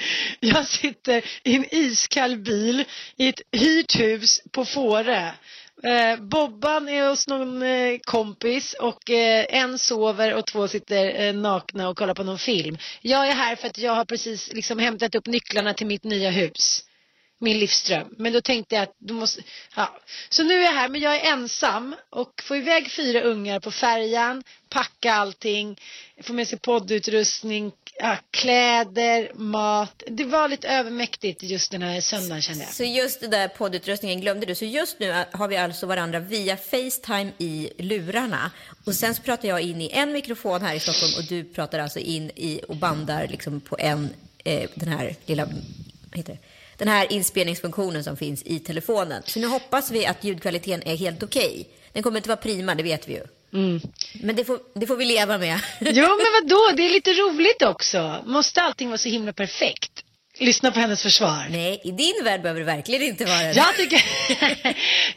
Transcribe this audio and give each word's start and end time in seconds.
Jag 0.40 0.66
sitter 0.66 1.24
i 1.42 1.54
en 1.56 1.74
iskall 1.74 2.36
bil 2.36 2.84
i 3.16 3.28
ett 3.28 3.40
hyrt 3.52 4.00
hus 4.00 4.40
på 4.52 4.64
Fårö. 4.64 5.30
Eh, 5.82 6.16
Bobban 6.20 6.88
är 6.88 7.08
hos 7.08 7.28
någon 7.28 7.62
eh, 7.62 7.98
kompis 8.04 8.74
och 8.74 9.10
eh, 9.10 9.46
en 9.48 9.78
sover 9.78 10.34
och 10.34 10.46
två 10.46 10.68
sitter 10.68 11.24
eh, 11.24 11.34
nakna 11.34 11.88
och 11.88 11.96
kollar 11.96 12.14
på 12.14 12.22
någon 12.24 12.38
film. 12.38 12.78
Jag 13.00 13.28
är 13.28 13.32
här 13.32 13.56
för 13.56 13.68
att 13.68 13.78
jag 13.78 13.94
har 13.94 14.04
precis 14.04 14.52
liksom 14.52 14.78
hämtat 14.78 15.14
upp 15.14 15.26
nycklarna 15.26 15.74
till 15.74 15.86
mitt 15.86 16.04
nya 16.04 16.30
hus. 16.30 16.82
Min 17.40 17.58
livsdröm. 17.58 18.08
Men 18.18 18.32
då 18.32 18.40
tänkte 18.40 18.74
jag 18.74 18.82
att 18.82 18.96
du 18.98 19.14
måste, 19.14 19.42
ja. 19.76 20.00
Så 20.28 20.42
nu 20.42 20.54
är 20.54 20.64
jag 20.64 20.72
här 20.72 20.88
men 20.88 21.00
jag 21.00 21.16
är 21.16 21.32
ensam 21.32 21.94
och 22.10 22.42
får 22.42 22.56
iväg 22.56 22.90
fyra 22.90 23.20
ungar 23.20 23.60
på 23.60 23.70
färjan, 23.70 24.42
packa 24.68 25.14
allting, 25.14 25.80
får 26.22 26.34
med 26.34 26.48
sig 26.48 26.58
poddutrustning, 26.58 27.72
ja, 28.02 28.16
kläder, 28.30 29.32
mat. 29.34 30.02
Det 30.06 30.24
var 30.24 30.48
lite 30.48 30.68
övermäktigt 30.68 31.42
just 31.42 31.70
den 31.70 31.82
här 31.82 32.00
söndagen 32.00 32.42
kände 32.42 32.64
jag. 32.64 32.72
Så 32.72 32.84
just 32.84 33.20
det 33.20 33.28
där 33.28 33.48
poddutrustningen 33.48 34.20
glömde 34.20 34.46
du. 34.46 34.54
Så 34.54 34.64
just 34.64 35.00
nu 35.00 35.24
har 35.32 35.48
vi 35.48 35.56
alltså 35.56 35.86
varandra 35.86 36.18
via 36.18 36.56
Facetime 36.56 37.32
i 37.38 37.70
lurarna. 37.78 38.50
Och 38.84 38.94
sen 38.94 39.14
så 39.14 39.22
pratar 39.22 39.48
jag 39.48 39.60
in 39.60 39.80
i 39.80 39.90
en 39.92 40.12
mikrofon 40.12 40.62
här 40.62 40.74
i 40.74 40.80
Stockholm 40.80 41.12
och 41.18 41.24
du 41.28 41.44
pratar 41.44 41.78
alltså 41.78 41.98
in 41.98 42.30
i 42.36 42.60
och 42.68 42.76
bandar 42.76 43.28
liksom 43.28 43.60
på 43.60 43.76
en, 43.78 44.08
eh, 44.44 44.70
den 44.74 44.88
här 44.88 45.16
lilla, 45.26 45.44
vad 45.44 46.16
heter 46.16 46.32
det? 46.32 46.38
Den 46.76 46.88
här 46.88 47.12
inspelningsfunktionen 47.12 48.04
som 48.04 48.16
finns 48.16 48.42
i 48.42 48.58
telefonen. 48.58 49.22
Så 49.26 49.38
nu 49.38 49.46
hoppas 49.46 49.90
vi 49.90 50.06
att 50.06 50.24
ljudkvaliteten 50.24 50.82
är 50.82 50.96
helt 50.96 51.22
okej. 51.22 51.50
Okay. 51.50 51.64
Den 51.92 52.02
kommer 52.02 52.16
inte 52.16 52.28
vara 52.28 52.36
prima, 52.36 52.74
det 52.74 52.82
vet 52.82 53.08
vi 53.08 53.12
ju. 53.12 53.24
Mm. 53.54 53.80
Men 54.12 54.36
det 54.36 54.44
får, 54.44 54.58
det 54.74 54.86
får 54.86 54.96
vi 54.96 55.04
leva 55.04 55.38
med. 55.38 55.60
Jo, 55.80 56.06
men 56.08 56.32
vad 56.32 56.48
då? 56.48 56.76
Det 56.76 56.82
är 56.82 56.90
lite 56.90 57.10
roligt 57.12 57.62
också. 57.62 58.22
Måste 58.26 58.62
allting 58.62 58.88
vara 58.88 58.98
så 58.98 59.08
himla 59.08 59.32
perfekt? 59.32 60.04
Lyssna 60.38 60.70
på 60.72 60.80
hennes 60.80 61.02
försvar. 61.02 61.46
Nej, 61.50 61.80
i 61.84 61.90
din 61.90 62.24
värld 62.24 62.42
behöver 62.42 62.60
det 62.60 62.66
verkligen 62.66 63.02
inte 63.02 63.24
vara 63.24 63.38
det. 63.38 63.52
Jag 63.52 63.76
tycker, 63.76 64.04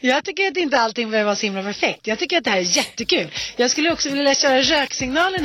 jag 0.00 0.24
tycker 0.24 0.48
att 0.48 0.56
inte 0.56 0.80
allting 0.80 1.10
behöver 1.10 1.24
vara 1.24 1.36
så 1.36 1.46
himla 1.46 1.62
perfekt. 1.62 2.06
Jag 2.06 2.18
tycker 2.18 2.38
att 2.38 2.44
det 2.44 2.50
här 2.50 2.58
är 2.58 2.76
jättekul. 2.76 3.30
Jag 3.56 3.70
skulle 3.70 3.92
också 3.92 4.10
vilja 4.10 4.34
köra 4.34 4.62
röksignaler 4.62 5.38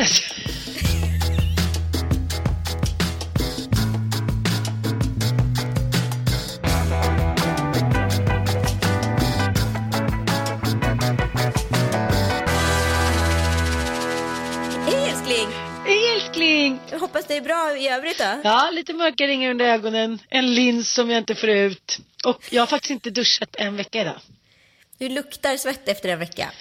hoppas 17.02 17.26
det 17.26 17.38
är 17.38 17.42
bra 17.42 17.78
i 17.78 17.88
övrigt 17.88 18.18
då? 18.18 18.42
Ja, 18.44 18.70
lite 18.74 18.94
mörka 18.94 19.28
ringar 19.28 19.50
under 19.52 19.66
ögonen, 19.66 20.20
en 20.30 20.56
lins 20.56 20.94
som 20.94 21.10
jag 21.10 21.18
inte 21.18 21.36
får 21.36 21.50
ut. 21.50 22.00
Och 22.26 22.44
jag 22.50 22.62
har 22.62 22.68
faktiskt 22.68 22.92
inte 22.92 23.10
duschat 23.10 23.56
en 23.56 23.76
vecka 23.76 24.02
idag. 24.02 24.20
Du 24.98 25.10
luktar 25.10 25.58
svett 25.58 25.88
efter 25.88 26.10
en 26.10 26.20
vecka. 26.20 26.52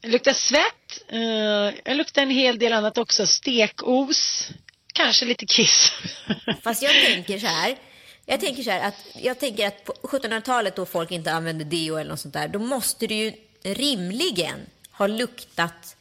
Jag 0.00 0.10
luktar 0.10 0.32
svett, 0.32 1.12
uh, 1.12 1.74
jag 1.84 1.96
luktar 1.96 2.22
en 2.22 2.30
hel 2.30 2.58
del 2.58 2.72
annat 2.72 2.98
också. 2.98 3.26
Stekos, 3.26 4.48
kanske 4.94 5.24
lite 5.24 5.46
kiss. 5.46 5.92
Fast 6.62 6.82
jag 6.82 6.92
tänker 6.92 7.38
så 7.38 7.46
här. 7.46 7.76
Jag 8.26 8.40
tänker 8.40 8.62
så 8.62 8.70
här 8.70 8.88
att, 8.88 9.06
jag 9.14 9.38
tänker 9.38 9.66
att 9.66 9.84
på 9.84 9.92
1700-talet 9.92 10.76
då 10.76 10.86
folk 10.86 11.10
inte 11.10 11.32
använde 11.32 11.64
deo 11.64 11.96
eller 11.96 12.10
något 12.10 12.20
sånt 12.20 12.34
där, 12.34 12.48
då 12.48 12.58
måste 12.58 13.06
det 13.06 13.14
ju 13.14 13.32
rimligen 13.62 14.66
ha 14.92 15.06
luktat 15.06 15.96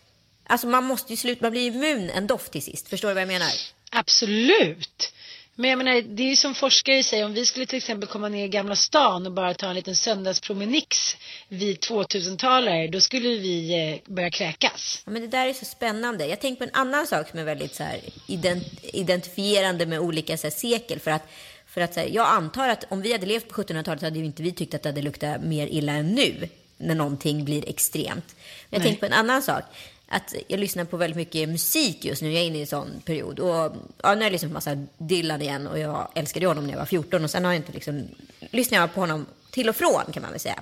Alltså 0.51 0.67
man 0.67 0.83
måste 0.83 1.13
ju 1.13 1.17
sluta, 1.17 1.45
man 1.45 1.51
blir 1.51 1.67
immun 1.67 2.09
en 2.09 2.27
doft 2.27 2.51
till 2.51 2.61
sist. 2.61 2.87
Förstår 2.87 3.07
du 3.07 3.13
vad 3.13 3.21
jag 3.21 3.27
menar? 3.27 3.51
Absolut. 3.91 5.13
Men 5.55 5.69
jag 5.69 5.77
menar, 5.77 6.01
det 6.01 6.23
är 6.23 6.27
ju 6.27 6.35
som 6.35 6.55
forskare 6.55 7.03
säger, 7.03 7.25
om 7.25 7.33
vi 7.33 7.45
skulle 7.45 7.65
till 7.65 7.77
exempel 7.77 8.09
komma 8.09 8.29
ner 8.29 8.45
i 8.45 8.47
Gamla 8.47 8.75
stan 8.75 9.25
och 9.25 9.31
bara 9.31 9.53
ta 9.53 9.69
en 9.69 9.75
liten 9.75 9.95
söndagspromenix 9.95 11.17
vid 11.47 11.79
2000-talare, 11.79 12.87
då 12.87 12.99
skulle 13.01 13.29
vi 13.29 13.73
eh, 14.07 14.13
börja 14.13 14.29
kräkas. 14.29 15.01
Ja, 15.05 15.11
men 15.11 15.21
det 15.21 15.27
där 15.27 15.47
är 15.47 15.53
så 15.53 15.65
spännande. 15.65 16.27
Jag 16.27 16.39
tänker 16.41 16.57
på 16.57 16.63
en 16.63 16.81
annan 16.81 17.07
sak 17.07 17.29
som 17.29 17.39
är 17.39 17.43
väldigt 17.43 17.75
så 17.75 17.83
här, 17.83 17.99
ident 18.27 18.65
identifierande 18.83 19.85
med 19.85 19.99
olika 19.99 20.37
så 20.37 20.47
här, 20.47 20.51
sekel. 20.51 20.99
För 20.99 21.11
att, 21.11 21.23
för 21.67 21.81
att 21.81 21.93
så 21.93 21.99
här, 21.99 22.07
jag 22.07 22.27
antar 22.27 22.69
att 22.69 22.83
om 22.89 23.01
vi 23.01 23.11
hade 23.11 23.25
levt 23.25 23.49
på 23.49 23.61
1700-talet 23.61 24.01
hade 24.01 24.19
ju 24.19 24.25
inte 24.25 24.43
vi 24.43 24.51
tyckt 24.51 24.73
att 24.73 24.83
det 24.83 24.89
hade 24.89 25.01
luktat 25.01 25.43
mer 25.43 25.67
illa 25.67 25.91
än 25.91 26.07
nu 26.15 26.49
när 26.77 26.95
någonting 26.95 27.45
blir 27.45 27.69
extremt. 27.69 28.35
Men 28.69 28.79
jag 28.79 28.83
tänker 28.83 28.99
på 28.99 29.05
en 29.05 29.13
annan 29.13 29.41
sak 29.41 29.63
att 30.11 30.35
jag 30.47 30.59
lyssnar 30.59 30.85
på 30.85 30.97
väldigt 30.97 31.17
mycket 31.17 31.49
musik 31.49 32.05
just 32.05 32.21
nu. 32.21 32.31
Jag 32.31 32.41
är 32.41 32.45
inne 32.45 32.57
i 32.57 32.61
en 32.61 32.67
sån 32.67 33.01
period. 33.05 33.39
Och, 33.39 33.75
ja, 34.03 34.13
nu 34.13 34.15
har 34.15 34.23
jag 34.23 34.31
lyssnat 34.31 34.51
på 34.51 34.53
massa 34.53 34.85
Dylan 34.97 35.41
igen 35.41 35.67
och 35.67 35.79
jag 35.79 36.07
älskade 36.15 36.47
honom 36.47 36.65
när 36.65 36.73
jag 36.73 36.79
var 36.79 36.85
14 36.85 37.23
och 37.23 37.29
sen 37.29 37.45
har 37.45 37.51
jag 37.51 37.59
inte 37.59 37.71
liksom, 37.71 38.07
lyssnar 38.51 38.79
jag 38.79 38.93
på 38.93 38.99
honom 38.99 39.25
till 39.51 39.69
och 39.69 39.75
från 39.75 40.11
kan 40.13 40.21
man 40.23 40.31
väl 40.31 40.39
säga. 40.39 40.61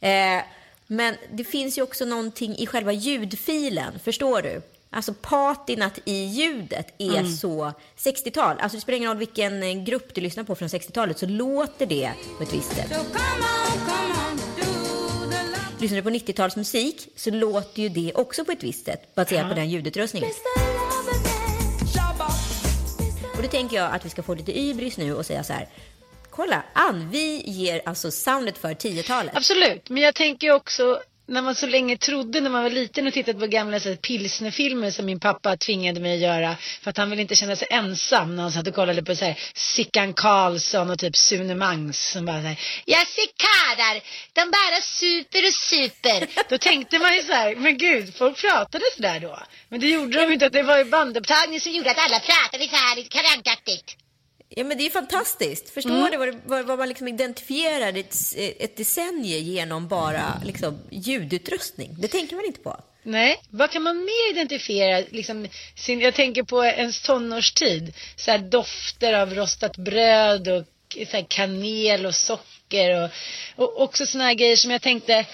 Eh, 0.00 0.42
men 0.86 1.14
det 1.32 1.44
finns 1.44 1.78
ju 1.78 1.82
också 1.82 2.04
någonting 2.04 2.56
i 2.56 2.66
själva 2.66 2.92
ljudfilen, 2.92 3.98
förstår 4.04 4.42
du? 4.42 4.62
Alltså 4.90 5.14
patinat 5.14 5.98
i 6.04 6.24
ljudet 6.24 6.94
är 6.98 7.18
mm. 7.18 7.32
så 7.32 7.72
60-tal. 7.98 8.56
Alltså 8.60 8.76
det 8.76 8.80
spelar 8.80 8.96
ingen 8.96 9.10
roll 9.10 9.18
vilken 9.18 9.84
grupp 9.84 10.14
du 10.14 10.20
lyssnar 10.20 10.44
på 10.44 10.54
från 10.54 10.68
60-talet 10.68 11.18
så 11.18 11.26
låter 11.26 11.86
det 11.86 12.12
på 12.36 12.42
ett 12.42 12.54
visst 12.54 12.76
sätt. 12.76 12.88
So 12.88 12.94
come 12.94 13.44
on, 13.44 13.86
come 13.86 14.14
on 14.30 14.41
lyssnar 15.82 15.96
du 15.96 16.02
på 16.02 16.10
90-talsmusik 16.10 17.08
så 17.16 17.30
låter 17.30 17.82
ju 17.82 17.88
det 17.88 18.12
också 18.14 18.44
på 18.44 18.52
ett 18.52 18.62
visst 18.62 18.84
sätt 18.84 19.14
baserat 19.14 19.42
ja. 19.42 19.48
på 19.48 19.54
den 19.54 19.70
ljudutrustningen. 19.70 20.30
Och 23.36 23.42
då 23.42 23.48
tänker 23.48 23.76
jag 23.76 23.94
att 23.94 24.04
vi 24.04 24.10
ska 24.10 24.22
få 24.22 24.34
lite 24.34 24.58
ybris 24.58 24.96
nu 24.96 25.14
och 25.14 25.26
säga 25.26 25.44
så 25.44 25.52
här. 25.52 25.68
Kolla, 26.30 26.62
Ann, 26.72 27.10
vi 27.10 27.42
ger 27.50 27.82
alltså 27.84 28.10
soundet 28.10 28.58
för 28.58 28.68
10-talet. 28.68 29.36
Absolut, 29.36 29.90
men 29.90 30.02
jag 30.02 30.14
tänker 30.14 30.52
också 30.52 31.00
när 31.32 31.42
man 31.42 31.54
så 31.54 31.66
länge 31.66 31.96
trodde 31.96 32.40
när 32.40 32.50
man 32.50 32.62
var 32.62 32.70
liten 32.70 33.06
och 33.06 33.12
tittade 33.12 33.40
på 33.40 33.46
gamla 33.46 33.80
så 33.80 33.96
pilsnerfilmer 33.96 34.90
som 34.90 35.06
min 35.06 35.20
pappa 35.20 35.56
tvingade 35.56 36.00
mig 36.00 36.14
att 36.14 36.20
göra 36.20 36.56
för 36.82 36.90
att 36.90 36.96
han 36.96 37.10
ville 37.10 37.22
inte 37.22 37.34
känna 37.34 37.56
sig 37.56 37.68
ensam 37.70 38.36
när 38.36 38.42
han 38.42 38.52
satt 38.52 38.68
och 38.68 38.74
kollade 38.74 39.02
på 39.02 39.16
så 39.16 39.24
här 39.24 39.38
Sickan 39.54 40.14
Karlsson 40.14 40.90
och 40.90 40.98
typ 40.98 41.16
Sune 41.16 41.54
Mangs 41.54 42.10
som 42.10 42.24
bara 42.26 42.42
säger 42.42 42.60
Jag 42.84 43.06
ser 43.06 43.26
karlar, 43.36 44.00
de 44.32 44.50
bara 44.50 44.80
super 44.80 45.48
och 45.48 45.54
super. 45.54 46.28
då 46.48 46.58
tänkte 46.58 46.98
man 46.98 47.14
ju 47.16 47.22
så 47.22 47.32
här, 47.32 47.56
men 47.56 47.78
gud, 47.78 48.14
folk 48.14 48.40
pratade 48.40 48.84
så 48.96 49.02
där 49.02 49.20
då. 49.20 49.38
Men 49.68 49.80
det 49.80 49.86
gjorde 49.86 50.20
de 50.26 50.32
inte, 50.32 50.46
att 50.46 50.52
det 50.52 50.62
var 50.62 50.78
ju 50.78 50.84
bandupptagning 50.84 51.60
som 51.60 51.72
gjorde 51.72 51.90
att 51.90 51.98
alla 51.98 52.20
pratade 52.20 52.68
så 52.68 52.76
här 52.76 52.96
lite 52.96 53.08
karankaktigt. 53.08 54.01
Ja, 54.56 54.64
men 54.64 54.78
det 54.78 54.86
är 54.86 54.90
fantastiskt. 54.90 55.70
Förstår 55.70 55.90
mm. 55.90 56.10
du 56.10 56.16
vad, 56.16 56.34
vad, 56.44 56.66
vad, 56.66 56.78
man 56.78 56.88
liksom 56.88 57.08
identifierar 57.08 57.98
ett, 57.98 58.16
ett 58.36 58.76
decennium 58.76 59.44
genom 59.44 59.88
bara 59.88 60.42
liksom, 60.44 60.78
ljudutrustning? 60.90 61.96
Det 61.98 62.08
tänker 62.08 62.36
man 62.36 62.44
inte 62.44 62.60
på. 62.60 62.80
Nej, 63.02 63.40
vad 63.50 63.70
kan 63.70 63.82
man 63.82 63.98
mer 63.98 64.30
identifiera? 64.30 65.04
Liksom, 65.10 65.48
sin, 65.76 66.00
jag 66.00 66.14
tänker 66.14 66.42
på 66.42 66.64
ens 66.64 67.02
tonårstid. 67.02 67.94
Så 68.16 68.30
här, 68.30 68.38
dofter 68.38 69.12
av 69.12 69.34
rostat 69.34 69.76
bröd 69.76 70.48
och 70.48 70.64
så 70.94 71.16
här, 71.16 71.26
kanel 71.28 72.06
och 72.06 72.14
socker. 72.14 73.04
Och, 73.04 73.10
och 73.64 73.82
också 73.82 74.06
såna 74.06 74.24
här 74.24 74.34
grejer 74.34 74.56
som 74.56 74.70
jag 74.70 74.82
tänkte 74.82 75.26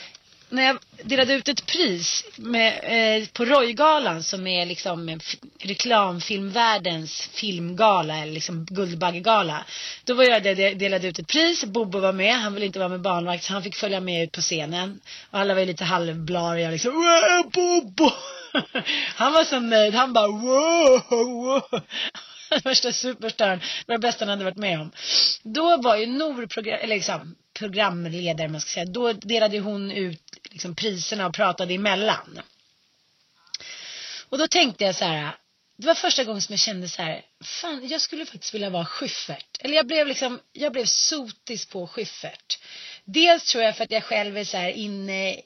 när 0.51 0.63
jag 0.63 0.79
delade 1.03 1.35
ut 1.35 1.49
ett 1.49 1.67
pris 1.67 2.25
med, 2.37 2.81
eh, 2.83 3.29
på 3.29 3.45
Roygalan 3.45 4.23
som 4.23 4.47
är 4.47 4.67
liksom 4.67 5.21
reklamfilmvärldens 5.59 7.31
filmgala 7.33 8.19
eller 8.19 8.33
liksom 8.33 8.65
Guldbaggegala. 8.65 9.65
Då 10.05 10.15
var 10.15 10.25
jag 10.25 10.43
där 10.43 10.75
delade 10.75 11.09
ut 11.09 11.19
ett 11.19 11.29
pris, 11.29 11.65
Bobo 11.65 11.99
var 11.99 12.13
med, 12.13 12.35
han 12.35 12.55
ville 12.55 12.67
inte 12.67 12.79
vara 12.79 12.89
med 12.89 13.01
barnvakt 13.01 13.45
så 13.45 13.53
han 13.53 13.63
fick 13.63 13.77
följa 13.77 14.01
med 14.01 14.25
ut 14.25 14.33
på 14.33 14.41
scenen. 14.41 15.01
Och 15.31 15.39
alla 15.39 15.55
var 15.55 15.65
lite 15.65 15.85
halvblariga 15.85 16.71
liksom, 16.71 16.93
äh, 16.93 17.51
Bobo! 17.51 18.11
han 19.15 19.33
var 19.33 19.45
så 19.45 19.61
nöjd, 19.61 19.95
han 19.95 20.13
bara 20.13 20.29
wow, 20.29 21.03
wow. 21.11 21.81
Värsta 22.65 22.93
superstarn, 22.93 23.59
det 23.59 23.65
var 23.87 23.95
det 23.95 24.09
bästa 24.09 24.25
han 24.25 24.31
hade 24.31 24.45
varit 24.45 24.57
med 24.57 24.81
om. 24.81 24.93
Då 25.43 25.77
var 25.77 25.97
ju 25.97 26.07
Nor 26.07 26.47
program, 26.47 26.79
eller 26.83 26.95
liksom, 26.95 27.35
programledare, 27.59 28.49
man 28.49 28.61
ska 28.61 28.71
säga. 28.71 28.87
Då 28.87 29.13
delade 29.13 29.59
hon 29.59 29.91
ut 29.91 30.38
liksom, 30.51 30.75
priserna 30.75 31.27
och 31.27 31.35
pratade 31.35 31.75
emellan. 31.75 32.41
Och 34.29 34.39
då 34.39 34.49
tänkte 34.49 34.85
jag 34.85 34.95
så 34.95 35.05
här, 35.05 35.37
det 35.79 35.87
var 35.87 35.95
första 35.95 36.25
gången 36.25 36.43
som 36.43 36.53
jag 36.53 36.61
kände 36.61 36.89
så 36.89 37.03
här, 37.03 37.23
fan 37.41 37.89
jag 37.89 38.01
skulle 38.01 38.27
faktiskt 38.27 38.55
vilja 38.55 38.71
vara 38.71 38.85
Schyffert. 38.85 39.59
Eller 39.61 39.75
jag 39.75 39.87
blev 39.87 40.07
liksom, 40.07 40.41
jag 40.53 40.73
blev 40.73 40.85
sotis 40.85 41.67
på 41.67 41.87
Schyffert. 41.87 42.59
Dels 43.05 43.45
tror 43.45 43.65
jag 43.65 43.77
för 43.77 43.85
att 43.85 43.91
jag 43.91 44.05
själv 44.05 44.37
är 44.37 44.45
så 44.45 44.57
här 44.57 44.71
inne 44.71 45.41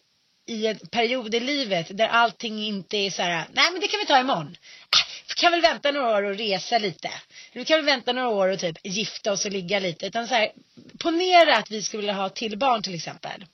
i 0.46 0.66
en 0.66 0.78
period 0.78 1.34
i 1.34 1.40
livet 1.40 1.96
där 1.98 2.08
allting 2.08 2.64
inte 2.64 2.96
är 2.96 3.10
så 3.10 3.22
här, 3.22 3.48
nej 3.52 3.72
men 3.72 3.80
det 3.80 3.88
kan 3.88 4.00
vi 4.00 4.06
ta 4.06 4.20
imorgon. 4.20 4.56
Äh, 4.96 5.12
kan 5.42 5.52
väl 5.52 5.60
vänta 5.60 5.90
några 5.90 6.16
år 6.16 6.22
och 6.22 6.38
resa 6.38 6.78
lite. 6.78 7.10
Vi 7.52 7.64
kan 7.64 7.78
väl 7.78 7.84
vänta 7.84 8.12
några 8.12 8.28
år 8.28 8.48
och 8.48 8.58
typ 8.58 8.78
gifta 8.82 9.32
oss 9.32 9.44
och 9.44 9.50
ligga 9.52 9.78
lite. 9.78 10.06
Utan 10.06 10.28
så 10.28 10.34
här, 10.34 10.52
ponera 10.98 11.56
att 11.56 11.70
vi 11.70 11.82
skulle 11.82 12.00
vilja 12.00 12.14
ha 12.14 12.28
till 12.28 12.58
barn 12.58 12.82
till 12.82 12.94
exempel. 12.94 13.44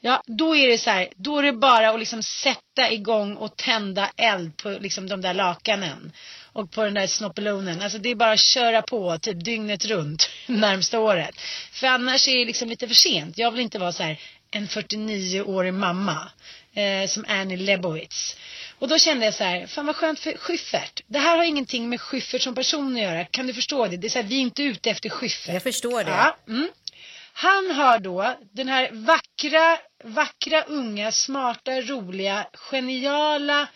Ja, 0.00 0.22
då 0.26 0.56
är 0.56 0.68
det 0.68 0.78
så 0.78 0.90
här, 0.90 1.08
då 1.16 1.38
är 1.38 1.42
det 1.42 1.52
bara 1.52 1.90
att 1.90 1.98
liksom 1.98 2.22
sätta 2.22 2.90
igång 2.90 3.36
och 3.36 3.56
tända 3.56 4.10
eld 4.16 4.56
på 4.56 4.68
liksom 4.68 5.08
de 5.08 5.20
där 5.20 5.34
lakanen. 5.34 6.12
Och 6.52 6.70
på 6.70 6.84
den 6.84 6.94
där 6.94 7.06
snoppelonen. 7.06 7.82
Alltså 7.82 7.98
det 7.98 8.08
är 8.08 8.14
bara 8.14 8.32
att 8.32 8.40
köra 8.40 8.82
på 8.82 9.18
typ 9.18 9.44
dygnet 9.44 9.84
runt 9.84 10.30
närmsta 10.46 10.98
året. 10.98 11.40
För 11.72 11.86
annars 11.86 12.28
är 12.28 12.38
det 12.38 12.44
liksom 12.44 12.68
lite 12.68 12.88
för 12.88 12.94
sent. 12.94 13.38
Jag 13.38 13.50
vill 13.50 13.60
inte 13.60 13.78
vara 13.78 13.92
så 13.92 14.02
här 14.02 14.20
en 14.50 14.66
49-årig 14.66 15.74
mamma. 15.74 16.30
Eh, 16.74 17.06
som 17.06 17.24
Annie 17.28 17.56
Lebowitz. 17.56 18.36
Och 18.78 18.88
då 18.88 18.98
kände 18.98 19.24
jag 19.24 19.34
så 19.34 19.44
här, 19.44 19.66
fan 19.66 19.86
vad 19.86 19.96
skönt 19.96 20.18
för 20.18 20.32
Schyffert. 20.36 21.02
Det 21.06 21.18
här 21.18 21.36
har 21.36 21.44
ingenting 21.44 21.88
med 21.88 22.00
Schyffert 22.00 22.42
som 22.42 22.54
person 22.54 22.96
att 22.96 23.02
göra. 23.02 23.24
Kan 23.24 23.46
du 23.46 23.54
förstå 23.54 23.86
det? 23.86 23.96
Det 23.96 24.06
är 24.06 24.08
så 24.08 24.18
här, 24.18 24.26
vi 24.28 24.36
är 24.36 24.40
inte 24.40 24.62
ute 24.62 24.90
efter 24.90 25.08
Schyffert. 25.08 25.54
Jag 25.54 25.62
förstår 25.62 26.04
det. 26.04 26.10
Ja, 26.10 26.36
mm. 26.48 26.68
Han 27.42 27.70
har 27.70 27.98
då 27.98 28.36
den 28.52 28.68
här 28.68 28.90
vackra, 28.92 29.78
vackra, 30.04 30.62
unga, 30.62 31.12
smarta, 31.12 31.80
roliga, 31.80 32.46
geniala, 32.52 33.68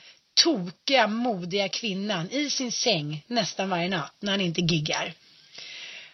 tokiga, 0.43 1.07
modiga 1.07 1.69
kvinnan 1.69 2.31
i 2.31 2.51
sin 2.51 2.73
säng 2.73 3.25
nästan 3.27 3.69
varje 3.71 3.89
natt 3.89 4.17
när 4.21 4.33
han 4.33 4.41
inte 4.41 4.61
giggar. 4.61 5.13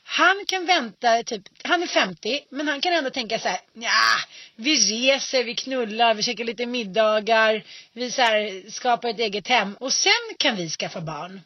Han 0.03 0.45
kan 0.47 0.67
vänta, 0.67 1.23
typ, 1.23 1.43
han 1.65 1.83
är 1.83 1.87
50, 1.87 2.41
men 2.51 2.69
han 2.69 2.81
kan 2.81 2.93
ändå 2.93 3.11
tänka 3.11 3.39
så 3.39 3.49
här, 3.49 3.61
ja, 3.75 4.17
vi 4.57 4.75
reser, 4.77 5.45
vi 5.45 5.55
knullar, 5.55 6.15
vi 6.15 6.23
käkar 6.23 6.45
lite 6.45 6.67
middagar, 6.67 7.65
vi 7.93 8.11
så 8.11 8.23
här, 8.23 8.71
skapar 8.71 9.09
ett 9.09 9.19
eget 9.19 9.49
hem 9.49 9.75
och 9.75 9.93
sen 9.93 10.37
kan 10.39 10.57
vi 10.57 10.69
skaffa 10.69 11.01
barn. 11.01 11.41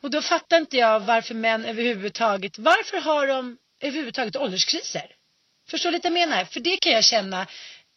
Och 0.00 0.10
då 0.10 0.22
fattar 0.22 0.56
inte 0.56 0.76
jag 0.76 1.00
varför 1.00 1.34
män 1.34 1.64
överhuvudtaget, 1.64 2.58
varför 2.58 3.00
har 3.00 3.26
de 3.26 3.56
överhuvudtaget 3.80 4.36
ålderskriser? 4.36 5.06
Förstår 5.68 5.90
lite 5.90 6.10
menar? 6.10 6.44
För 6.44 6.60
det 6.60 6.76
kan 6.76 6.92
jag 6.92 7.04
känna 7.04 7.46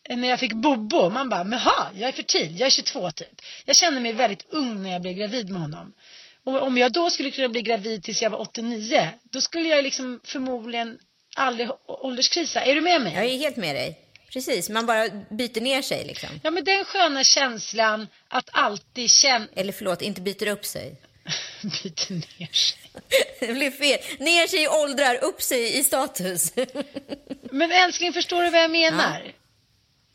när 0.09 0.29
jag 0.29 0.39
fick 0.39 0.53
Bobo. 0.53 1.09
Man 1.09 1.29
bara, 1.29 1.43
men 1.43 1.59
jag 1.95 2.09
är 2.09 2.11
fertil, 2.11 2.59
jag 2.59 2.67
är 2.67 2.71
22 2.71 3.11
typ. 3.11 3.41
Jag 3.65 3.75
känner 3.75 4.01
mig 4.01 4.13
väldigt 4.13 4.45
ung 4.49 4.83
när 4.83 4.91
jag 4.91 5.01
blev 5.01 5.13
gravid 5.13 5.49
med 5.49 5.61
honom. 5.61 5.93
Och 6.43 6.61
om 6.61 6.77
jag 6.77 6.91
då 6.91 7.09
skulle 7.09 7.31
kunna 7.31 7.49
bli 7.49 7.61
gravid 7.61 8.03
tills 8.03 8.21
jag 8.21 8.29
var 8.29 8.39
89, 8.39 9.09
då 9.23 9.41
skulle 9.41 9.69
jag 9.69 9.83
liksom 9.83 10.19
förmodligen 10.23 10.99
aldrig 11.35 11.69
ålderskrisa. 11.87 12.61
Är 12.61 12.75
du 12.75 12.81
med 12.81 13.01
mig? 13.01 13.13
Jag 13.13 13.25
är 13.25 13.37
helt 13.37 13.57
med 13.57 13.75
dig. 13.75 13.99
Precis, 14.33 14.69
man 14.69 14.85
bara 14.85 15.09
byter 15.29 15.61
ner 15.61 15.81
sig 15.81 16.05
liksom. 16.05 16.29
Ja, 16.43 16.51
men 16.51 16.63
den 16.63 16.85
sköna 16.85 17.23
känslan 17.23 18.07
att 18.27 18.49
alltid 18.51 19.11
känna... 19.11 19.47
Eller 19.55 19.73
förlåt, 19.73 20.01
inte 20.01 20.21
byter 20.21 20.47
upp 20.47 20.65
sig. 20.65 20.95
byter 21.61 22.13
ner 22.13 22.53
sig. 22.53 22.79
det 23.39 23.53
blir 23.53 23.71
fel. 23.71 23.99
Ner 24.19 24.47
sig 24.47 24.63
i 24.63 24.67
åldrar, 24.67 25.23
upp 25.23 25.41
sig 25.41 25.79
i 25.79 25.83
status. 25.83 26.53
men 27.51 27.71
älskling, 27.71 28.13
förstår 28.13 28.43
du 28.43 28.49
vad 28.49 28.61
jag 28.61 28.71
menar? 28.71 29.21
Ja. 29.25 29.31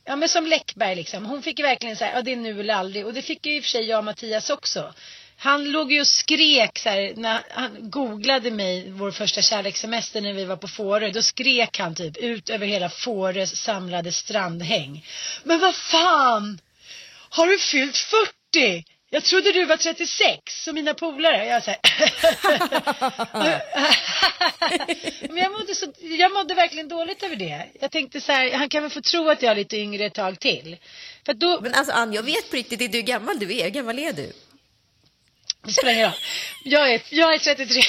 Ja 0.06 0.16
men 0.16 0.28
som 0.28 0.46
Läckberg 0.46 0.94
liksom. 0.94 1.24
Hon 1.26 1.42
fick 1.42 1.60
verkligen 1.60 1.96
säga, 1.96 2.14
ja 2.14 2.22
det 2.22 2.32
är 2.32 2.36
nu 2.36 2.60
eller 2.60 2.74
aldrig. 2.74 3.06
Och 3.06 3.14
det 3.14 3.22
fick 3.22 3.46
ju 3.46 3.56
i 3.56 3.60
och 3.60 3.64
för 3.64 3.70
sig 3.70 3.84
jag 3.84 3.98
och 3.98 4.04
Mattias 4.04 4.50
också. 4.50 4.94
Han 5.36 5.70
låg 5.70 5.92
ju 5.92 6.00
och 6.00 6.06
skrek 6.06 6.78
så 6.78 6.88
här, 6.88 7.12
när 7.16 7.42
han 7.50 7.90
googlade 7.90 8.50
mig 8.50 8.90
vår 8.90 9.10
första 9.10 9.42
kärlekssemester 9.42 10.20
när 10.20 10.32
vi 10.32 10.44
var 10.44 10.56
på 10.56 10.68
Fårö. 10.68 11.10
Då 11.10 11.22
skrek 11.22 11.78
han 11.78 11.94
typ 11.94 12.16
ut 12.16 12.50
över 12.50 12.66
hela 12.66 12.88
Fårös 12.88 13.56
samlade 13.56 14.12
strandhäng. 14.12 15.06
Men 15.44 15.60
vad 15.60 15.74
fan! 15.74 16.60
Har 17.28 17.46
du 17.46 17.58
fyllt 17.58 17.96
40? 17.96 18.84
Jag 19.14 19.24
trodde 19.24 19.52
du 19.52 19.64
var 19.64 19.76
36 19.76 20.64
som 20.64 20.74
mina 20.74 20.94
polare. 20.94 21.46
Jag 21.46 21.62
säger 21.62 21.80
Men 25.28 25.36
jag 25.36 25.52
mådde, 25.52 25.74
så, 25.74 25.86
jag 26.00 26.32
mådde 26.32 26.54
verkligen 26.54 26.88
dåligt 26.88 27.22
över 27.22 27.36
det. 27.36 27.66
Jag 27.80 27.90
tänkte 27.90 28.20
så 28.20 28.32
här, 28.32 28.52
han 28.52 28.68
kan 28.68 28.82
väl 28.82 28.90
få 28.90 29.00
tro 29.00 29.30
att 29.30 29.42
jag 29.42 29.50
är 29.50 29.56
lite 29.56 29.76
yngre 29.76 30.04
ett 30.04 30.14
tag 30.14 30.40
till. 30.40 30.76
För 31.26 31.34
då... 31.34 31.60
Men 31.60 31.74
alltså 31.74 31.92
Ann, 31.92 32.12
jag 32.12 32.22
vet 32.22 32.50
på 32.50 32.56
riktigt 32.56 32.80
inte 32.80 32.96
hur 32.96 33.04
gammal 33.04 33.38
du 33.38 33.56
är. 33.56 33.64
Hur 33.64 33.70
gammal 33.70 33.98
är 33.98 34.12
du? 34.12 34.32
Det 35.64 35.72
spelar 35.72 35.92
ingen 35.92 36.06
roll. 36.06 36.14
Jag 36.64 36.94
är, 36.94 37.02
jag 37.10 37.34
är 37.34 37.38
33. 37.38 37.82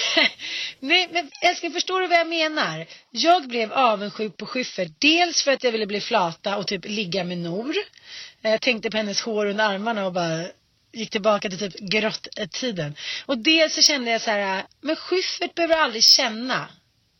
Nej, 0.80 1.10
men 1.12 1.32
älskling, 1.42 1.72
förstår 1.72 2.02
du 2.02 2.08
vad 2.08 2.20
jag 2.20 2.28
menar? 2.28 2.86
Jag 3.12 3.48
blev 3.48 3.74
avundsjuk 3.74 4.38
på 4.38 4.46
Schyffert. 4.46 4.92
Dels 5.00 5.44
för 5.44 5.52
att 5.52 5.64
jag 5.64 5.72
ville 5.72 5.88
bli 5.88 6.02
flata 6.02 6.58
och 6.58 6.68
typ 6.68 6.86
ligga 6.86 7.24
med 7.24 7.38
Nor. 7.38 7.76
Jag 8.42 8.62
tänkte 8.62 8.90
på 8.90 8.98
hennes 8.98 9.22
hår 9.22 9.46
under 9.46 9.66
armarna 9.66 10.06
och 10.06 10.14
bara 10.14 10.46
gick 10.96 11.10
tillbaka 11.10 11.50
till 11.50 11.60
typ 11.60 11.80
grott-tiden. 11.80 12.96
Och 13.26 13.38
dels 13.38 13.76
så 13.76 13.82
kände 13.82 14.12
jag 14.12 14.22
så 14.22 14.32
här, 14.32 14.66
men 14.82 14.96
Schyffert 14.96 15.56
behöver 15.56 15.76
aldrig 15.76 16.04
känna 16.04 16.68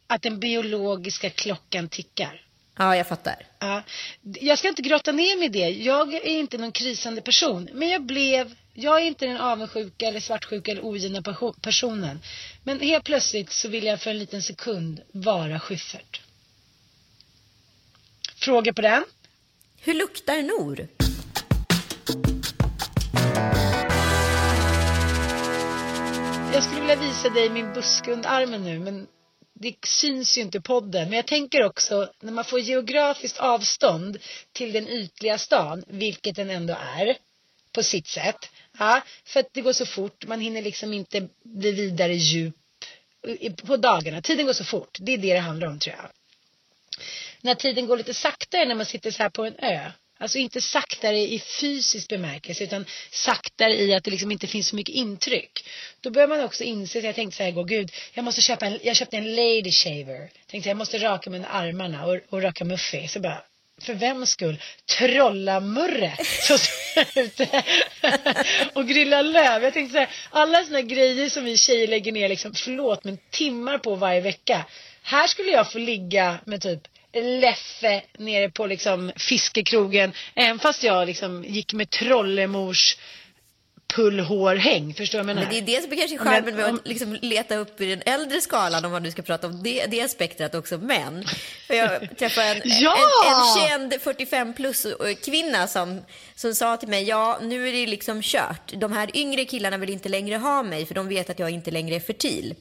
att 0.08 0.22
den 0.22 0.40
biologiska 0.40 1.30
klockan 1.30 1.90
tickar. 1.90 2.42
Ja, 2.78 2.96
jag 2.96 3.08
fattar. 3.08 3.48
Ja, 3.60 3.84
jag 4.22 4.60
ska 4.60 4.68
inte 4.68 4.82
grotta 4.82 5.12
ner 5.12 5.38
mig 5.38 5.46
i 5.46 5.50
det. 5.50 5.70
Jag 5.70 6.14
är 6.14 6.28
inte 6.28 6.58
någon 6.58 6.72
krisande 6.72 7.22
person. 7.22 7.70
Men 7.74 7.90
jag 7.90 8.06
blev, 8.06 8.56
jag 8.74 9.02
är 9.02 9.06
inte 9.06 9.26
den 9.26 9.38
avundsjuka 9.38 10.08
eller 10.08 10.20
svartsjuka 10.20 10.72
eller 10.72 10.86
ogina 10.86 11.22
personen. 11.62 12.20
Men 12.64 12.80
helt 12.80 13.04
plötsligt 13.04 13.52
så 13.52 13.68
vill 13.68 13.84
jag 13.84 14.02
för 14.02 14.12
en 14.12 14.20
liten 14.20 14.42
sekund 14.42 15.02
vara 15.12 15.60
Schyffert. 15.60 16.22
Frågor 18.36 18.72
på 18.72 18.82
den? 18.82 19.04
Hur 19.82 19.94
luktar 19.94 20.42
Nor? 20.42 20.88
Vilja 26.86 27.08
visa 27.08 27.30
dig 27.30 27.50
min 27.50 27.74
buske 27.74 28.12
under 28.12 28.30
armen 28.30 28.64
nu 28.64 28.80
men 28.80 29.08
det 29.54 29.76
syns 29.86 30.38
ju 30.38 30.42
inte 30.42 30.58
i 30.58 30.62
podden. 30.62 31.10
Men 31.10 31.14
jag 31.16 31.28
tänker 31.28 31.64
också 31.64 32.10
när 32.22 32.32
man 32.32 32.46
får 32.46 32.60
geografiskt 32.60 33.38
avstånd 33.38 34.18
till 34.52 34.74
den 34.74 34.88
ytliga 34.88 35.38
stan, 35.38 35.84
vilket 35.88 36.36
den 36.36 36.50
ändå 36.50 36.74
är 36.98 37.18
på 37.72 37.84
sitt 37.84 38.08
sätt. 38.08 38.50
Ja, 38.80 39.02
för 39.26 39.40
att 39.40 39.50
det 39.54 39.62
går 39.62 39.74
så 39.74 39.86
fort, 39.86 40.26
man 40.28 40.40
hinner 40.40 40.62
liksom 40.62 40.94
inte 40.94 41.28
bli 41.44 41.72
vidare 41.72 42.14
djup 42.16 42.56
på 43.64 43.78
dagarna. 43.78 44.22
Tiden 44.22 44.46
går 44.46 44.54
så 44.54 44.64
fort, 44.64 44.98
det 45.02 45.14
är 45.14 45.18
det 45.18 45.34
det 45.34 45.40
handlar 45.40 45.68
om 45.68 45.80
tror 45.80 45.96
jag. 45.96 46.10
När 47.42 47.56
tiden 47.56 47.88
går 47.88 47.98
lite 47.98 48.14
saktare 48.14 48.66
när 48.66 48.76
man 48.76 48.86
sitter 48.86 49.12
så 49.12 49.24
här 49.24 49.30
på 49.30 49.46
en 49.46 49.56
ö 49.60 49.92
Alltså 50.26 50.38
inte 50.38 50.62
saktare 50.62 51.18
i 51.18 51.40
fysisk 51.40 52.08
bemärkelse 52.08 52.64
utan 52.64 52.86
saktare 53.12 53.74
i 53.74 53.94
att 53.94 54.04
det 54.04 54.12
liksom 54.12 54.32
inte 54.32 54.48
finns 54.48 54.68
så 54.68 54.76
mycket 54.76 54.96
intryck. 54.96 55.66
Då 56.02 56.10
börjar 56.10 56.28
man 56.28 56.44
också 56.44 56.64
inse, 56.64 57.00
jag 57.00 57.16
tänkte 57.16 57.38
så 57.38 57.44
här, 57.44 57.52
oh, 57.52 57.66
gud, 57.66 57.92
jag 58.14 58.26
måste 58.26 58.42
köpa 58.42 58.66
en, 58.66 58.80
jag 58.84 58.96
köpte 58.96 59.18
en 59.18 59.36
lady 59.36 59.72
shaver. 59.72 60.30
Tänkte 60.48 60.70
jag 60.70 60.78
måste 60.78 60.98
raka 60.98 61.30
mina 61.30 61.48
armarna 61.48 62.06
och, 62.06 62.20
och 62.30 62.42
raka 62.42 62.66
Muffy. 62.66 63.08
Så 63.08 63.20
bara, 63.20 63.44
för 63.82 63.94
vems 63.94 64.30
skull? 64.30 64.62
Trollamurre 64.98 66.18
som 66.48 66.58
ute 67.16 67.64
och 68.74 68.88
grilla 68.88 69.22
löv. 69.22 69.64
Jag 69.64 69.74
tänkte 69.74 69.94
så 69.94 70.00
här, 70.00 70.10
alla 70.30 70.64
sådana 70.64 70.82
grejer 70.82 71.30
som 71.30 71.46
vi 71.46 71.58
tjejer 71.58 71.88
lägger 71.88 72.12
ner 72.12 72.30
liksom, 72.30 72.54
förlåt 72.54 73.04
men 73.04 73.18
timmar 73.30 73.78
på 73.78 73.96
varje 73.96 74.22
vecka. 74.22 74.66
Här 75.04 75.28
skulle 75.28 75.52
jag 75.52 75.72
få 75.72 75.78
ligga 75.78 76.40
med 76.46 76.62
typ 76.62 76.82
Leffe 77.22 78.02
nere 78.18 78.50
på 78.50 78.68
liksom 78.68 79.12
fiskekrogen. 79.16 80.14
Även 80.36 80.60
fast 80.60 80.84
jag 80.84 81.08
liksom 81.08 81.44
gick 81.44 81.74
med 81.74 81.90
trollemors 81.90 82.98
pullhårhäng. 83.96 84.94
Förstår 84.94 85.20
jag 85.20 85.26
menar? 85.26 85.42
Men 85.42 85.50
det 85.50 85.58
är 85.58 85.62
det 85.62 85.84
som 85.84 85.92
är 85.92 85.96
kanske 85.96 86.18
charmen 86.18 86.56
med 86.56 86.66
att 86.66 86.88
liksom 86.88 87.18
leta 87.22 87.56
upp 87.56 87.82
i 87.82 87.86
den 87.86 88.02
äldre 88.06 88.42
skalan 88.42 88.86
om 88.86 88.92
man 88.92 89.04
nu 89.04 89.12
ska 89.12 89.22
prata 89.22 89.48
om 89.48 89.64
det, 89.64 89.86
det 89.86 90.12
spektrat 90.12 90.56
också. 90.56 90.78
Men 90.78 91.24
för 91.68 91.74
jag 91.74 92.18
träffade 92.18 92.48
en, 92.48 92.62
Ja! 92.64 92.98
en, 93.26 93.34
en 93.34 93.70
känd 93.70 94.02
45 94.02 94.54
plus 94.54 94.88
kvinna 95.26 95.68
som, 95.68 96.02
som 96.36 96.56
sa 96.56 96.78
till 96.78 96.90
mig, 96.90 97.04
ja 97.04 97.40
nu 97.42 97.68
är 97.68 97.72
det 97.72 97.88
liksom 97.88 98.22
kört. 98.22 98.74
De 98.74 98.92
här 98.92 99.18
yngre 99.18 99.46
killarna 99.46 99.78
vill 99.78 99.90
inte 99.90 100.10
längre 100.10 100.36
ha 100.36 100.64
mig 100.64 100.86
för 100.86 100.96
de 100.96 101.08
vet 101.08 101.30
att 101.30 101.40
jag 101.40 101.50
inte 101.50 101.72
längre 101.72 101.96
är 101.96 102.00
fertil. 102.00 102.56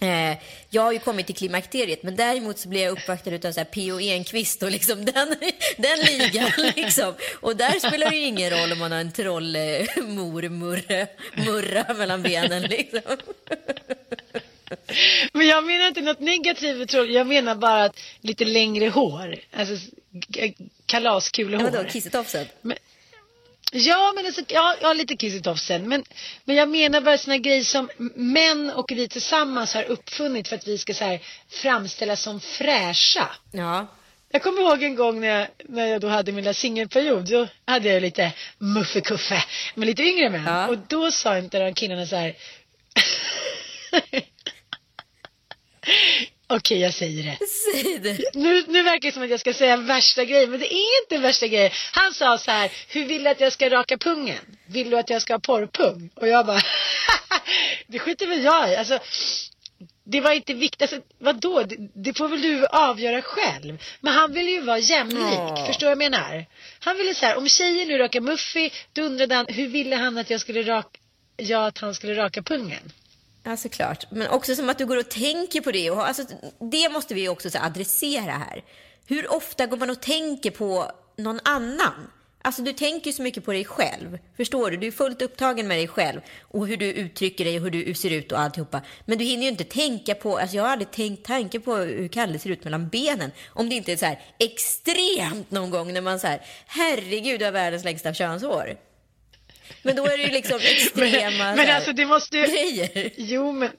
Eh, 0.00 0.38
jag 0.70 0.82
har 0.82 0.92
ju 0.92 0.98
kommit 0.98 1.26
till 1.26 1.36
klimakteriet 1.36 2.02
men 2.02 2.16
däremot 2.16 2.58
så 2.58 2.68
blev 2.68 2.82
jag 2.82 2.92
uppvaktad 2.92 3.48
av 3.48 3.52
så 3.52 3.60
här 3.60 3.64
P.O. 3.64 4.00
Enquist 4.00 4.62
och 4.62 4.70
liksom 4.70 5.04
den, 5.04 5.28
den 5.76 5.98
ligan. 5.98 6.50
Liksom. 6.76 7.14
Och 7.40 7.56
där 7.56 7.88
spelar 7.88 8.10
det 8.10 8.16
ju 8.16 8.24
ingen 8.24 8.50
roll 8.50 8.72
om 8.72 8.78
man 8.78 8.92
har 8.92 8.98
en 8.98 9.12
trollmor 9.12 10.48
murra, 10.48 11.06
murra 11.36 11.94
mellan 11.94 12.22
benen. 12.22 12.62
Liksom. 12.62 13.00
Men 15.32 15.46
jag 15.46 15.64
menar 15.64 15.88
inte 15.88 16.00
något 16.00 16.20
negativt, 16.20 16.92
jag. 16.92 17.26
menar 17.26 17.54
bara 17.54 17.84
att 17.84 18.00
lite 18.20 18.44
längre 18.44 18.88
hår. 18.88 19.34
Alltså 19.52 19.90
kalaskulehår. 20.86 21.70
Ja, 21.74 21.84
kissetofsen? 21.84 22.46
Ja, 23.72 24.12
men 24.16 24.26
alltså, 24.26 24.42
ja, 24.48 24.76
ja, 24.80 24.92
lite 24.92 25.16
kiss 25.16 25.34
i 25.34 25.40
tofsen. 25.40 25.88
Men, 25.88 26.04
men 26.44 26.56
jag 26.56 26.68
menar 26.68 27.00
bara 27.00 27.18
såna 27.18 27.38
grejer 27.38 27.64
som 27.64 27.90
män 28.14 28.70
och 28.70 28.90
vi 28.90 29.08
tillsammans 29.08 29.74
har 29.74 29.84
uppfunnit 29.84 30.48
för 30.48 30.56
att 30.56 30.68
vi 30.68 30.78
ska 30.78 30.94
så 30.94 31.04
här, 31.04 31.20
framställas 31.48 32.22
som 32.22 32.40
fräscha. 32.40 33.28
Ja. 33.52 33.86
Jag 34.30 34.42
kommer 34.42 34.62
ihåg 34.62 34.82
en 34.82 34.94
gång 34.94 35.20
när 35.20 35.28
jag, 35.28 35.48
när 35.64 35.86
jag 35.86 36.00
då 36.00 36.08
hade 36.08 36.32
min 36.32 36.44
lilla 36.44 36.54
singelperiod. 36.54 37.30
Då 37.30 37.48
hade 37.64 37.88
jag 37.88 38.02
lite 38.02 38.32
muffekuffe 38.58 39.44
med 39.74 39.86
lite 39.86 40.02
yngre 40.02 40.30
män. 40.30 40.44
Ja. 40.46 40.68
Och 40.68 40.78
då 40.88 41.10
sa 41.10 41.38
inte 41.38 41.58
de 41.58 41.74
killarna 41.74 42.06
så 42.06 42.16
här. 42.16 42.36
Okej, 46.50 46.78
jag 46.80 46.94
säger 46.94 47.22
det. 47.22 47.38
Säg 47.82 47.98
det. 47.98 48.34
Nu, 48.34 48.64
nu 48.68 48.82
verkar 48.82 49.08
det 49.08 49.12
som 49.12 49.22
att 49.22 49.30
jag 49.30 49.40
ska 49.40 49.54
säga 49.54 49.76
värsta 49.76 50.24
grejen, 50.24 50.50
men 50.50 50.60
det 50.60 50.74
är 50.74 51.02
inte 51.04 51.18
värsta 51.18 51.46
grejen. 51.46 51.70
Han 51.92 52.14
sa 52.14 52.38
så 52.38 52.50
här, 52.50 52.70
hur 52.88 53.04
vill 53.04 53.22
du 53.24 53.30
att 53.30 53.40
jag 53.40 53.52
ska 53.52 53.70
raka 53.70 53.98
pungen? 53.98 54.38
Vill 54.66 54.90
du 54.90 54.98
att 54.98 55.10
jag 55.10 55.22
ska 55.22 55.34
ha 55.34 55.40
porrpung? 55.40 56.10
Och 56.14 56.28
jag 56.28 56.46
bara, 56.46 56.60
det 57.86 57.98
skiter 57.98 58.26
väl 58.26 58.44
jag 58.44 58.72
i. 58.72 58.76
Alltså, 58.76 58.98
det 60.04 60.20
var 60.20 60.32
inte 60.32 60.54
viktigt, 60.54 60.82
alltså, 60.82 61.00
vadå? 61.18 61.62
Det, 61.62 61.76
det 61.94 62.14
får 62.18 62.28
väl 62.28 62.42
du 62.42 62.66
avgöra 62.66 63.22
själv. 63.22 63.82
Men 64.00 64.14
han 64.14 64.32
ville 64.32 64.50
ju 64.50 64.60
vara 64.60 64.78
jämlik, 64.78 65.18
Ja. 65.22 65.64
förstår 65.66 65.86
du 65.86 65.94
vad 65.94 66.04
jag 66.04 66.10
menar? 66.12 66.46
Han 66.80 66.96
ville 66.96 67.14
så 67.14 67.26
här, 67.26 67.36
om 67.38 67.48
tjejen 67.48 67.88
nu 67.88 67.98
rakar 67.98 68.20
Muffy, 68.20 68.70
då 68.92 69.02
undrade 69.02 69.34
han, 69.34 69.46
hur 69.48 69.68
ville 69.68 69.96
han 69.96 70.18
att 70.18 70.30
jag 70.30 70.40
skulle 70.40 70.62
raka, 70.62 70.98
ja, 71.36 71.66
att 71.66 71.78
han 71.78 71.94
skulle 71.94 72.14
raka 72.16 72.42
pungen? 72.42 72.92
Ja, 73.44 73.56
såklart. 73.56 74.10
Men 74.10 74.28
också 74.28 74.54
som 74.54 74.68
att 74.68 74.78
du 74.78 74.86
går 74.86 74.96
och 74.96 75.08
tänker 75.08 75.60
på 75.60 75.72
det. 75.72 75.90
Och, 75.90 76.08
alltså, 76.08 76.22
det 76.70 76.88
måste 76.88 77.14
vi 77.14 77.28
också 77.28 77.50
så, 77.50 77.58
adressera 77.58 78.32
här. 78.32 78.64
Hur 79.06 79.32
ofta 79.32 79.66
går 79.66 79.76
man 79.76 79.90
och 79.90 80.00
tänker 80.00 80.50
på 80.50 80.90
någon 81.16 81.40
annan? 81.44 82.10
Alltså 82.42 82.62
du 82.62 82.72
tänker 82.72 83.12
så 83.12 83.22
mycket 83.22 83.44
på 83.44 83.52
dig 83.52 83.64
själv. 83.64 84.18
Förstår 84.36 84.70
du? 84.70 84.76
Du 84.76 84.86
är 84.86 84.90
fullt 84.90 85.22
upptagen 85.22 85.68
med 85.68 85.78
dig 85.78 85.88
själv 85.88 86.20
och 86.40 86.66
hur 86.66 86.76
du 86.76 86.92
uttrycker 86.92 87.44
dig 87.44 87.56
och 87.56 87.62
hur 87.62 87.70
du 87.70 87.94
ser 87.94 88.10
ut 88.10 88.32
och 88.32 88.40
alltihopa. 88.40 88.82
Men 89.04 89.18
du 89.18 89.24
hinner 89.24 89.42
ju 89.42 89.48
inte 89.48 89.64
tänka 89.64 90.14
på, 90.14 90.38
alltså 90.38 90.56
jag 90.56 90.62
har 90.62 90.70
aldrig 90.70 90.90
tänkt 90.90 91.26
tanken 91.26 91.62
på 91.62 91.74
hur 91.74 92.08
Kalle 92.08 92.38
ser 92.38 92.50
ut 92.50 92.64
mellan 92.64 92.88
benen. 92.88 93.30
Om 93.48 93.68
det 93.68 93.74
inte 93.74 93.92
är 93.92 93.96
så 93.96 94.06
här 94.06 94.20
extremt 94.38 95.50
någon 95.50 95.70
gång 95.70 95.92
när 95.92 96.00
man 96.00 96.20
så 96.20 96.26
här, 96.26 96.42
herregud 96.66 97.40
du 97.40 97.44
har 97.44 97.52
världens 97.52 97.84
längsta 97.84 98.14
könshår. 98.14 98.87
Men 99.82 99.96
då 99.96 100.06
är 100.06 100.16
det 100.16 100.22
ju 100.22 100.30
liksom 100.30 100.58
extrema 100.62 101.44
Men, 101.44 101.56
men 101.56 101.70
alltså 101.70 101.92
det 101.92 102.06
måste 102.06 102.38
grejer. 102.38 103.10
Jo 103.16 103.52
men, 103.52 103.70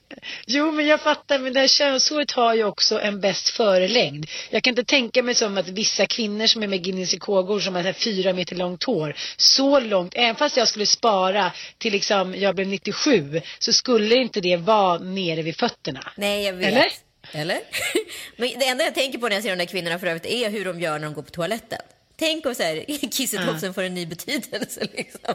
jo 0.46 0.72
men 0.72 0.86
jag 0.86 1.00
fattar, 1.00 1.38
men 1.38 1.52
det 1.52 1.60
här 1.60 1.68
könshåret 1.68 2.30
har 2.30 2.54
ju 2.54 2.64
också 2.64 3.00
en 3.00 3.20
bäst 3.20 3.48
före-längd. 3.48 4.26
Jag 4.50 4.62
kan 4.62 4.70
inte 4.70 4.84
tänka 4.84 5.22
mig 5.22 5.34
som 5.34 5.58
att 5.58 5.68
vissa 5.68 6.06
kvinnor 6.06 6.46
som 6.46 6.62
är 6.62 6.66
med 6.66 6.86
gynekologer 6.86 7.60
som 7.60 7.74
har 7.74 7.82
så 7.82 7.86
här 7.86 7.92
fyra 7.92 8.32
meter 8.32 8.56
långt 8.56 8.84
hår, 8.84 9.14
så 9.36 9.80
långt, 9.80 10.12
även 10.16 10.36
fast 10.36 10.56
jag 10.56 10.68
skulle 10.68 10.86
spara 10.86 11.52
till 11.78 11.92
liksom 11.92 12.34
jag 12.34 12.54
blev 12.54 12.68
97, 12.68 13.40
så 13.58 13.72
skulle 13.72 14.14
inte 14.14 14.40
det 14.40 14.56
vara 14.56 14.98
nere 14.98 15.42
vid 15.42 15.56
fötterna. 15.56 16.12
Nej, 16.16 16.44
jag 16.44 16.52
vet. 16.52 16.68
Eller? 16.68 16.92
Eller? 17.32 17.60
Men 18.36 18.58
det 18.58 18.66
enda 18.66 18.84
jag 18.84 18.94
tänker 18.94 19.18
på 19.18 19.28
när 19.28 19.36
jag 19.36 19.42
ser 19.42 19.50
de 19.50 19.56
där 19.56 19.66
kvinnorna 19.66 19.98
för 19.98 20.06
övrigt 20.06 20.26
är 20.26 20.50
hur 20.50 20.64
de 20.64 20.80
gör 20.80 20.98
när 20.98 21.04
de 21.06 21.14
går 21.14 21.22
på 21.22 21.30
toaletten. 21.30 21.78
Tänk 22.20 22.46
om 22.46 22.54
så 22.54 22.62
här, 22.62 22.84
kissetofsen 23.10 23.74
får 23.74 23.82
en 23.82 23.94
ny 23.94 24.06
betydelse 24.06 24.88
liksom. 24.92 25.34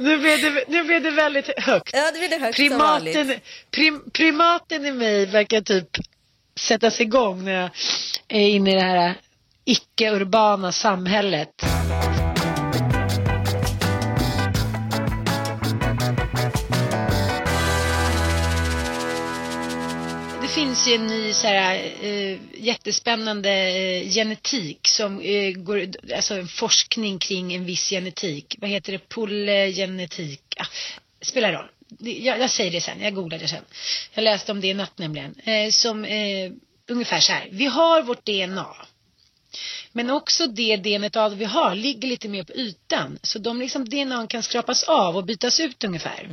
nu, 0.00 0.18
blev 0.18 0.40
det, 0.40 0.64
nu 0.68 0.84
blev 0.84 1.02
det 1.02 1.10
väldigt 1.10 1.50
högt. 1.58 1.90
Ja, 1.92 2.10
det 2.12 2.18
blir 2.18 2.28
det 2.28 2.38
högt. 2.38 2.56
Primaten, 2.56 3.34
prim, 3.70 4.10
primaten 4.12 4.86
i 4.86 4.92
mig 4.92 5.26
verkar 5.26 5.60
typ 5.60 5.88
sättas 6.60 7.00
igång 7.00 7.44
när 7.44 7.52
jag 7.52 7.70
är 8.28 8.48
inne 8.48 8.70
i 8.70 8.74
det 8.74 8.80
här 8.80 9.14
icke-urbana 9.64 10.72
samhället. 10.72 11.64
Finns 20.60 20.88
ju 20.88 20.94
en 20.94 21.06
ny 21.06 21.32
så 21.32 21.46
här, 21.46 21.92
eh, 22.02 22.38
jättespännande 22.54 23.50
eh, 23.50 24.08
genetik 24.08 24.88
som 24.88 25.20
eh, 25.20 25.52
går, 25.52 25.86
alltså 26.16 26.34
en 26.34 26.48
forskning 26.48 27.18
kring 27.18 27.54
en 27.54 27.64
viss 27.64 27.90
genetik. 27.90 28.56
Vad 28.60 28.70
heter 28.70 28.92
det? 28.92 29.08
Polygenetik. 29.08 30.42
Ah, 30.58 30.66
spelar 31.20 31.52
roll. 31.52 31.68
Jag, 31.98 32.40
jag 32.40 32.50
säger 32.50 32.70
det 32.70 32.80
sen, 32.80 33.00
jag 33.00 33.14
googlar 33.14 33.38
det 33.38 33.48
sen. 33.48 33.64
Jag 34.14 34.22
läste 34.22 34.52
om 34.52 34.60
det 34.60 34.66
i 34.66 34.74
natt 34.74 34.98
nämligen. 34.98 35.34
Eh, 35.44 35.70
som 35.70 36.04
eh, 36.04 36.52
ungefär 36.88 37.20
så 37.20 37.32
här. 37.32 37.48
Vi 37.50 37.66
har 37.66 38.02
vårt 38.02 38.26
DNA. 38.26 38.76
Men 39.92 40.10
också 40.10 40.46
det 40.46 40.76
DNA 40.76 41.28
vi 41.28 41.44
har 41.44 41.74
ligger 41.74 42.08
lite 42.08 42.28
mer 42.28 42.44
på 42.44 42.52
ytan. 42.52 43.18
Så 43.22 43.38
de 43.38 43.60
liksom 43.60 43.84
DNA 43.84 44.26
kan 44.26 44.42
skrapas 44.42 44.82
av 44.82 45.16
och 45.16 45.24
bytas 45.24 45.60
ut 45.60 45.84
ungefär. 45.84 46.28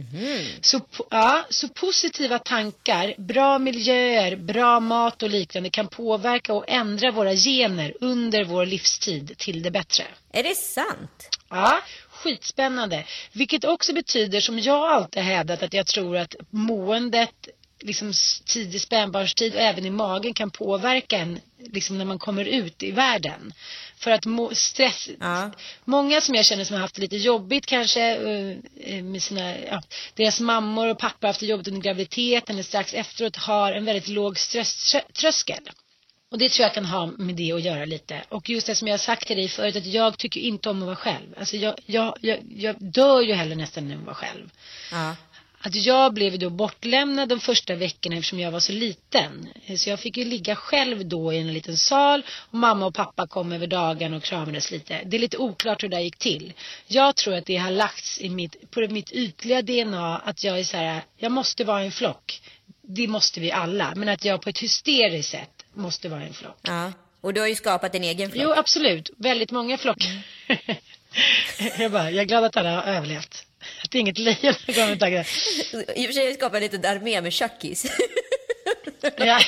Så, 0.61 0.77
po- 0.77 1.07
ja, 1.09 1.45
så 1.49 1.67
positiva 1.67 2.39
tankar, 2.39 3.13
bra 3.17 3.59
miljöer, 3.59 4.35
bra 4.35 4.79
mat 4.79 5.23
och 5.23 5.29
liknande 5.29 5.69
kan 5.69 5.87
påverka 5.87 6.53
och 6.53 6.65
ändra 6.67 7.11
våra 7.11 7.33
gener 7.33 7.93
under 8.01 8.43
vår 8.43 8.65
livstid 8.65 9.37
till 9.37 9.63
det 9.63 9.71
bättre. 9.71 10.03
Är 10.33 10.43
det 10.43 10.55
sant? 10.55 11.29
Ja, 11.49 11.81
skitspännande. 12.09 13.03
Vilket 13.33 13.65
också 13.65 13.93
betyder, 13.93 14.41
som 14.41 14.59
jag 14.59 14.91
alltid 14.91 15.23
hävdat, 15.23 15.63
att 15.63 15.73
jag 15.73 15.87
tror 15.87 16.17
att 16.17 16.35
måendet 16.49 17.47
liksom 17.79 18.13
tidig 18.45 18.81
spädbarnstid 18.81 19.55
och 19.55 19.61
även 19.61 19.85
i 19.85 19.89
magen 19.89 20.33
kan 20.33 20.51
påverka 20.51 21.17
en 21.17 21.39
liksom 21.59 21.97
när 21.97 22.05
man 22.05 22.19
kommer 22.19 22.45
ut 22.45 22.83
i 22.83 22.91
världen. 22.91 23.53
För 23.97 24.11
att 24.11 24.25
må, 24.25 24.55
stress, 24.55 25.09
Ja. 25.19 25.51
många 25.85 26.21
som 26.21 26.35
jag 26.35 26.45
känner 26.45 26.63
som 26.63 26.73
har 26.73 26.81
haft 26.81 26.95
det 26.95 27.01
lite 27.01 27.17
jobbigt 27.17 27.65
kanske 27.65 28.01
eh, 28.01 28.57
eh, 28.95 29.03
med 29.03 29.23
sina, 29.23 29.59
ja, 29.59 29.81
deras 30.15 30.39
mammor 30.39 30.87
och 30.87 30.99
pappor 30.99 31.17
har 31.21 31.27
haft 31.27 31.39
det 31.39 31.45
jobbigt 31.45 31.67
under 31.67 31.81
graviditeten 31.81 32.55
eller 32.55 32.63
strax 32.63 32.93
efteråt 32.93 33.35
har 33.35 33.71
en 33.71 33.85
väldigt 33.85 34.07
låg 34.07 34.39
stresströskel. 34.39 35.69
Och 36.31 36.37
det 36.37 36.49
tror 36.49 36.63
jag 36.63 36.73
kan 36.73 36.85
ha 36.85 37.05
med 37.05 37.35
det 37.35 37.51
att 37.51 37.61
göra 37.63 37.85
lite. 37.85 38.21
Och 38.29 38.49
just 38.49 38.67
det 38.67 38.75
som 38.75 38.87
jag 38.87 38.93
har 38.93 38.97
sagt 38.97 39.27
till 39.27 39.37
dig 39.37 39.47
förut, 39.47 39.75
att 39.75 39.85
jag 39.85 40.17
tycker 40.17 40.41
inte 40.41 40.69
om 40.69 40.81
att 40.81 40.85
vara 40.85 40.95
själv. 40.95 41.35
Alltså 41.37 41.57
jag, 41.57 41.75
jag, 41.85 42.17
jag, 42.21 42.39
jag 42.55 42.75
dör 42.79 43.21
ju 43.21 43.33
hellre 43.33 43.55
nästan 43.55 43.91
än 43.91 43.99
att 43.99 44.05
vara 44.05 44.15
själv. 44.15 44.49
Ja. 44.91 45.15
Att 45.59 45.75
jag 45.75 46.13
blev 46.13 46.39
då 46.39 46.49
bortlämnad 46.49 47.29
de 47.29 47.39
första 47.39 47.75
veckorna 47.75 48.15
eftersom 48.15 48.39
jag 48.39 48.51
var 48.51 48.59
så 48.59 48.71
liten. 48.71 49.47
Så 49.77 49.89
jag 49.89 49.99
fick 49.99 50.17
ju 50.17 50.25
ligga 50.25 50.55
själv 50.55 51.07
då 51.07 51.33
i 51.33 51.37
en 51.37 51.53
liten 51.53 51.77
sal 51.77 52.23
och 52.29 52.57
mamma 52.57 52.85
och 52.85 52.95
pappa 52.95 53.27
kom 53.27 53.51
över 53.51 53.67
dagen 53.67 54.13
och 54.13 54.23
kramades 54.23 54.71
lite. 54.71 55.01
Det 55.05 55.17
är 55.17 55.21
lite 55.21 55.37
oklart 55.37 55.83
hur 55.83 55.89
det 55.89 55.95
där 55.95 56.03
gick 56.03 56.17
till. 56.17 56.53
Jag 56.87 57.15
tror 57.15 57.35
att 57.35 57.45
det 57.45 57.57
har 57.57 57.71
lagts 57.71 58.21
i 58.21 58.29
mitt, 58.29 58.71
på 58.71 58.79
mitt 58.79 59.11
ytliga 59.11 59.61
DNA 59.61 60.17
att 60.17 60.43
jag 60.43 60.59
är 60.59 60.63
så 60.63 60.77
här, 60.77 61.01
jag 61.17 61.31
måste 61.31 61.63
vara 61.63 61.81
en 61.81 61.91
flock. 61.91 62.41
Det 62.81 63.07
måste 63.07 63.39
vi 63.39 63.51
alla. 63.51 63.93
Men 63.95 64.09
att 64.09 64.25
jag 64.25 64.41
på 64.41 64.49
ett 64.49 64.59
hysteriskt 64.59 65.31
sätt 65.31 65.65
måste 65.73 66.09
vara 66.09 66.23
en 66.23 66.33
flock. 66.33 66.59
ja. 66.61 66.91
Och 67.21 67.33
du 67.33 67.39
har 67.41 67.47
ju 67.47 67.55
skapat 67.55 67.95
en 67.95 68.03
egen 68.03 68.31
flock. 68.31 68.43
Jo, 68.43 68.53
absolut. 68.57 69.09
Väldigt 69.17 69.51
många 69.51 69.77
flockar. 69.77 70.21
jag 71.79 71.91
bara, 71.91 72.11
jag 72.11 72.21
är 72.21 72.25
glad 72.25 72.43
att 72.43 72.57
alla 72.57 72.75
har 72.75 72.83
överlevt. 72.83 73.46
Att 73.83 73.91
det 73.91 73.97
är 73.97 73.99
inget 73.99 74.17
lejon 74.17 74.53
som 74.53 74.73
kommer 74.73 74.91
och 74.91 74.99
taggar. 74.99 75.27
I 75.95 76.03
och 76.03 76.05
för 76.05 76.13
sig 76.13 76.25
har 76.25 76.37
jag 76.39 76.55
en 76.55 76.61
liten 76.61 76.85
armé 76.85 77.21
med 77.21 77.33
Chuckies. 77.33 77.85
Ja. 79.17 79.39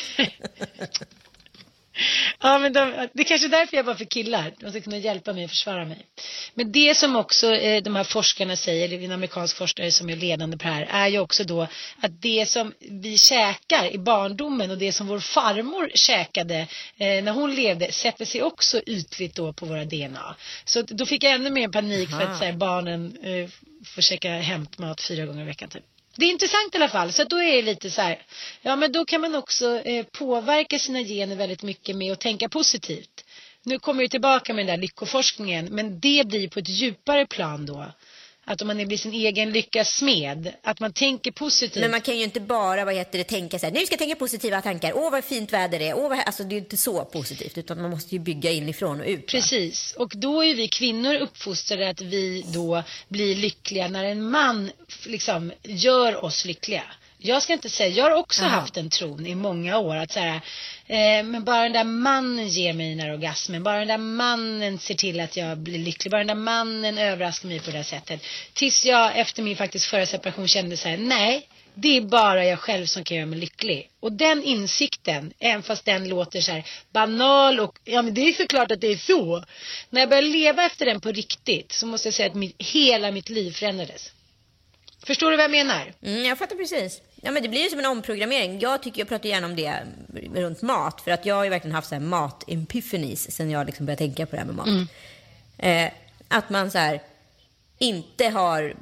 Ja, 2.39 2.59
men 2.59 2.73
de, 2.73 3.07
det 3.13 3.21
är 3.21 3.23
kanske 3.23 3.47
är 3.47 3.49
därför 3.49 3.77
jag 3.77 3.85
bara 3.85 3.95
för 3.95 4.05
killar. 4.05 4.53
De 4.59 4.71
ska 4.71 4.81
kunna 4.81 4.97
hjälpa 4.97 5.33
mig 5.33 5.43
att 5.43 5.49
försvara 5.49 5.85
mig. 5.85 6.05
Men 6.53 6.71
det 6.71 6.97
som 6.97 7.15
också 7.15 7.55
eh, 7.55 7.83
de 7.83 7.95
här 7.95 8.03
forskarna 8.03 8.55
säger, 8.55 8.93
är 8.93 9.03
en 9.03 9.11
amerikansk 9.11 9.57
forskare 9.57 9.91
som 9.91 10.09
är 10.09 10.15
ledande 10.15 10.57
på 10.57 10.63
det 10.63 10.73
här, 10.73 10.87
är 10.91 11.07
ju 11.07 11.19
också 11.19 11.43
då 11.43 11.67
att 12.01 12.21
det 12.21 12.49
som 12.49 12.73
vi 12.79 13.17
käkar 13.17 13.91
i 13.93 13.97
barndomen 13.97 14.71
och 14.71 14.77
det 14.77 14.91
som 14.91 15.07
vår 15.07 15.19
farmor 15.19 15.91
käkade 15.93 16.67
eh, 16.97 17.23
när 17.23 17.31
hon 17.31 17.55
levde 17.55 17.91
sätter 17.91 18.25
sig 18.25 18.43
också 18.43 18.81
ytligt 18.85 19.35
då 19.35 19.53
på 19.53 19.65
våra 19.65 19.85
DNA. 19.85 20.35
Så 20.65 20.81
då 20.81 21.05
fick 21.05 21.23
jag 21.23 21.33
ännu 21.33 21.49
mer 21.49 21.67
panik 21.67 22.09
för 22.09 22.21
att 22.21 22.37
så 22.37 22.45
här, 22.45 22.53
barnen 22.53 23.17
eh, 23.23 23.49
får 23.85 24.01
käka 24.01 24.29
hämtmat 24.29 25.01
fyra 25.01 25.25
gånger 25.25 25.41
i 25.41 25.45
veckan 25.45 25.69
typ. 25.69 25.83
Det 26.15 26.25
är 26.25 26.29
intressant 26.29 26.75
i 26.75 26.77
alla 26.77 26.89
fall. 26.89 27.11
Så 27.11 27.23
då 27.23 27.41
är 27.41 27.55
det 27.55 27.61
lite 27.61 27.91
så 27.91 28.01
här, 28.01 28.21
ja 28.61 28.75
men 28.75 28.91
då 28.91 29.05
kan 29.05 29.21
man 29.21 29.35
också 29.35 29.79
eh, 29.79 30.05
påverka 30.05 30.79
sina 30.79 31.03
gener 31.03 31.35
väldigt 31.35 31.63
mycket 31.63 31.95
med 31.95 32.13
att 32.13 32.19
tänka 32.19 32.49
positivt. 32.49 33.25
Nu 33.63 33.79
kommer 33.79 34.01
vi 34.01 34.09
tillbaka 34.09 34.53
med 34.53 34.65
den 34.65 34.75
där 34.75 34.81
lyckoforskningen, 34.81 35.65
men 35.65 35.99
det 35.99 36.27
blir 36.27 36.47
på 36.47 36.59
ett 36.59 36.69
djupare 36.69 37.25
plan 37.25 37.65
då. 37.65 37.85
Att 38.49 38.61
om 38.61 38.67
man 38.67 38.87
blir 38.87 38.97
sin 38.97 39.13
egen 39.13 39.51
lyckas 39.51 39.89
smed, 39.89 40.53
att 40.63 40.79
man 40.79 40.93
tänker 40.93 41.31
positivt. 41.31 41.81
Men 41.81 41.91
man 41.91 42.01
kan 42.01 42.17
ju 42.17 42.23
inte 42.23 42.39
bara, 42.39 42.85
vad 42.85 42.93
heter 42.93 43.17
det, 43.17 43.23
tänka 43.23 43.59
så 43.59 43.65
här, 43.65 43.73
nu 43.73 43.85
ska 43.85 43.93
jag 43.93 43.99
tänka 43.99 44.15
positiva 44.15 44.61
tankar, 44.61 44.93
åh 44.95 45.11
vad 45.11 45.23
fint 45.23 45.53
väder 45.53 45.79
det 45.79 45.87
är, 45.87 45.97
åh 45.97 46.09
vad, 46.09 46.19
alltså 46.19 46.43
det 46.43 46.55
är 46.55 46.57
inte 46.57 46.77
så 46.77 47.05
positivt, 47.05 47.57
utan 47.57 47.81
man 47.81 47.91
måste 47.91 48.15
ju 48.15 48.19
bygga 48.19 48.51
inifrån 48.51 48.99
och 49.01 49.07
ut. 49.07 49.19
Va? 49.19 49.23
Precis, 49.27 49.93
och 49.97 50.13
då 50.15 50.45
är 50.45 50.55
vi 50.55 50.67
kvinnor 50.67 51.15
uppfostrade 51.15 51.89
att 51.89 52.01
vi 52.01 52.45
då 52.53 52.83
blir 53.07 53.35
lyckliga 53.35 53.87
när 53.87 54.03
en 54.03 54.29
man 54.29 54.71
liksom 55.05 55.51
gör 55.63 56.25
oss 56.25 56.45
lyckliga. 56.45 56.83
Jag 57.21 57.43
ska 57.43 57.53
inte 57.53 57.69
säga, 57.69 57.89
jag 57.89 58.03
har 58.03 58.11
också 58.11 58.43
Aha. 58.43 58.59
haft 58.59 58.77
en 58.77 58.89
tron 58.89 59.25
i 59.25 59.35
många 59.35 59.77
år 59.77 59.95
att 59.95 60.11
så 60.11 60.19
här, 60.19 60.41
eh, 60.87 61.23
men 61.23 61.43
bara 61.43 61.63
den 61.63 61.73
där 61.73 61.83
mannen 61.83 62.47
ger 62.47 62.73
mig 62.73 62.89
den 62.89 63.07
där 63.07 63.13
orgasmen, 63.13 63.63
bara 63.63 63.79
den 63.79 63.87
där 63.87 63.97
mannen 63.97 64.79
ser 64.79 64.95
till 64.95 65.19
att 65.19 65.37
jag 65.37 65.57
blir 65.57 65.79
lycklig, 65.79 66.11
bara 66.11 66.17
den 66.17 66.27
där 66.27 66.35
mannen 66.35 66.97
överraskar 66.97 67.47
mig 67.47 67.59
på 67.59 67.71
det 67.71 67.77
här 67.77 67.83
sättet. 67.83 68.21
Tills 68.53 68.85
jag 68.85 69.17
efter 69.17 69.43
min 69.43 69.57
faktiskt 69.57 69.85
förra 69.85 70.05
separation 70.05 70.47
kände 70.47 70.77
så 70.77 70.89
här, 70.89 70.97
nej, 70.97 71.47
det 71.73 71.97
är 71.97 72.01
bara 72.01 72.45
jag 72.45 72.59
själv 72.59 72.85
som 72.85 73.03
kan 73.03 73.17
göra 73.17 73.27
mig 73.27 73.39
lycklig. 73.39 73.89
Och 73.99 74.11
den 74.11 74.43
insikten, 74.43 75.33
även 75.39 75.63
fast 75.63 75.85
den 75.85 76.09
låter 76.09 76.41
så 76.41 76.51
här 76.51 76.65
banal 76.91 77.59
och 77.59 77.79
ja 77.83 78.01
men 78.01 78.13
det 78.13 78.21
är 78.21 78.33
såklart 78.33 78.71
att 78.71 78.81
det 78.81 78.87
är 78.87 78.97
så. 78.97 79.43
När 79.89 79.99
jag 80.01 80.09
började 80.09 80.27
leva 80.27 80.65
efter 80.65 80.85
den 80.85 81.01
på 81.01 81.11
riktigt 81.11 81.71
så 81.71 81.85
måste 81.85 82.07
jag 82.07 82.13
säga 82.13 82.29
att 82.29 82.35
mitt, 82.35 82.55
hela 82.57 83.11
mitt 83.11 83.29
liv 83.29 83.51
förändrades. 83.51 84.11
Förstår 85.05 85.31
du 85.31 85.37
vad 85.37 85.43
jag 85.43 85.51
menar? 85.51 85.93
Mm, 86.01 86.25
jag 86.25 86.37
fattar 86.37 86.55
precis. 86.55 87.01
Ja, 87.21 87.31
men 87.31 87.43
det 87.43 87.49
blir 87.49 87.63
ju 87.63 87.69
som 87.69 87.79
en 87.79 87.85
omprogrammering. 87.85 88.59
Jag 88.59 88.83
tycker 88.83 89.01
jag 89.01 89.07
pratar 89.07 89.29
gärna 89.29 89.47
om 89.47 89.55
det 89.55 89.73
runt 90.35 90.61
mat. 90.61 91.01
För 91.01 91.11
att 91.11 91.25
jag 91.25 91.35
har 91.35 91.43
ju 91.43 91.49
verkligen 91.49 91.75
haft 91.75 91.91
mat-epiphanies 91.91 93.31
sen 93.31 93.51
jag 93.51 93.65
liksom 93.65 93.85
började 93.85 93.99
tänka 93.99 94.25
på 94.25 94.35
det 94.35 94.41
här 94.41 94.45
med 94.45 94.55
mat. 94.55 94.89
Eh, 95.57 95.91
att 96.27 96.49
man 96.49 96.71
så 96.71 96.77
här, 96.77 97.01
inte 97.77 98.29
har 98.29 98.75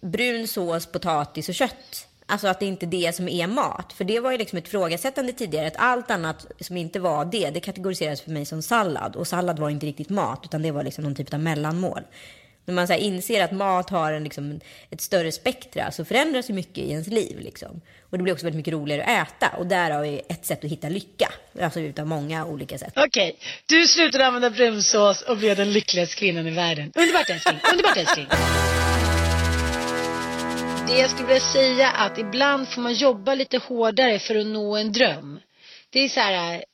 brun 0.00 0.48
sås, 0.48 0.86
potatis 0.86 1.48
och 1.48 1.54
kött. 1.54 2.08
Alltså 2.26 2.48
att 2.48 2.60
det 2.60 2.66
inte 2.66 2.86
är 2.86 2.90
det 2.90 3.14
som 3.14 3.28
är 3.28 3.46
mat. 3.46 3.92
För 3.92 4.04
det 4.04 4.20
var 4.20 4.32
ju 4.32 4.38
liksom 4.38 4.58
ett 4.58 4.68
frågasättande 4.68 5.32
tidigare. 5.32 5.66
Att 5.66 5.76
allt 5.76 6.10
annat 6.10 6.46
som 6.60 6.76
inte 6.76 7.00
var 7.00 7.24
det, 7.24 7.50
det 7.50 7.60
kategoriseras 7.60 8.20
för 8.20 8.30
mig 8.30 8.46
som 8.46 8.62
sallad. 8.62 9.16
Och 9.16 9.26
sallad 9.26 9.58
var 9.58 9.70
inte 9.70 9.86
riktigt 9.86 10.10
mat, 10.10 10.40
utan 10.44 10.62
det 10.62 10.70
var 10.70 10.82
liksom 10.82 11.04
någon 11.04 11.14
typ 11.14 11.34
av 11.34 11.40
mellanmål. 11.40 12.02
När 12.64 12.74
man 12.74 12.86
så 12.86 12.92
här 12.92 13.00
inser 13.00 13.44
att 13.44 13.52
mat 13.52 13.90
har 13.90 14.12
en, 14.12 14.24
liksom, 14.24 14.60
ett 14.90 15.00
större 15.00 15.32
spektra 15.32 15.90
så 15.92 16.04
förändras 16.04 16.50
ju 16.50 16.54
mycket 16.54 16.78
i 16.78 16.90
ens 16.90 17.06
liv. 17.06 17.40
Liksom. 17.40 17.80
Och 18.00 18.18
det 18.18 18.22
blir 18.22 18.32
också 18.32 18.46
väldigt 18.46 18.56
mycket 18.56 18.74
roligare 18.74 19.04
att 19.04 19.28
äta. 19.28 19.56
Och 19.56 19.66
där 19.66 19.90
har 19.90 20.02
vi 20.02 20.20
ett 20.28 20.46
sätt 20.46 20.64
att 20.64 20.70
hitta 20.70 20.88
lycka. 20.88 21.32
Alltså 21.60 21.80
utav 21.80 22.06
många 22.06 22.46
olika 22.46 22.78
sätt. 22.78 22.92
Okej, 22.96 23.36
du 23.66 23.86
slutade 23.86 24.26
använda 24.26 24.50
brunsås 24.50 25.22
och 25.22 25.36
blev 25.36 25.56
den 25.56 25.72
lyckligaste 25.72 26.16
kvinnan 26.16 26.46
i 26.46 26.50
världen. 26.50 26.92
Underbart 26.94 27.30
älskling, 27.30 27.58
underbart 27.72 27.96
älskling. 27.96 28.26
Det 30.86 30.98
jag 30.98 31.10
skulle 31.10 31.28
vilja 31.28 31.40
säga 31.40 31.90
att 31.90 32.18
ibland 32.18 32.68
får 32.68 32.80
man 32.80 32.94
jobba 32.94 33.34
lite 33.34 33.58
hårdare 33.58 34.18
för 34.18 34.36
att 34.36 34.46
nå 34.46 34.76
en 34.76 34.92
dröm. 34.92 35.40
Det 35.90 36.00
är 36.00 36.08
så 36.08 36.20
här, 36.20 36.64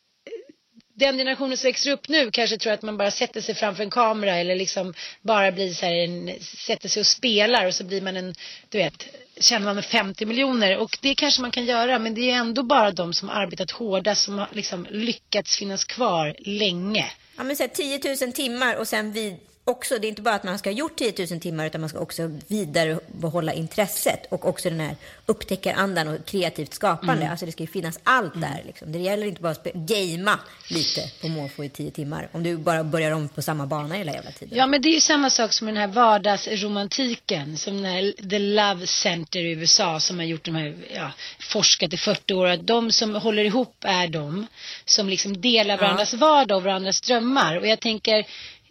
den 1.00 1.18
generationen 1.18 1.56
som 1.56 1.68
växer 1.68 1.90
upp 1.90 2.08
nu 2.08 2.30
kanske 2.30 2.56
tror 2.56 2.72
att 2.72 2.82
man 2.82 2.96
bara 2.96 3.10
sätter 3.10 3.40
sig 3.40 3.54
framför 3.54 3.82
en 3.82 3.90
kamera 3.90 4.36
eller 4.36 4.56
liksom 4.56 4.94
bara 5.22 5.52
blir 5.52 5.72
så 5.72 5.86
här 5.86 5.94
en, 5.94 6.40
sätter 6.40 6.88
sig 6.88 7.00
och 7.00 7.06
spelar 7.06 7.66
och 7.66 7.74
så 7.74 7.84
blir 7.84 8.02
man 8.02 8.16
en, 8.16 8.34
du 8.68 8.78
vet, 8.78 9.06
känner 9.40 9.66
man 9.66 9.74
med 9.74 9.84
50 9.84 10.26
miljoner 10.26 10.76
och 10.76 10.98
det 11.02 11.14
kanske 11.14 11.42
man 11.42 11.50
kan 11.50 11.64
göra 11.64 11.98
men 11.98 12.14
det 12.14 12.30
är 12.30 12.34
ändå 12.34 12.62
bara 12.62 12.90
de 12.90 13.14
som 13.14 13.28
har 13.28 13.42
arbetat 13.42 13.70
hårdast 13.70 14.24
som 14.24 14.38
har 14.38 14.48
liksom 14.52 14.86
lyckats 14.90 15.56
finnas 15.56 15.84
kvar 15.84 16.36
länge. 16.38 17.12
Ja, 17.36 17.42
men 17.42 17.56
så 17.56 17.62
här, 17.62 17.68
10 17.68 18.26
000 18.26 18.32
timmar 18.32 18.74
och 18.76 18.88
sen 18.88 19.12
vid 19.12 19.36
också, 19.70 19.98
det 19.98 20.06
är 20.06 20.08
inte 20.08 20.22
bara 20.22 20.34
att 20.34 20.44
man 20.44 20.58
ska 20.58 20.70
ha 20.70 20.74
gjort 20.74 20.96
10 20.96 21.26
000 21.30 21.40
timmar 21.40 21.66
utan 21.66 21.80
man 21.80 21.90
ska 21.90 21.98
också 21.98 22.30
vidare 22.46 22.98
behålla 23.06 23.52
intresset 23.52 24.26
och 24.30 24.48
också 24.48 24.70
den 24.70 24.80
här 24.80 24.96
upptäckarandan 25.26 26.08
och 26.08 26.24
kreativt 26.26 26.74
skapande. 26.74 27.30
Alltså 27.30 27.46
det 27.46 27.52
ska 27.52 27.62
ju 27.62 27.66
finnas 27.66 28.00
allt 28.02 28.40
där. 28.40 28.62
Liksom. 28.66 28.92
Det 28.92 28.98
gäller 28.98 29.26
inte 29.26 29.42
bara 29.42 29.52
att 29.52 29.64
gamea 29.64 30.38
lite 30.68 31.00
på 31.20 31.28
måfå 31.28 31.64
i 31.64 31.68
10 31.68 31.90
timmar 31.90 32.28
om 32.32 32.42
du 32.42 32.56
bara 32.56 32.84
börjar 32.84 33.10
om 33.10 33.28
på 33.28 33.42
samma 33.42 33.66
bana 33.66 33.94
hela 33.94 34.12
jävla 34.12 34.30
tiden. 34.30 34.58
Ja 34.58 34.66
men 34.66 34.82
det 34.82 34.88
är 34.88 34.94
ju 34.94 35.00
samma 35.00 35.30
sak 35.30 35.52
som 35.52 35.66
den 35.66 35.76
här 35.76 35.88
vardagsromantiken 35.88 37.56
som 37.56 37.76
den 37.76 37.84
här 37.84 38.28
The 38.30 38.38
Love 38.38 38.86
Center 38.86 39.40
i 39.40 39.50
USA 39.50 40.00
som 40.00 40.18
har 40.18 40.26
gjort 40.26 40.44
de 40.44 40.54
här, 40.54 40.76
ja, 40.94 41.12
forskat 41.40 41.92
i 41.92 41.96
40 41.96 42.34
år 42.34 42.46
att 42.46 42.66
de 42.66 42.92
som 42.92 43.14
håller 43.14 43.44
ihop 43.44 43.76
är 43.80 44.08
de 44.08 44.46
som 44.84 45.08
liksom 45.08 45.40
delar 45.40 45.78
varandras 45.78 46.14
vardag 46.14 46.56
och 46.56 46.62
varandras 46.62 47.00
drömmar 47.00 47.56
och 47.56 47.66
jag 47.66 47.80
tänker 47.80 48.26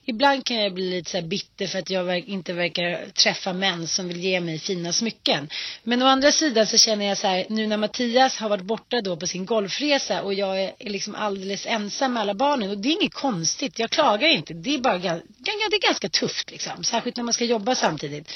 Ibland 0.09 0.45
kan 0.45 0.57
jag 0.57 0.73
bli 0.73 0.89
lite 0.89 1.11
så 1.11 1.17
här 1.17 1.27
bitter 1.27 1.67
för 1.67 1.79
att 1.79 1.89
jag 1.89 2.03
verk- 2.03 2.27
inte 2.27 2.53
verkar 2.53 3.09
träffa 3.13 3.53
män 3.53 3.87
som 3.87 4.07
vill 4.07 4.19
ge 4.19 4.39
mig 4.39 4.59
fina 4.59 4.93
smycken. 4.93 5.49
Men 5.83 6.01
å 6.01 6.05
andra 6.05 6.31
sidan 6.31 6.67
så 6.67 6.77
känner 6.77 7.05
jag 7.05 7.17
så 7.17 7.27
här, 7.27 7.45
nu 7.49 7.67
när 7.67 7.77
Mattias 7.77 8.37
har 8.37 8.49
varit 8.49 8.63
borta 8.63 9.01
då 9.01 9.17
på 9.17 9.27
sin 9.27 9.45
golfresa 9.45 10.21
och 10.21 10.33
jag 10.33 10.63
är 10.63 10.71
liksom 10.79 11.15
alldeles 11.15 11.65
ensam 11.65 12.13
med 12.13 12.21
alla 12.21 12.33
barnen 12.33 12.69
och 12.69 12.77
det 12.77 12.89
är 12.89 13.01
inget 13.01 13.13
konstigt, 13.13 13.79
jag 13.79 13.89
klagar 13.89 14.27
inte. 14.27 14.53
Det 14.53 14.73
är 14.73 14.77
bara 14.77 14.97
ganska, 14.97 15.27
det 15.43 15.75
är 15.75 15.87
ganska 15.87 16.09
tufft 16.09 16.51
liksom, 16.51 16.83
särskilt 16.83 17.17
när 17.17 17.23
man 17.23 17.33
ska 17.33 17.45
jobba 17.45 17.75
samtidigt. 17.75 18.31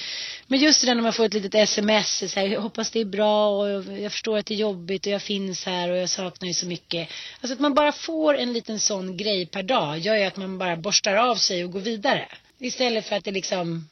Men 0.48 0.60
just 0.60 0.82
det 0.82 0.88
där 0.88 0.96
när 0.96 1.02
man 1.02 1.14
får 1.14 1.26
ett 1.26 1.34
litet 1.34 1.56
sms, 1.56 2.32
så 2.34 2.40
här, 2.40 2.48
jag 2.48 2.62
hoppas 2.62 2.92
det 2.92 3.00
är 3.00 3.06
bra 3.06 3.50
och 3.50 3.84
jag 4.00 4.12
förstår 4.12 4.38
att 4.38 4.46
det 4.46 4.54
är 4.54 4.58
jobbigt 4.58 5.06
och 5.06 5.12
jag 5.12 5.22
finns 5.22 5.66
här 5.66 5.90
och 5.90 5.98
jag 5.98 6.10
saknar 6.10 6.48
ju 6.48 6.54
så 6.54 6.66
mycket. 6.66 7.10
Alltså 7.42 7.54
att 7.54 7.60
man 7.60 7.74
bara 7.74 7.92
får 7.92 8.38
en 8.38 8.54
liten 8.54 8.80
sån 8.80 9.18
grej 9.18 9.46
per 9.46 9.64
dag 9.64 10.00
gör 10.00 10.16
ju 10.16 10.24
att 10.24 10.38
man 10.38 10.58
bara 10.58 10.76
borstar 10.76 11.16
av 11.16 11.36
sig 11.36 11.63
och 11.66 11.72
går 11.72 11.80
vidare. 11.80 12.28
Istället 12.60 13.06
för 13.06 13.16
att 13.16 13.24
det 13.24 13.32
liksom 13.32 13.90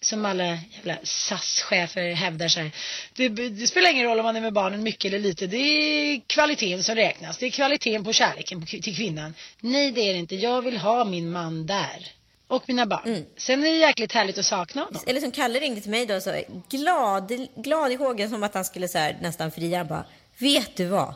som 0.00 0.24
alla 0.24 0.44
jävla 0.44 0.96
SAS-chefer 1.02 2.14
hävdar 2.14 2.48
så 2.48 2.60
här. 2.60 2.70
Det, 3.14 3.28
det 3.28 3.66
spelar 3.66 3.90
ingen 3.90 4.06
roll 4.06 4.18
om 4.18 4.24
man 4.24 4.36
är 4.36 4.40
med 4.40 4.52
barnen 4.52 4.82
mycket 4.82 5.04
eller 5.08 5.18
lite. 5.18 5.46
Det 5.46 5.56
är 5.56 6.20
kvaliteten 6.26 6.84
som 6.84 6.94
räknas. 6.94 7.38
Det 7.38 7.46
är 7.46 7.50
kvaliteten 7.50 8.04
på 8.04 8.12
kärleken 8.12 8.66
till 8.66 8.96
kvinnan. 8.96 9.34
Nej, 9.60 9.92
det 9.92 10.00
är 10.00 10.12
det 10.12 10.18
inte. 10.18 10.36
Jag 10.36 10.62
vill 10.62 10.76
ha 10.76 11.04
min 11.04 11.30
man 11.30 11.66
där. 11.66 12.12
Och 12.48 12.62
mina 12.66 12.86
barn. 12.86 13.24
Sen 13.36 13.64
är 13.64 13.70
det 13.70 13.76
jäkligt 13.76 14.12
härligt 14.12 14.38
att 14.38 14.46
sakna 14.46 14.82
honom. 14.82 15.02
Eller 15.06 15.20
som 15.20 15.30
Kalle 15.30 15.58
ringde 15.58 15.80
till 15.80 15.90
mig 15.90 16.06
då, 16.06 16.20
så 16.20 16.42
glad, 16.70 17.32
glad 17.56 17.92
i 17.92 17.94
hågen 17.94 18.30
som 18.30 18.42
att 18.42 18.54
han 18.54 18.64
skulle 18.64 18.88
så 18.88 18.98
här, 18.98 19.16
nästan 19.20 19.50
fria. 19.50 19.84
Bara, 19.84 20.04
vet 20.38 20.76
du 20.76 20.84
vad? 20.84 21.14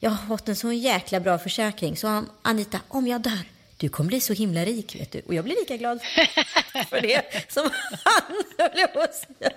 Jag 0.00 0.10
har 0.10 0.26
fått 0.26 0.48
en 0.48 0.56
sån 0.56 0.78
jäkla 0.78 1.20
bra 1.20 1.38
försäkring. 1.38 1.96
Så 1.96 2.24
Anita, 2.42 2.80
om 2.88 3.06
jag 3.06 3.20
dör, 3.20 3.44
du 3.82 3.88
kommer 3.88 4.08
bli 4.08 4.20
så 4.20 4.32
himla 4.32 4.64
rik, 4.64 4.96
vet 5.00 5.12
du. 5.12 5.22
Och 5.26 5.34
jag 5.34 5.44
blir 5.44 5.56
lika 5.56 5.76
glad 5.76 6.02
för 6.90 7.00
det 7.00 7.22
som 7.48 7.70
han, 8.04 8.42
höll 8.58 8.78
jag 8.78 8.92
på 8.92 9.00
att 9.00 9.14
säga. 9.14 9.50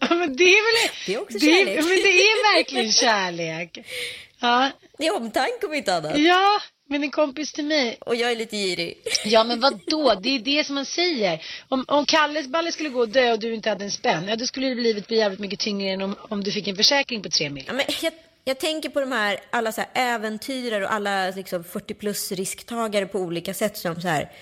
Ja, 0.00 0.14
men 0.14 0.36
det 0.36 0.44
är 0.44 0.86
väl... 0.88 0.90
Det 1.06 1.14
är 1.14 1.22
också 1.22 1.38
det, 1.38 1.46
kärlek. 1.46 1.76
Men 1.76 1.88
det 1.88 2.08
är 2.08 2.56
verkligen 2.56 2.92
kärlek. 2.92 3.78
Ja, 4.40 4.70
Det 4.98 5.06
är 5.06 5.16
omtanke 5.16 5.66
om 5.66 5.74
inte 5.74 5.94
annat. 5.94 6.18
ja 6.18 6.60
men 6.88 7.02
en 7.02 7.10
kompis 7.10 7.52
till 7.52 7.64
mig. 7.64 7.98
Och 8.00 8.16
jag 8.16 8.32
är 8.32 8.36
lite 8.36 8.56
girig. 8.56 8.98
Ja, 9.24 9.44
men 9.44 9.60
vad 9.60 9.80
då? 9.86 10.14
Det 10.14 10.28
är 10.28 10.38
det 10.38 10.64
som 10.64 10.74
man 10.74 10.86
säger. 10.86 11.42
Om, 11.68 11.84
om 11.88 12.06
Kalles 12.06 12.46
balle 12.46 12.72
skulle 12.72 12.88
gå 12.88 13.00
och 13.00 13.08
dö 13.08 13.32
och 13.32 13.38
du 13.38 13.54
inte 13.54 13.68
hade 13.68 13.84
en 13.84 13.90
spänn, 13.90 14.28
ja 14.28 14.36
då 14.36 14.46
skulle 14.46 14.74
livet 14.74 15.08
bli 15.08 15.16
jävligt 15.16 15.40
mycket 15.40 15.60
tyngre 15.60 15.90
än 15.92 16.02
om, 16.02 16.16
om 16.28 16.44
du 16.44 16.52
fick 16.52 16.68
en 16.68 16.76
försäkring 16.76 17.22
på 17.22 17.28
tre 17.30 17.50
mil. 17.50 17.64
Ja, 17.66 17.72
men 17.72 17.84
jag, 18.02 18.12
jag 18.44 18.58
tänker 18.58 18.88
på 18.88 19.00
de 19.00 19.12
här 19.12 19.40
alla 19.50 19.72
så 19.72 19.80
här 19.80 19.90
äventyrare 20.14 20.84
och 20.84 20.92
alla 20.92 21.30
liksom 21.30 21.64
40 21.64 21.94
plus 21.94 22.32
risktagare 22.32 23.06
på 23.06 23.18
olika 23.18 23.54
sätt 23.54 23.76
som 23.76 24.00
så 24.00 24.08
här, 24.08 24.32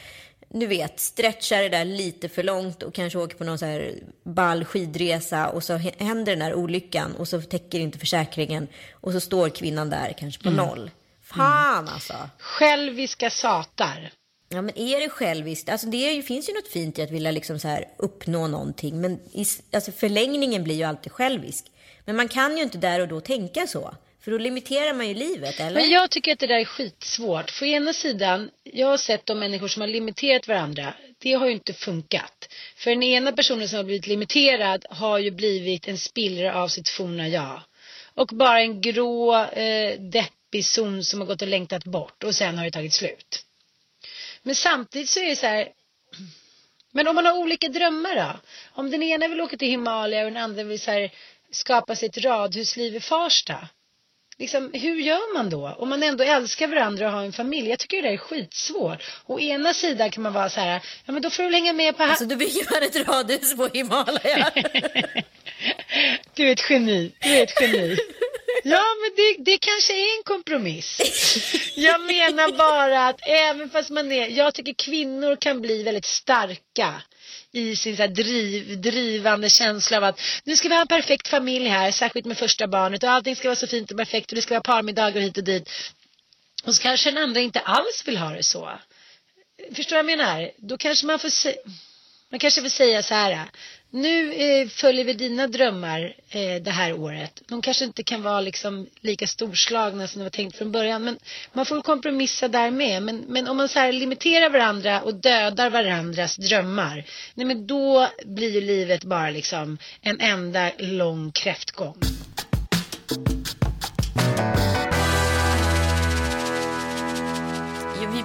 du 0.48 0.66
vet, 0.66 1.00
stretchar 1.00 1.62
det 1.62 1.68
där 1.68 1.84
lite 1.84 2.28
för 2.28 2.42
långt 2.42 2.82
och 2.82 2.94
kanske 2.94 3.18
åker 3.18 3.36
på 3.36 3.44
någon 3.44 3.58
så 3.58 3.66
här 3.66 3.94
ball 4.24 4.64
skidresa 4.64 5.48
och 5.48 5.64
så 5.64 5.72
hä- 5.76 6.04
händer 6.04 6.32
den 6.32 6.42
här 6.42 6.54
olyckan 6.54 7.14
och 7.16 7.28
så 7.28 7.42
täcker 7.42 7.80
inte 7.80 7.98
försäkringen 7.98 8.68
och 8.92 9.12
så 9.12 9.20
står 9.20 9.48
kvinnan 9.48 9.90
där 9.90 10.14
kanske 10.18 10.42
på 10.42 10.50
noll. 10.50 10.90
Fan 11.22 11.88
alltså. 11.88 12.14
Själviska 12.38 13.30
satar. 13.30 14.10
Ja, 14.48 14.62
men 14.62 14.78
är 14.78 15.00
det 15.00 15.08
själviskt? 15.08 15.68
Alltså 15.68 15.86
det 15.86 15.96
ju, 16.12 16.22
finns 16.22 16.48
ju 16.48 16.52
något 16.54 16.68
fint 16.68 16.98
i 16.98 17.02
att 17.02 17.10
vilja 17.10 17.30
liksom 17.30 17.58
så 17.58 17.68
här 17.68 17.84
uppnå 17.98 18.46
någonting, 18.46 19.00
men 19.00 19.12
i, 19.32 19.44
alltså 19.72 19.92
förlängningen 19.92 20.64
blir 20.64 20.74
ju 20.74 20.82
alltid 20.82 21.12
självisk. 21.12 21.64
Men 22.04 22.16
man 22.16 22.28
kan 22.28 22.56
ju 22.56 22.62
inte 22.62 22.78
där 22.78 23.00
och 23.00 23.08
då 23.08 23.20
tänka 23.20 23.66
så. 23.66 23.94
För 24.24 24.30
då 24.30 24.38
limiterar 24.38 24.94
man 24.94 25.08
ju 25.08 25.14
livet, 25.14 25.60
eller? 25.60 25.80
Men 25.80 25.90
jag 25.90 26.10
tycker 26.10 26.32
att 26.32 26.38
det 26.38 26.46
där 26.46 26.60
är 26.60 26.64
skitsvårt. 26.64 27.50
För 27.50 27.66
ena 27.66 27.92
sidan, 27.92 28.50
jag 28.64 28.86
har 28.86 28.96
sett 28.96 29.26
de 29.26 29.38
människor 29.38 29.68
som 29.68 29.80
har 29.80 29.88
limiterat 29.88 30.48
varandra. 30.48 30.94
Det 31.18 31.32
har 31.32 31.46
ju 31.46 31.52
inte 31.52 31.72
funkat. 31.72 32.48
För 32.76 32.90
den 32.90 33.02
ena 33.02 33.32
personen 33.32 33.68
som 33.68 33.76
har 33.76 33.84
blivit 33.84 34.06
limiterad 34.06 34.86
har 34.90 35.18
ju 35.18 35.30
blivit 35.30 35.88
en 35.88 35.98
spillra 35.98 36.54
av 36.54 36.68
sitt 36.68 36.88
forna 36.88 37.28
jag. 37.28 37.60
Och 38.14 38.26
bara 38.26 38.60
en 38.60 38.80
grå, 38.80 39.36
eh, 39.44 40.00
deppig 40.00 40.64
zon 40.64 41.04
som 41.04 41.20
har 41.20 41.26
gått 41.26 41.42
och 41.42 41.48
längtat 41.48 41.84
bort. 41.84 42.24
Och 42.24 42.34
sen 42.34 42.58
har 42.58 42.64
det 42.64 42.70
tagit 42.70 42.94
slut. 42.94 43.44
Men 44.42 44.54
samtidigt 44.54 45.08
så 45.08 45.20
är 45.20 45.28
det 45.28 45.36
så 45.36 45.46
här. 45.46 45.68
Men 46.94 47.08
om 47.08 47.14
man 47.14 47.26
har 47.26 47.38
olika 47.38 47.68
drömmar 47.68 48.14
då? 48.16 48.40
Om 48.72 48.90
den 48.90 49.02
ena 49.02 49.28
vill 49.28 49.40
åka 49.40 49.56
till 49.56 49.68
Himalaya 49.68 50.24
och 50.24 50.32
den 50.32 50.42
andra 50.42 50.64
vill 50.64 50.80
så 50.80 50.90
här, 50.90 51.10
skapa 51.52 51.96
sig 51.96 52.08
ett 52.08 52.18
radhusliv 52.18 52.96
i 52.96 53.00
Farsta 53.00 53.68
liksom, 54.42 54.70
hur 54.72 54.96
gör 54.96 55.34
man 55.34 55.50
då? 55.50 55.68
Om 55.78 55.88
man 55.88 56.02
ändå 56.02 56.24
älskar 56.24 56.66
varandra 56.66 57.06
och 57.06 57.12
har 57.12 57.24
en 57.24 57.32
familj. 57.32 57.70
Jag 57.70 57.78
tycker 57.78 58.02
det 58.02 58.08
är 58.08 58.16
skitsvårt. 58.16 59.02
Å 59.26 59.40
ena 59.40 59.74
sidan 59.74 60.10
kan 60.10 60.22
man 60.22 60.32
vara 60.32 60.48
så 60.48 60.60
här, 60.60 60.82
ja 61.06 61.12
men 61.12 61.22
då 61.22 61.30
får 61.30 61.42
du 61.42 61.52
hänga 61.52 61.72
med 61.72 61.96
på... 61.96 62.02
Alltså 62.02 62.24
då 62.24 62.36
bygger 62.36 62.72
man 62.72 62.82
ett 62.82 63.08
radhus 63.08 63.56
på 63.56 63.68
Himalaya. 63.72 64.50
du 66.34 66.48
är 66.48 66.52
ett 66.52 66.70
geni, 66.70 67.12
du 67.22 67.28
är 67.28 67.42
ett 67.42 67.60
geni. 67.60 67.96
Ja, 68.62 68.84
men 69.00 69.10
det, 69.16 69.50
det 69.50 69.58
kanske 69.58 69.92
är 69.92 70.18
en 70.18 70.22
kompromiss. 70.24 71.00
Jag 71.76 72.00
menar 72.00 72.56
bara 72.56 73.08
att 73.08 73.20
även 73.22 73.70
fast 73.70 73.90
man 73.90 74.12
är, 74.12 74.28
jag 74.28 74.54
tycker 74.54 74.72
kvinnor 74.72 75.36
kan 75.36 75.60
bli 75.60 75.82
väldigt 75.82 76.04
starka 76.04 77.02
i 77.52 77.76
sin 77.76 77.96
så 77.96 78.06
driv, 78.06 78.80
drivande 78.80 79.50
känsla 79.50 79.96
av 79.96 80.04
att 80.04 80.20
nu 80.44 80.56
ska 80.56 80.68
vi 80.68 80.74
ha 80.74 80.82
en 80.82 80.88
perfekt 80.88 81.28
familj 81.28 81.68
här, 81.68 81.90
särskilt 81.90 82.26
med 82.26 82.38
första 82.38 82.66
barnet 82.66 83.02
och 83.02 83.10
allting 83.10 83.36
ska 83.36 83.48
vara 83.48 83.56
så 83.56 83.66
fint 83.66 83.90
och 83.90 83.96
perfekt 83.96 84.32
och 84.32 84.36
det 84.36 84.42
ska 84.42 84.54
vara 84.54 84.62
parmiddagar 84.62 85.20
hit 85.20 85.38
och 85.38 85.44
dit. 85.44 85.70
Och 86.64 86.74
så 86.74 86.82
kanske 86.82 87.10
den 87.10 87.22
andra 87.22 87.40
inte 87.40 87.60
alls 87.60 88.02
vill 88.06 88.16
ha 88.16 88.30
det 88.30 88.42
så. 88.42 88.78
Förstår 89.74 89.96
du 89.96 90.02
vad 90.02 90.10
jag 90.10 90.18
menar? 90.18 90.50
Då 90.56 90.76
kanske 90.76 91.06
man 91.06 91.18
får 91.18 91.30
se, 91.30 91.54
man 92.30 92.40
kanske 92.40 92.60
vill 92.60 92.70
säga 92.70 93.02
så 93.02 93.14
här, 93.14 93.46
nu 93.92 94.32
eh, 94.32 94.68
följer 94.68 95.04
vi 95.04 95.12
dina 95.12 95.46
drömmar 95.46 96.14
eh, 96.30 96.62
det 96.62 96.70
här 96.70 96.92
året. 96.92 97.42
De 97.48 97.62
kanske 97.62 97.84
inte 97.84 98.02
kan 98.02 98.22
vara 98.22 98.40
liksom 98.40 98.86
lika 99.00 99.26
storslagna 99.26 100.08
som 100.08 100.18
det 100.18 100.24
var 100.24 100.30
tänkt 100.30 100.56
från 100.56 100.72
början. 100.72 101.04
Men 101.04 101.18
man 101.52 101.66
får 101.66 101.82
kompromissa 101.82 102.48
där 102.48 102.70
med. 102.70 103.02
Men, 103.02 103.24
men 103.28 103.48
om 103.48 103.56
man 103.56 103.68
så 103.68 103.78
här 103.78 103.92
limiterar 103.92 104.50
varandra 104.50 105.00
och 105.02 105.14
dödar 105.14 105.70
varandras 105.70 106.36
drömmar. 106.36 107.04
Nej 107.34 107.46
men 107.46 107.66
då 107.66 108.08
blir 108.24 108.50
ju 108.50 108.60
livet 108.60 109.04
bara 109.04 109.30
liksom 109.30 109.78
en 110.00 110.20
enda 110.20 110.70
lång 110.78 111.32
kräftgång. 111.32 111.96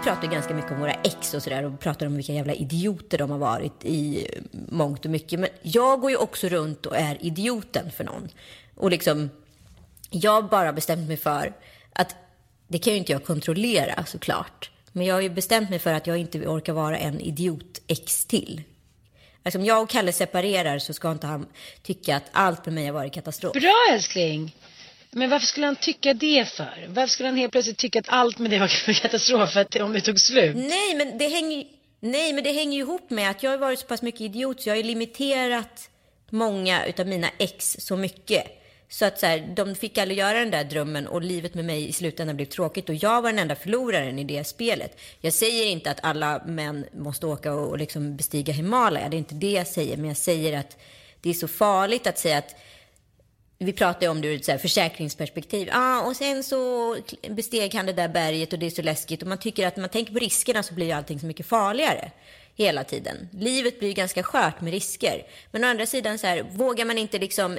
Pratar 0.08 0.28
ganska 0.28 0.54
mycket 0.54 0.72
om 0.72 0.80
våra 0.80 0.94
ex 0.94 1.34
och 1.34 1.44
sådär 1.44 1.64
och 1.64 1.80
pratar 1.80 2.06
om 2.06 2.16
vilka 2.16 2.34
jävla 2.34 2.54
idioter 2.54 3.18
de 3.18 3.32
har 3.32 3.38
varit 3.38 3.86
i 3.86 4.28
mångt 4.70 5.06
och 5.06 5.12
mycket. 5.12 5.40
Men 5.40 5.50
jag 5.62 6.02
går 6.02 6.12
ju 6.12 6.18
också 6.18 6.48
runt 6.48 6.86
och 6.86 6.98
är 6.98 7.18
idioten 7.26 7.92
för 7.92 8.04
någon. 8.04 8.30
Och 8.76 8.92
liksom, 8.92 9.30
jag 10.10 10.32
har 10.32 10.42
bara 10.42 10.74
bestämt 10.74 11.08
mig 11.08 11.18
för 11.18 11.54
att 11.94 12.16
det 12.68 12.80
kan 12.80 12.94
ju 12.94 13.00
inte 13.00 13.12
jag 13.12 13.26
kontrollera 13.26 14.06
såklart. 14.06 14.72
Men 14.92 15.06
jag 15.06 15.16
har 15.16 15.22
ju 15.22 15.30
bestämt 15.30 15.70
mig 15.70 15.80
för 15.80 15.94
att 15.94 16.08
jag 16.08 16.18
inte 16.18 16.48
orkar 16.48 16.74
vara 16.74 16.98
en 16.98 17.22
idiot-ex 17.22 18.26
till. 18.26 18.62
Alltså 19.44 19.60
om 19.60 19.66
jag 19.66 19.82
och 19.82 19.90
Kalle 19.90 20.12
separerar 20.12 20.80
så 20.80 20.94
ska 20.94 21.12
inte 21.12 21.28
han 21.28 21.46
tycka 21.82 22.16
att 22.16 22.30
allt 22.32 22.66
med 22.66 22.74
mig 22.74 22.86
har 22.86 22.94
varit 22.94 23.14
katastrof. 23.14 23.54
Bra 23.54 23.74
älskling! 23.94 24.56
Men 25.12 25.30
varför 25.30 25.46
skulle 25.46 25.66
han 25.66 25.76
tycka 25.76 26.14
det 26.14 26.50
för? 26.50 26.86
Varför 26.88 27.08
skulle 27.08 27.30
han 27.30 27.38
helt 27.38 27.52
plötsligt 27.52 27.78
tycka 27.78 28.00
att 28.00 28.10
allt 28.10 28.40
med 28.40 28.52
det 28.52 28.60
var 28.60 28.94
katastrof 29.02 29.58
att, 29.58 29.76
om 29.76 29.94
det 29.94 30.02
tog 30.02 30.20
slut? 30.20 30.56
Nej, 30.56 30.96
men 30.96 31.18
det 31.18 31.28
hänger 31.28 31.66
Nej, 32.00 32.34
men 32.34 32.44
det 32.44 32.52
hänger 32.52 32.74
ju 32.74 32.84
ihop 32.84 33.10
med 33.10 33.30
att 33.30 33.44
jag 33.44 33.52
har 33.52 33.58
varit 33.58 33.80
så 33.80 33.86
pass 33.86 34.02
mycket 34.02 34.22
idiot 34.22 34.62
så 34.62 34.70
jag 34.70 34.76
har 34.76 34.84
limiterat 34.84 35.90
många 36.30 36.86
utav 36.86 37.08
mina 37.08 37.30
ex 37.38 37.78
så 37.80 37.98
mycket. 37.98 38.44
Så 38.90 39.06
att 39.06 39.20
så 39.20 39.26
här, 39.26 39.54
de 39.56 39.76
fick 39.76 39.98
aldrig 39.98 40.18
göra 40.18 40.40
den 40.40 40.52
där 40.52 40.64
drömmen 40.64 41.08
och 41.08 41.22
livet 41.22 41.54
med 41.54 41.66
mig 41.66 41.90
i 41.90 41.94
slutändan 41.94 42.36
blev 42.36 42.46
tråkigt 42.46 42.90
och 42.90 42.96
jag 42.96 43.22
var 43.22 43.30
den 43.30 43.40
enda 43.40 43.56
förloraren 43.56 44.20
i 44.20 44.24
det 44.24 44.44
spelet. 44.44 45.00
Jag 45.22 45.34
säger 45.34 45.66
inte 45.66 45.92
att 45.92 46.00
alla 46.04 46.44
män 46.46 46.86
måste 46.94 47.26
åka 47.26 47.54
och, 47.54 47.70
och 47.70 47.78
liksom 47.78 48.18
bestiga 48.18 48.54
Himalaya, 48.54 49.10
det 49.10 49.16
är 49.16 49.20
inte 49.20 49.36
det 49.36 49.52
jag 49.52 49.68
säger, 49.68 49.98
men 49.98 50.08
jag 50.08 50.18
säger 50.18 50.60
att 50.60 50.78
det 51.22 51.30
är 51.30 51.34
så 51.34 51.48
farligt 51.48 52.08
att 52.08 52.20
säga 52.20 52.38
att 52.38 52.56
vi 53.60 53.74
pratar 53.74 54.02
ju 54.02 54.08
om 54.08 54.22
det 54.22 54.28
ur 54.28 54.36
ett 54.36 54.46
så 54.46 54.52
här 54.52 54.58
försäkringsperspektiv. 54.58 55.70
Ah, 55.72 56.02
och 56.02 56.16
sen 56.16 56.44
så 56.44 56.96
besteg 57.30 57.76
han 57.76 57.86
det 57.86 57.94
där 57.94 58.10
berget 58.10 58.54
och 58.54 58.60
det 58.60 58.66
är 58.66 58.70
så 58.70 58.82
läskigt. 58.82 59.22
Och 59.22 59.28
man 59.28 59.38
tycker 59.38 59.68
att 59.68 59.76
när 59.76 59.82
man 59.82 59.90
tänker 59.90 60.14
på 60.14 60.20
riskerna 60.20 60.64
så 60.64 60.74
blir 60.74 60.86
ju 60.86 60.92
allting 60.92 61.20
så 61.20 61.26
mycket 61.26 61.46
farligare 61.46 62.12
hela 62.56 62.84
tiden. 62.84 63.30
Livet 63.32 63.80
blir 63.80 63.94
ganska 63.94 64.24
skört 64.24 64.62
med 64.62 64.74
risker. 64.74 65.24
Men 65.52 65.64
å 65.64 65.68
andra 65.68 65.86
sidan 65.86 66.18
så 66.18 66.28
här, 66.28 66.44
vågar 66.52 66.86
man 66.86 66.98
inte 66.98 67.20
liksom 67.20 67.58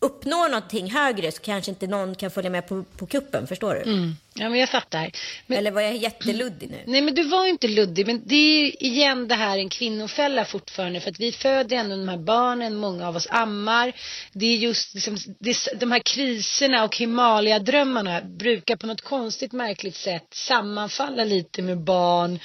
uppnå 0.00 0.48
någonting 0.48 0.90
högre 0.90 1.32
så 1.32 1.42
kanske 1.42 1.70
inte 1.70 1.86
någon 1.86 2.14
kan 2.14 2.30
följa 2.30 2.50
med 2.50 2.68
på, 2.68 2.84
på 2.98 3.06
kuppen, 3.06 3.46
förstår 3.46 3.74
du? 3.74 3.82
Mm. 3.82 4.16
Ja, 4.40 4.48
men 4.48 4.60
jag 4.60 4.68
fattar. 4.68 5.10
Men, 5.46 5.58
Eller 5.58 5.70
var 5.70 5.80
jag 5.80 5.96
jätteluddig 5.96 6.70
nu? 6.70 6.82
Nej, 6.86 7.00
men 7.00 7.14
du 7.14 7.22
var 7.22 7.46
inte 7.46 7.68
luddig. 7.68 8.06
Men 8.06 8.22
det 8.24 8.34
är 8.34 8.82
igen 8.82 9.28
det 9.28 9.34
här 9.34 9.58
en 9.58 9.68
kvinnofälla 9.68 10.44
fortfarande. 10.44 11.00
För 11.00 11.10
att 11.10 11.20
vi 11.20 11.32
föder 11.32 11.76
ändå 11.76 11.96
de 11.96 12.08
här 12.08 12.16
barnen, 12.16 12.76
många 12.76 13.08
av 13.08 13.16
oss 13.16 13.26
ammar. 13.30 13.92
Det 14.32 14.46
är 14.46 14.56
just 14.56 14.94
liksom, 14.94 15.16
det, 15.38 15.56
de 15.80 15.92
här 15.92 16.00
kriserna 16.04 16.84
och 16.84 16.96
Himalaya-drömmarna 16.96 18.20
brukar 18.20 18.76
på 18.76 18.86
något 18.86 19.00
konstigt 19.00 19.52
märkligt 19.52 19.96
sätt 19.96 20.26
sammanfalla 20.34 21.24
lite 21.24 21.62
med 21.62 21.78
barn, 21.78 22.38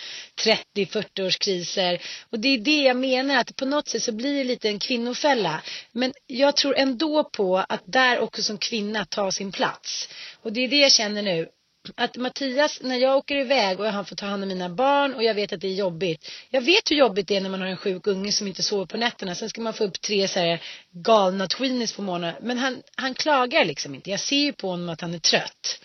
30-40 0.76 1.28
års 1.28 1.38
kriser. 1.38 2.02
Och 2.30 2.39
det 2.39 2.48
är 2.48 2.58
det 2.58 2.84
jag 2.84 2.98
menar, 2.98 3.36
att 3.36 3.56
på 3.56 3.66
något 3.66 3.88
sätt 3.88 4.04
så 4.04 4.12
blir 4.12 4.38
det 4.38 4.44
lite 4.44 4.70
en 4.70 4.80
kvinnofälla. 4.80 5.62
Men 5.92 6.13
jag 6.28 6.56
tror 6.56 6.78
ändå 6.78 7.24
på 7.24 7.42
att 7.51 7.84
där 7.86 8.19
också 8.19 8.43
som 8.43 8.58
kvinna 8.58 9.06
ta 9.06 9.32
sin 9.32 9.51
plats. 9.51 10.10
Och 10.41 10.53
det 10.53 10.63
är 10.63 10.67
det 10.67 10.79
jag 10.79 10.91
känner 10.91 11.21
nu 11.21 11.49
att 11.95 12.17
Mattias, 12.17 12.79
när 12.82 12.97
jag 12.97 13.17
åker 13.17 13.36
iväg 13.36 13.79
och 13.79 13.86
han 13.86 14.06
får 14.06 14.15
ta 14.15 14.25
hand 14.25 14.43
om 14.43 14.49
mina 14.49 14.69
barn 14.69 15.13
och 15.13 15.23
jag 15.23 15.34
vet 15.34 15.53
att 15.53 15.62
det 15.62 15.67
är 15.67 15.73
jobbigt. 15.73 16.32
Jag 16.49 16.62
vet 16.62 16.91
hur 16.91 16.95
jobbigt 16.95 17.27
det 17.27 17.36
är 17.36 17.41
när 17.41 17.49
man 17.49 17.62
har 17.62 17.67
en 17.67 17.77
sjuk 17.77 18.08
unge 18.08 18.32
som 18.32 18.47
inte 18.47 18.63
sover 18.63 18.86
på 18.86 18.97
nätterna. 18.97 19.36
Sen 19.36 19.49
ska 19.49 19.62
man 19.62 19.73
få 19.73 19.84
upp 19.84 20.01
tre 20.01 20.27
så 20.27 20.39
här 20.39 20.62
galna 20.91 21.47
tweenies 21.47 21.93
på 21.93 22.01
morgonen. 22.01 22.36
Men 22.41 22.58
han, 22.58 22.82
han 22.95 23.13
klagar 23.13 23.65
liksom 23.65 23.95
inte. 23.95 24.12
Jag 24.12 24.19
ser 24.19 24.36
ju 24.36 24.53
på 24.53 24.69
honom 24.69 24.89
att 24.89 25.01
han 25.01 25.13
är 25.13 25.19
trött. 25.19 25.79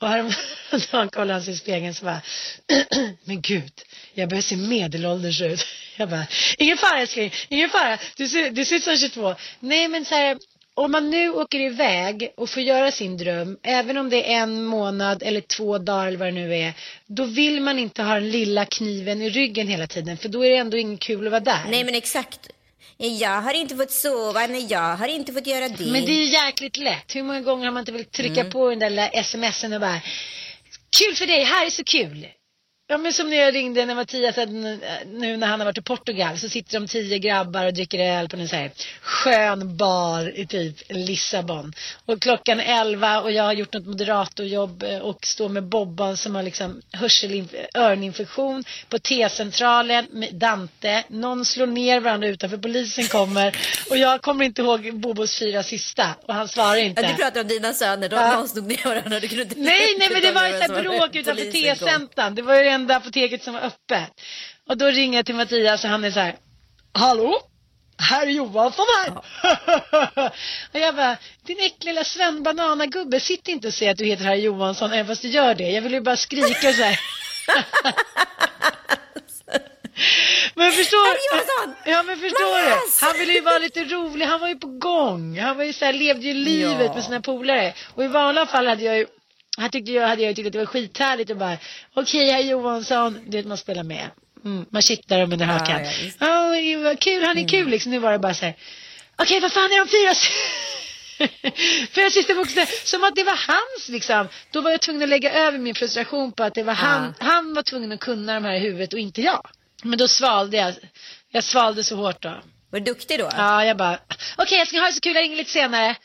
Och 0.00 0.08
häromdagen 0.08 1.08
kollade 1.12 1.32
han 1.32 1.42
sig 1.42 1.54
i 1.54 1.56
spegeln 1.56 1.94
så 1.94 2.04
bara, 2.04 2.20
men 3.24 3.40
gud, 3.40 3.72
jag 4.14 4.28
börjar 4.28 4.42
se 4.42 4.56
medelålders 4.56 5.40
ut. 5.40 5.66
Jag 5.96 6.08
bara, 6.08 6.26
ingen 6.58 6.76
fara 6.76 7.00
älskling, 7.00 7.32
ingen 7.48 7.70
fara, 7.70 7.98
du 8.16 8.28
ser, 8.28 8.50
du 8.50 8.64
ser 8.64 8.76
ut 8.76 8.84
som 8.84 8.96
22. 8.96 9.34
Nej 9.60 9.88
men 9.88 10.04
så 10.04 10.14
här, 10.14 10.38
om 10.84 10.92
man 10.92 11.10
nu 11.10 11.30
åker 11.30 11.60
iväg 11.60 12.32
och 12.36 12.50
får 12.50 12.62
göra 12.62 12.90
sin 12.90 13.16
dröm, 13.16 13.58
även 13.62 13.96
om 13.96 14.10
det 14.10 14.32
är 14.32 14.42
en 14.42 14.64
månad 14.64 15.22
eller 15.22 15.40
två 15.40 15.78
dagar 15.78 16.06
eller 16.06 16.18
vad 16.18 16.28
det 16.28 16.32
nu 16.32 16.56
är, 16.56 16.72
då 17.06 17.24
vill 17.24 17.60
man 17.60 17.78
inte 17.78 18.02
ha 18.02 18.14
den 18.14 18.30
lilla 18.30 18.64
kniven 18.64 19.22
i 19.22 19.30
ryggen 19.30 19.68
hela 19.68 19.86
tiden, 19.86 20.16
för 20.16 20.28
då 20.28 20.44
är 20.44 20.50
det 20.50 20.56
ändå 20.56 20.76
inget 20.76 21.00
kul 21.00 21.26
att 21.26 21.30
vara 21.30 21.40
där. 21.40 21.64
Nej, 21.70 21.84
men 21.84 21.94
exakt. 21.94 22.50
Jag 22.96 23.40
har 23.40 23.54
inte 23.54 23.76
fått 23.76 23.90
sova, 23.90 24.46
nej 24.46 24.66
jag 24.70 24.96
har 24.96 25.08
inte 25.08 25.32
fått 25.32 25.46
göra 25.46 25.68
det. 25.68 25.84
Men 25.84 26.04
det 26.04 26.12
är 26.12 26.44
jäkligt 26.44 26.76
lätt. 26.76 27.16
Hur 27.16 27.22
många 27.22 27.40
gånger 27.40 27.64
har 27.64 27.72
man 27.72 27.80
inte 27.80 27.92
velat 27.92 28.12
trycka 28.12 28.40
mm. 28.40 28.52
på 28.52 28.70
den 28.70 28.78
där 28.78 28.90
lilla 28.90 29.24
smsen 29.24 29.72
och 29.72 29.80
bara 29.80 30.00
Kul 30.98 31.14
för 31.14 31.26
dig, 31.26 31.44
här 31.44 31.66
är 31.66 31.70
så 31.70 31.84
kul. 31.84 32.26
Ja 32.90 32.98
men 32.98 33.12
som 33.12 33.30
när 33.30 33.36
jag 33.36 33.54
ringde 33.54 33.86
när 33.86 33.94
Mattias 33.94 34.36
nu 35.06 35.36
när 35.36 35.46
han 35.46 35.60
har 35.60 35.64
varit 35.64 35.78
i 35.78 35.82
Portugal 35.82 36.38
så 36.38 36.48
sitter 36.48 36.80
de 36.80 36.86
tio 36.86 37.18
grabbar 37.18 37.66
och 37.66 37.74
dricker 37.74 37.98
öl 37.98 38.28
på 38.28 38.36
en 38.36 38.48
så 38.48 38.56
här 38.56 38.70
skön 39.00 39.76
bar 39.76 40.38
i 40.38 40.46
typ 40.46 40.76
Lissabon. 40.88 41.72
Och 42.06 42.22
klockan 42.22 42.60
elva 42.60 43.20
och 43.20 43.32
jag 43.32 43.42
har 43.42 43.52
gjort 43.52 43.72
något 43.72 43.86
moderatorjobb 43.86 44.82
eh, 44.82 44.98
och 44.98 45.26
står 45.26 45.48
med 45.48 45.62
Bobban 45.62 46.16
som 46.16 46.34
har 46.34 46.42
liksom 46.42 46.82
öroninfektion 47.74 48.64
på 48.88 48.98
T-centralen 48.98 50.06
med 50.10 50.34
Dante. 50.34 51.04
Någon 51.08 51.44
slår 51.44 51.66
ner 51.66 52.00
varandra 52.00 52.28
utanför 52.28 52.56
polisen 52.56 53.04
kommer 53.04 53.56
och 53.90 53.96
jag 53.96 54.22
kommer 54.22 54.44
inte 54.44 54.62
ihåg 54.62 55.00
Bobos 55.00 55.38
fyra 55.38 55.62
sista 55.62 56.14
och 56.26 56.34
han 56.34 56.48
svarar 56.48 56.76
inte. 56.76 57.02
Ja, 57.02 57.08
du 57.08 57.14
pratar 57.14 57.40
om 57.40 57.48
dina 57.48 57.72
söner, 57.72 58.08
de, 58.08 58.16
ja. 58.16 58.46
slog 58.48 58.66
ner 58.66 58.84
varandra. 58.84 59.20
Du 59.20 59.28
kunde 59.28 59.42
inte 59.42 59.58
nej, 59.58 59.96
nej 59.98 60.08
men 60.12 60.22
det 60.22 60.32
var 60.32 60.48
ett 60.48 60.82
bråk 60.82 61.16
utanför 61.16 61.52
T-centran. 61.52 62.34
Det 62.34 62.42
var 62.42 62.56
ju 62.56 62.79
enda 62.80 62.96
apoteket 62.96 63.42
som 63.42 63.54
var 63.54 63.60
öppet. 63.60 64.20
Och 64.68 64.76
då 64.76 64.86
ringer 64.86 65.18
jag 65.18 65.26
till 65.26 65.34
Mattias 65.34 65.84
och 65.84 65.90
han 65.90 66.04
är 66.04 66.10
så 66.10 66.20
här, 66.20 66.36
hallå? 66.92 67.40
Herr 67.98 68.26
Johansson 68.26 68.86
här. 68.98 69.12
Ja. 69.14 70.30
och 70.72 70.80
jag 70.80 70.96
bara, 70.96 71.16
din 71.46 71.58
äckliga 71.58 71.92
lilla 71.92 72.04
svennebananagubbe, 72.04 73.20
sitt 73.20 73.48
inte 73.48 73.68
och 73.68 73.74
säg 73.74 73.88
att 73.88 73.98
du 73.98 74.04
heter 74.04 74.24
herr 74.24 74.34
Johansson 74.34 74.92
även 74.92 75.06
fast 75.06 75.22
du 75.22 75.28
gör 75.28 75.54
det. 75.54 75.70
Jag 75.70 75.82
vill 75.82 75.92
ju 75.92 76.00
bara 76.00 76.16
skrika 76.16 76.72
så 76.72 76.82
här. 76.82 77.00
Men 80.54 80.72
förstår! 80.72 81.06
Ja 81.86 82.02
men 82.02 82.16
förstår 82.16 82.64
du? 82.70 83.06
Han 83.06 83.18
ville 83.18 83.32
ju 83.32 83.40
vara 83.40 83.58
lite 83.58 83.84
rolig, 83.84 84.26
han 84.26 84.40
var 84.40 84.48
ju 84.48 84.56
på 84.56 84.66
gång. 84.66 85.38
Han 85.38 85.56
var 85.56 85.64
ju 85.64 85.72
så 85.72 85.84
här, 85.84 85.92
levde 85.92 86.26
ju 86.26 86.34
livet 86.34 86.86
Ja. 86.86 86.94
med 86.94 87.04
sina 87.04 87.20
polare. 87.20 87.74
Och 87.94 88.04
i 88.04 88.08
vanliga 88.08 88.46
fall 88.46 88.66
hade 88.66 88.84
jag 88.84 88.96
ju 88.98 89.06
han 89.56 89.70
tyckte 89.70 89.92
jag, 89.92 90.08
hade 90.08 90.22
jag 90.22 90.36
tyckt 90.36 90.46
att 90.46 90.52
det 90.52 90.58
var 90.58 90.66
skithärligt 90.66 91.30
och 91.30 91.36
bara 91.36 91.58
Okej 91.94 92.30
herr 92.30 92.40
Johansson, 92.42 93.20
du 93.26 93.36
vet 93.36 93.46
man 93.46 93.56
spelar 93.58 93.82
med. 93.82 94.10
Mm, 94.44 94.64
man 94.70 94.82
kittlar 94.82 95.20
dem 95.20 95.32
under 95.32 95.46
hakan. 95.46 95.84
ja. 95.84 95.90
Ja, 96.20 96.48
det 96.60 96.76
var 96.76 96.94
kul, 96.94 97.24
han 97.24 97.38
är 97.38 97.48
kul 97.48 97.68
liksom. 97.68 97.92
Nu 97.92 97.98
var 97.98 98.12
det 98.12 98.18
bara 98.18 98.34
så 98.34 98.44
här. 98.44 98.54
Okej 99.16 99.40
vad 99.40 99.52
fan 99.52 99.64
är 99.64 99.78
de 99.78 99.88
fyra 99.88 100.10
s- 100.10 100.30
Fyra 101.94 102.10
sista 102.10 102.34
bokstäver, 102.34 102.86
som 102.86 103.04
att 103.04 103.14
det 103.16 103.24
var 103.24 103.38
hans 103.46 103.88
liksom. 103.88 104.28
Då 104.50 104.60
var 104.60 104.70
jag 104.70 104.80
tvungen 104.80 105.02
att 105.02 105.08
lägga 105.08 105.32
över 105.32 105.58
min 105.58 105.74
frustration 105.74 106.32
på 106.32 106.42
att 106.44 106.54
det 106.54 106.62
var 106.62 106.74
han, 106.74 107.14
han 107.18 107.54
var 107.54 107.62
tvungen 107.62 107.92
att 107.92 108.00
kunna 108.00 108.34
de 108.34 108.44
här 108.44 108.54
i 108.54 108.58
huvudet 108.58 108.92
och 108.92 108.98
inte 108.98 109.22
jag. 109.22 109.46
Men 109.82 109.98
då 109.98 110.08
svalde 110.08 110.56
jag, 110.56 110.74
jag 111.30 111.44
svalde 111.44 111.84
så 111.84 111.96
hårt 111.96 112.22
då. 112.22 112.28
Var 112.70 112.80
du 112.80 112.84
duktig 112.84 113.18
då? 113.18 113.28
Ja, 113.36 113.64
jag 113.64 113.76
bara, 113.76 113.98
okej 114.36 114.58
jag 114.58 114.68
ska 114.68 114.78
ha 114.78 114.86
det 114.86 114.92
så 114.92 115.00
kul, 115.00 115.14
jag 115.14 115.22
ringer 115.22 115.36
lite 115.36 115.50
senare. 115.50 115.96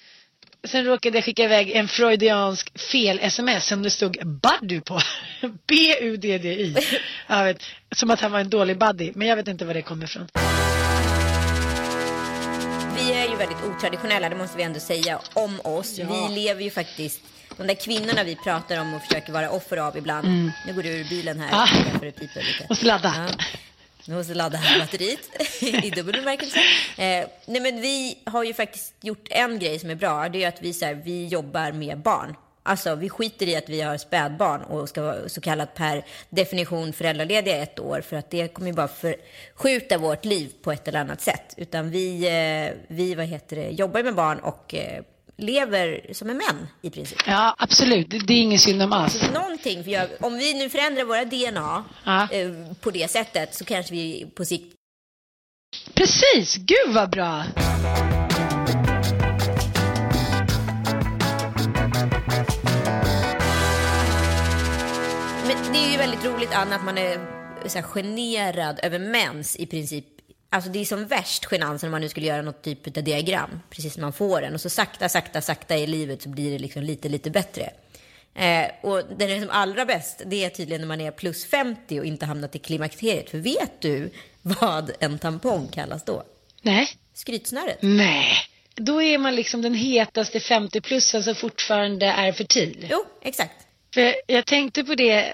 Sen 0.68 0.86
råkade 0.86 1.18
jag 1.18 1.26
skicka 1.26 1.44
iväg 1.44 1.72
en 1.72 1.88
freudiansk 1.88 2.80
fel-sms 2.80 3.66
som 3.68 3.84
det 3.84 3.90
stod 3.90 4.18
Buddy 4.42 4.82
på. 4.82 5.00
B-U-D-D-Y. 5.68 6.76
Jag 7.28 7.44
vet, 7.44 7.64
som 7.96 8.12
att 8.12 8.22
han 8.22 8.32
var 8.32 8.40
en 8.40 8.50
dålig 8.50 8.78
buddy, 8.78 9.12
men 9.16 9.28
jag 9.28 9.36
vet 9.36 9.48
inte 9.48 9.66
var 9.66 9.74
det 9.74 9.82
kommer 9.82 10.04
ifrån. 10.06 10.28
Vi 12.98 13.14
är 13.14 13.30
ju 13.30 13.36
väldigt 13.36 13.58
otraditionella, 13.64 14.30
det 14.30 14.36
måste 14.36 14.58
vi 14.58 14.64
ändå 14.64 14.80
säga 14.80 15.20
om 15.34 15.60
oss. 15.64 15.98
Ja. 16.00 16.28
Vi 16.30 16.36
lever 16.36 16.62
ju 16.64 16.70
faktiskt, 16.72 17.22
de 17.58 17.68
där 17.68 17.76
kvinnorna 17.76 18.24
vi 18.24 18.36
pratar 18.36 18.82
om 18.82 18.94
och 18.94 19.02
försöker 19.02 19.34
vara 19.34 19.50
offer 19.50 19.78
av 19.78 19.98
ibland. 19.98 20.28
Nu 20.68 20.74
går 20.74 20.84
du 20.84 20.90
ur 20.90 21.10
bilen 21.10 21.40
här, 21.40 21.50
Ah. 21.54 21.68
lite. 22.02 22.44
Måste 22.70 22.86
ladda. 22.86 23.14
Ja. 23.40 23.46
Nu 24.08 24.16
måste 24.16 24.34
ladda 24.34 24.58
här 24.58 24.80
batteriet 24.80 25.20
i 25.86 25.90
dubbel 25.90 26.16
bemärkelse. 26.16 26.60
Eh, 26.98 27.28
nej 27.46 27.62
men 27.62 27.82
vi 27.82 28.18
har 28.26 28.44
ju 28.44 28.54
faktiskt 28.54 28.94
gjort 29.02 29.28
en 29.30 29.60
grej 29.60 29.80
som 29.80 29.90
är 29.90 29.96
bra. 29.96 30.30
Det 30.30 30.44
är 30.44 30.48
att 30.48 30.62
vi, 30.62 30.74
så 30.74 30.86
här, 30.86 30.94
vi 30.94 31.28
jobbar 31.28 31.72
med 31.72 32.00
barn. 32.00 32.36
Alltså 32.64 32.96
vi 32.96 33.10
skiter 33.10 33.48
i 33.48 33.56
att 33.56 33.70
vi 33.70 33.82
har 33.82 33.98
spädbarn 33.98 34.62
och 34.62 34.90
ska 34.90 35.02
vara 35.02 35.30
så 35.30 35.42
kallat 35.42 35.74
per 35.74 36.06
definition 36.30 36.94
föräldralediga 36.94 37.58
ett 37.58 37.80
år. 37.80 38.02
För 38.02 38.16
att 38.16 38.30
det 38.30 38.48
kommer 38.48 38.68
ju 38.68 38.74
bara 38.74 38.88
förskjuta 38.88 39.98
vårt 39.98 40.26
liv 40.26 40.52
på 40.62 40.72
ett 40.72 40.88
eller 40.88 41.00
annat 41.00 41.22
sätt. 41.22 41.54
Utan 41.58 41.90
vi, 41.90 42.28
eh, 42.28 42.78
vi 42.88 43.16
vad 43.16 43.26
heter 43.26 43.56
det, 43.56 43.70
jobbar 43.70 44.04
med 44.04 44.16
barn 44.16 44.40
och 44.40 44.76
eh, 44.76 45.04
lever 45.38 46.14
som 46.14 46.30
en 46.30 46.38
män 46.38 46.68
i 46.82 46.90
princip. 46.90 47.20
Ja, 47.28 47.56
absolut. 47.58 48.10
Det, 48.10 48.20
det 48.20 48.34
är 48.34 48.42
ingen 48.42 48.60
synd 48.60 48.82
om 48.82 48.94
alls. 48.94 49.22
Någonting, 49.34 49.84
för 49.84 49.92
jag, 49.92 50.08
om 50.20 50.38
vi 50.38 50.54
nu 50.54 50.70
förändrar 50.70 51.04
våra 51.04 51.26
DNA 51.26 51.84
Ja. 52.04 52.28
eh, 52.32 52.52
på 52.82 52.92
det 52.92 53.12
sättet 53.12 53.56
så 53.56 53.66
kanske 53.66 53.94
vi 53.94 54.28
på 54.36 54.46
sikt 54.46 54.76
Precis, 55.94 56.56
gud 56.56 56.94
vad 56.94 57.10
bra. 57.10 57.44
Men 65.48 65.74
det 65.74 65.80
är 65.80 65.92
ju 65.92 65.98
väldigt 65.98 66.26
roligt 66.26 66.50
Anna 66.54 66.76
att 66.76 66.86
man 66.86 66.98
är 66.98 67.20
så 67.68 67.78
här, 67.78 67.86
generad 67.86 68.80
över 68.84 69.00
mens 69.00 69.56
i 69.56 69.66
princip. 69.66 70.06
Alltså 70.56 70.70
det 70.70 70.80
är 70.80 70.86
som 70.86 71.08
värst 71.08 71.46
genansen 71.46 71.88
om 71.88 71.92
man 71.92 72.02
nu 72.02 72.10
skulle 72.10 72.26
göra 72.26 72.42
något 72.42 72.62
typ 72.62 72.98
av 72.98 73.04
diagram. 73.04 73.60
Precis 73.70 73.98
när 73.98 74.02
man 74.02 74.14
får 74.14 74.42
den. 74.42 74.54
Och 74.54 74.62
så 74.62 74.70
sakta, 74.70 75.10
sakta, 75.10 75.42
sakta 75.42 75.78
i 75.78 75.88
livet 75.88 76.22
så 76.22 76.30
blir 76.30 76.52
det 76.52 76.60
liksom 76.60 76.84
lite, 76.84 77.10
lite 77.10 77.30
bättre. 77.30 77.70
Eh, 78.36 78.66
och 78.82 79.02
den 79.18 79.30
är 79.30 79.40
som 79.42 79.50
allra 79.50 79.86
bäst, 79.86 80.22
det 80.26 80.46
är 80.46 80.50
tydligen 80.50 80.82
när 80.82 80.88
man 80.88 81.02
är 81.02 81.12
plus 81.12 81.46
50 81.46 82.00
och 82.00 82.06
inte 82.06 82.26
hamnat 82.26 82.56
i 82.56 82.60
klimakteriet. 82.60 83.30
För 83.30 83.38
vet 83.38 83.82
du 83.82 84.10
vad 84.42 84.92
en 85.00 85.20
tampong 85.20 85.68
kallas 85.68 86.06
då? 86.06 86.24
Nej. 86.62 86.88
Skrytsnöret. 87.14 87.78
Nej. 87.82 88.34
Då 88.76 89.02
är 89.02 89.18
man 89.18 89.36
liksom 89.36 89.62
den 89.62 89.74
hetaste 89.74 90.40
50-plussen 90.40 91.24
som 91.24 91.36
fortfarande 91.36 92.06
är 92.06 92.32
fertil. 92.32 92.88
Jo, 92.90 93.06
exakt. 93.22 93.56
För 93.94 94.16
jag 94.28 94.46
tänkte 94.46 94.84
på 94.84 94.96
det 94.96 95.34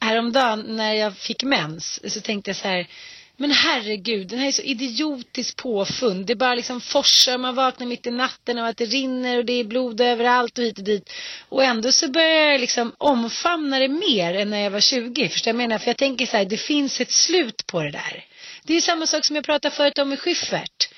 häromdagen 0.00 0.76
när 0.76 0.94
jag 0.94 1.16
fick 1.16 1.42
mens. 1.42 2.12
Så 2.14 2.20
tänkte 2.20 2.50
jag 2.50 2.56
så 2.56 2.68
här, 2.68 2.88
men 3.36 3.50
herregud, 3.50 4.28
den 4.28 4.38
här 4.38 4.48
är 4.48 4.52
så 4.52 4.62
idiotiskt 4.62 5.56
påfund. 5.56 6.26
Det 6.26 6.36
bara 6.36 6.54
liksom 6.54 6.80
forsar, 6.80 7.38
man 7.38 7.54
vaknar 7.54 7.86
mitt 7.86 8.06
i 8.06 8.10
natten 8.10 8.58
och 8.58 8.66
att 8.66 8.76
det 8.76 8.84
rinner 8.84 9.38
och 9.38 9.44
det 9.44 9.52
är 9.52 9.64
blod 9.64 10.00
överallt 10.00 10.58
och 10.58 10.64
hit 10.64 10.78
och 10.78 10.84
dit. 10.84 11.12
Och 11.48 11.64
ändå 11.64 11.92
så 11.92 12.08
börjar 12.08 12.50
jag 12.50 12.60
liksom 12.60 12.92
omfamna 12.98 13.78
det 13.78 13.88
mer 13.88 14.34
än 14.34 14.50
när 14.50 14.60
jag 14.60 14.70
var 14.70 14.80
20. 14.80 15.28
Förstår 15.28 15.48
jag 15.48 15.56
menar? 15.56 15.78
För 15.78 15.86
jag 15.86 15.96
tänker 15.96 16.26
så 16.26 16.36
här, 16.36 16.44
det 16.44 16.56
finns 16.56 17.00
ett 17.00 17.12
slut 17.12 17.66
på 17.66 17.82
det 17.82 17.90
där. 17.90 18.24
Det 18.62 18.76
är 18.76 18.80
samma 18.80 19.06
sak 19.06 19.24
som 19.24 19.36
jag 19.36 19.44
pratade 19.44 19.74
förut 19.74 19.98
om 19.98 20.08
med 20.08 20.20
Schyffert. 20.20 20.93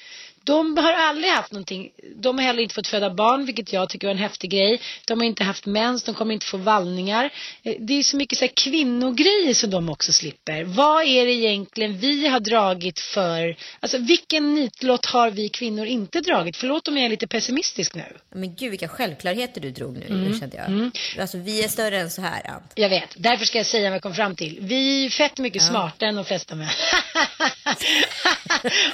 De 0.47 0.77
har 0.77 0.93
aldrig 0.93 1.31
haft 1.33 1.53
någonting, 1.53 1.91
de 2.17 2.39
har 2.39 2.45
heller 2.45 2.63
inte 2.63 2.75
fått 2.75 2.87
föda 2.87 3.11
barn, 3.11 3.45
vilket 3.47 3.73
jag 3.73 3.89
tycker 3.89 4.07
var 4.07 4.13
en 4.13 4.19
häftig 4.19 4.51
grej. 4.51 4.81
De 5.07 5.19
har 5.21 5.27
inte 5.27 5.45
haft 5.45 5.67
mens, 5.67 6.03
de 6.03 6.15
kommer 6.15 6.35
inte 6.35 6.47
få 6.47 6.57
vallningar. 6.57 7.31
Eh, 7.63 7.75
Det 7.79 7.93
är 7.99 8.03
så 8.03 8.17
mycket 8.17 8.39
så 8.39 8.45
här 8.45 8.53
kvinnogrejer 8.57 9.55
som 9.55 9.71
de 9.71 9.89
också 9.89 10.13
slipper. 10.13 10.65
Vad 10.65 11.03
är 11.05 11.27
det 11.27 11.33
egentligen 11.33 11.99
vi 11.99 12.27
har 12.27 12.41
dragit 12.41 13.01
för, 13.01 13.57
alltså 13.81 13.99
vilken 13.99 14.55
nitlott 14.55 15.07
har 15.07 15.31
vi 15.31 15.49
kvinnor 15.49 15.87
inte 15.87 16.21
dragit? 16.21 16.57
Förlåt 16.57 16.89
om 16.89 16.97
jag 16.97 17.05
är 17.07 17.11
lite 17.11 17.27
pessimistisk 17.27 17.95
nu. 17.95 18.05
Men 18.35 18.55
gud 18.55 18.71
vilka 18.71 18.89
självklarheter 18.89 19.61
du 19.61 19.71
drog 19.71 19.97
nu, 20.09 20.39
kände 20.41 20.57
jag. 20.57 20.91
Alltså 21.21 21.39
vi 21.39 21.65
är 21.65 21.69
större 21.69 21.99
än 22.01 22.11
så 22.11 22.23
här, 22.23 22.51
Ant. 22.51 22.73
Jag 22.75 22.89
vet, 22.89 23.09
därför 23.17 23.45
ska 23.45 23.59
jag 23.59 23.67
säga 23.67 23.91
vad 23.91 23.95
jag 23.95 24.03
kom 24.03 24.15
fram 24.15 24.37
till. 24.37 24.59
Vi 24.61 25.07
är 25.07 25.11
fett 25.11 25.39
mycket 25.39 25.63
smartare 25.63 26.09
än 26.09 26.15
de 26.17 26.25
flesta 26.25 26.55
män. 26.55 26.69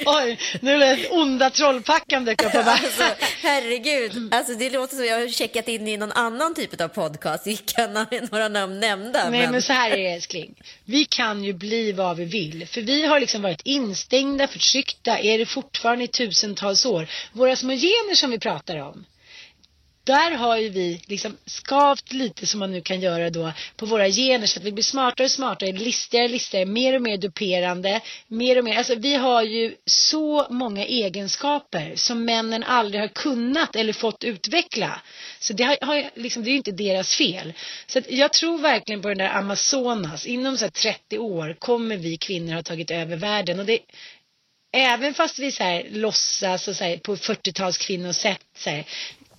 Oj, 0.06 0.38
nu 0.60 0.78
lät 0.78 1.10
onda 1.10 1.41
trollpackan 1.50 2.24
dök 2.24 2.42
upp. 2.42 2.54
Alltså, 2.54 3.04
herregud. 3.42 4.34
Alltså, 4.34 4.54
det 4.54 4.70
låter 4.70 4.96
som 4.96 5.04
jag 5.04 5.20
har 5.20 5.28
checkat 5.28 5.68
in 5.68 5.88
i 5.88 5.96
någon 5.96 6.12
annan 6.12 6.54
typ 6.54 6.80
av 6.80 6.88
podcast. 6.88 7.46
Vilka 7.46 7.86
na- 7.86 8.28
några 8.32 8.48
namn 8.48 8.80
nämnda. 8.80 9.30
Nej 9.30 9.48
men 9.50 9.62
så 9.62 9.72
här 9.72 9.90
är 9.90 9.96
det 9.96 10.06
älskling. 10.06 10.54
Vi 10.84 11.04
kan 11.04 11.44
ju 11.44 11.52
bli 11.52 11.92
vad 11.92 12.16
vi 12.16 12.24
vill. 12.24 12.68
För 12.68 12.80
vi 12.80 13.06
har 13.06 13.20
liksom 13.20 13.42
varit 13.42 13.60
instängda, 13.64 14.48
förtryckta, 14.48 15.18
är 15.18 15.38
det 15.38 15.46
fortfarande 15.46 16.04
i 16.04 16.08
tusentals 16.08 16.86
år. 16.86 17.08
Våra 17.32 17.56
små 17.56 17.72
gener 17.72 18.14
som 18.14 18.30
vi 18.30 18.38
pratar 18.38 18.76
om. 18.76 19.04
Där 20.04 20.30
har 20.30 20.56
ju 20.56 20.68
vi 20.68 21.02
liksom 21.06 21.36
skavt 21.46 22.12
lite 22.12 22.46
som 22.46 22.60
man 22.60 22.72
nu 22.72 22.80
kan 22.80 23.00
göra 23.00 23.30
då 23.30 23.52
på 23.76 23.86
våra 23.86 24.08
gener 24.08 24.46
så 24.46 24.58
att 24.58 24.64
vi 24.64 24.72
blir 24.72 24.84
smartare 24.84 25.24
och 25.24 25.30
smartare, 25.30 25.72
listigare 25.72 26.24
och 26.24 26.30
listigare, 26.30 26.66
mer 26.66 26.94
och 26.94 27.02
mer 27.02 27.16
duperande, 27.16 28.00
mer 28.26 28.58
och 28.58 28.64
mer. 28.64 28.76
Alltså 28.76 28.94
vi 28.94 29.14
har 29.14 29.42
ju 29.42 29.74
så 29.86 30.46
många 30.50 30.84
egenskaper 30.84 31.92
som 31.96 32.24
männen 32.24 32.62
aldrig 32.62 33.00
har 33.00 33.08
kunnat 33.08 33.76
eller 33.76 33.92
fått 33.92 34.24
utveckla. 34.24 35.00
Så 35.38 35.52
det, 35.52 35.64
har, 35.64 35.76
har, 35.80 36.10
liksom, 36.14 36.44
det 36.44 36.48
är 36.50 36.52
ju 36.52 36.56
inte 36.56 36.72
deras 36.72 37.14
fel. 37.14 37.52
Så 37.86 37.98
att 37.98 38.10
jag 38.10 38.32
tror 38.32 38.58
verkligen 38.58 39.02
på 39.02 39.08
den 39.08 39.18
där 39.18 39.36
Amazonas. 39.36 40.26
Inom 40.26 40.58
så 40.58 40.64
här 40.64 40.70
30 40.70 41.18
år 41.18 41.56
kommer 41.58 41.96
vi 41.96 42.16
kvinnor 42.16 42.54
ha 42.54 42.62
tagit 42.62 42.90
över 42.90 43.16
världen. 43.16 43.60
Och 43.60 43.66
det, 43.66 43.78
även 44.72 45.14
fast 45.14 45.38
vi 45.38 45.52
så 45.52 45.62
här 45.62 45.86
låtsas 45.90 46.68
och 46.68 46.76
så 46.76 46.84
här, 46.84 46.96
på 46.96 47.16
40-tals 47.16 47.78
kvinnosätt 47.78 48.44
så 48.56 48.70
här, 48.70 48.84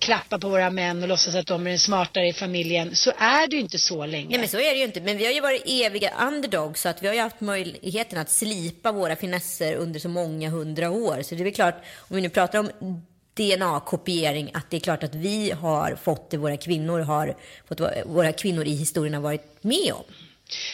klappa 0.04 0.38
på 0.38 0.48
våra 0.48 0.70
män 0.70 1.02
och 1.02 1.08
låtsas 1.08 1.34
att 1.34 1.46
de 1.46 1.66
är 1.66 1.70
den 1.70 1.78
smartare 1.78 2.28
i 2.28 2.32
familjen 2.32 2.96
så 2.96 3.12
är 3.18 3.48
det 3.48 3.56
ju 3.56 3.62
inte 3.62 3.78
så 3.78 4.06
länge. 4.06 4.28
Nej 4.28 4.38
men 4.38 4.48
så 4.48 4.56
är 4.56 4.70
det 4.70 4.76
ju 4.76 4.84
inte. 4.84 5.00
Men 5.00 5.16
vi 5.16 5.24
har 5.24 5.32
ju 5.32 5.40
varit 5.40 5.62
eviga 5.66 6.12
underdogs 6.28 6.80
så 6.80 6.88
att 6.88 7.02
vi 7.02 7.06
har 7.06 7.14
ju 7.14 7.20
haft 7.20 7.40
möjligheten 7.40 8.18
att 8.18 8.30
slipa 8.30 8.92
våra 8.92 9.16
finesser 9.16 9.74
under 9.74 10.00
så 10.00 10.08
många 10.08 10.50
hundra 10.50 10.90
år. 10.90 11.22
Så 11.22 11.34
det 11.34 11.42
är 11.42 11.44
väl 11.44 11.54
klart, 11.54 11.74
om 11.98 12.16
vi 12.16 12.22
nu 12.22 12.28
pratar 12.28 12.58
om 12.58 12.70
DNA-kopiering, 13.34 14.50
att 14.54 14.70
det 14.70 14.76
är 14.76 14.80
klart 14.80 15.02
att 15.02 15.14
vi 15.14 15.50
har 15.50 15.96
fått 16.02 16.30
det 16.30 16.36
våra 16.36 16.56
kvinnor 16.56 17.00
har 17.00 17.36
fått 17.68 17.80
våra 18.06 18.32
kvinnor 18.32 18.64
i 18.64 18.74
historien 18.74 19.14
har 19.14 19.20
varit 19.20 19.64
med 19.64 19.92
om. 19.92 20.04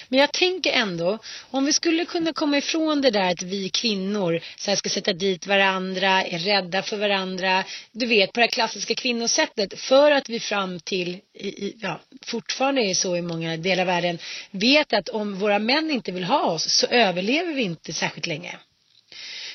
Men 0.09 0.21
jag 0.21 0.33
tänker 0.33 0.73
ändå, 0.73 1.19
om 1.51 1.65
vi 1.65 1.73
skulle 1.73 2.05
kunna 2.05 2.33
komma 2.33 2.59
ifrån 2.59 3.01
det 3.01 3.11
där 3.11 3.31
att 3.33 3.43
vi 3.43 3.69
kvinnor 3.69 4.41
så 4.57 4.71
här 4.71 4.77
ska 4.77 4.89
sätta 4.89 5.13
dit 5.13 5.47
varandra, 5.47 6.25
är 6.25 6.39
rädda 6.39 6.83
för 6.83 6.97
varandra, 6.97 7.65
du 7.93 8.07
vet 8.07 8.33
på 8.33 8.41
det 8.41 8.45
här 8.45 8.51
klassiska 8.51 8.95
kvinnosättet, 8.95 9.81
för 9.81 10.11
att 10.11 10.29
vi 10.29 10.41
fram 10.41 10.81
till, 10.81 11.09
i, 11.35 11.49
i, 11.49 11.77
ja, 11.81 12.01
fortfarande 12.23 12.83
är 12.83 12.95
så 12.95 13.17
i 13.17 13.23
många 13.23 13.57
delar 13.57 13.83
av 13.83 13.87
världen, 13.87 14.19
vet 14.51 14.93
att 14.93 15.09
om 15.09 15.39
våra 15.39 15.59
män 15.59 15.91
inte 15.91 16.13
vill 16.13 16.25
ha 16.25 16.43
oss 16.51 16.73
så 16.73 16.87
överlever 16.87 17.53
vi 17.55 17.63
inte 17.63 17.93
särskilt 17.93 18.27
länge. 18.27 18.59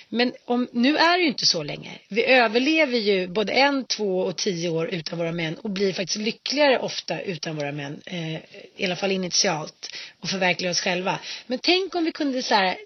Men 0.10 0.34
om, 0.46 0.68
nu 0.72 0.98
är 0.98 1.18
det 1.18 1.24
ju 1.24 1.28
inte 1.28 1.46
så 1.46 1.64
länge. 1.64 1.92
Vi 2.08 2.26
överlever 2.26 2.98
ju 2.98 3.28
både 3.28 3.54
en, 3.54 3.86
två 3.86 4.20
och 4.20 4.36
tio 4.36 4.70
år 4.70 4.88
utan 4.88 5.20
våra 5.20 5.32
män 5.32 5.56
och 5.56 5.70
blir 5.70 5.94
faktiskt 5.94 6.20
lyckligare 6.20 6.80
ofta 6.80 7.22
utan 7.22 7.56
våra 7.56 7.72
män. 7.72 8.02
Eh, 8.06 8.36
I 8.76 8.86
alla 8.86 8.96
fall 8.96 9.12
initialt 9.12 9.96
och 10.20 10.30
förverkliga 10.30 10.72
oss 10.72 10.82
själva. 10.82 11.20
Men 11.48 11.60
tänk 11.60 11.96
om 11.96 12.06
vi 12.06 12.12
kunde 12.12 12.44
så 12.44 12.56
här, 12.56 12.78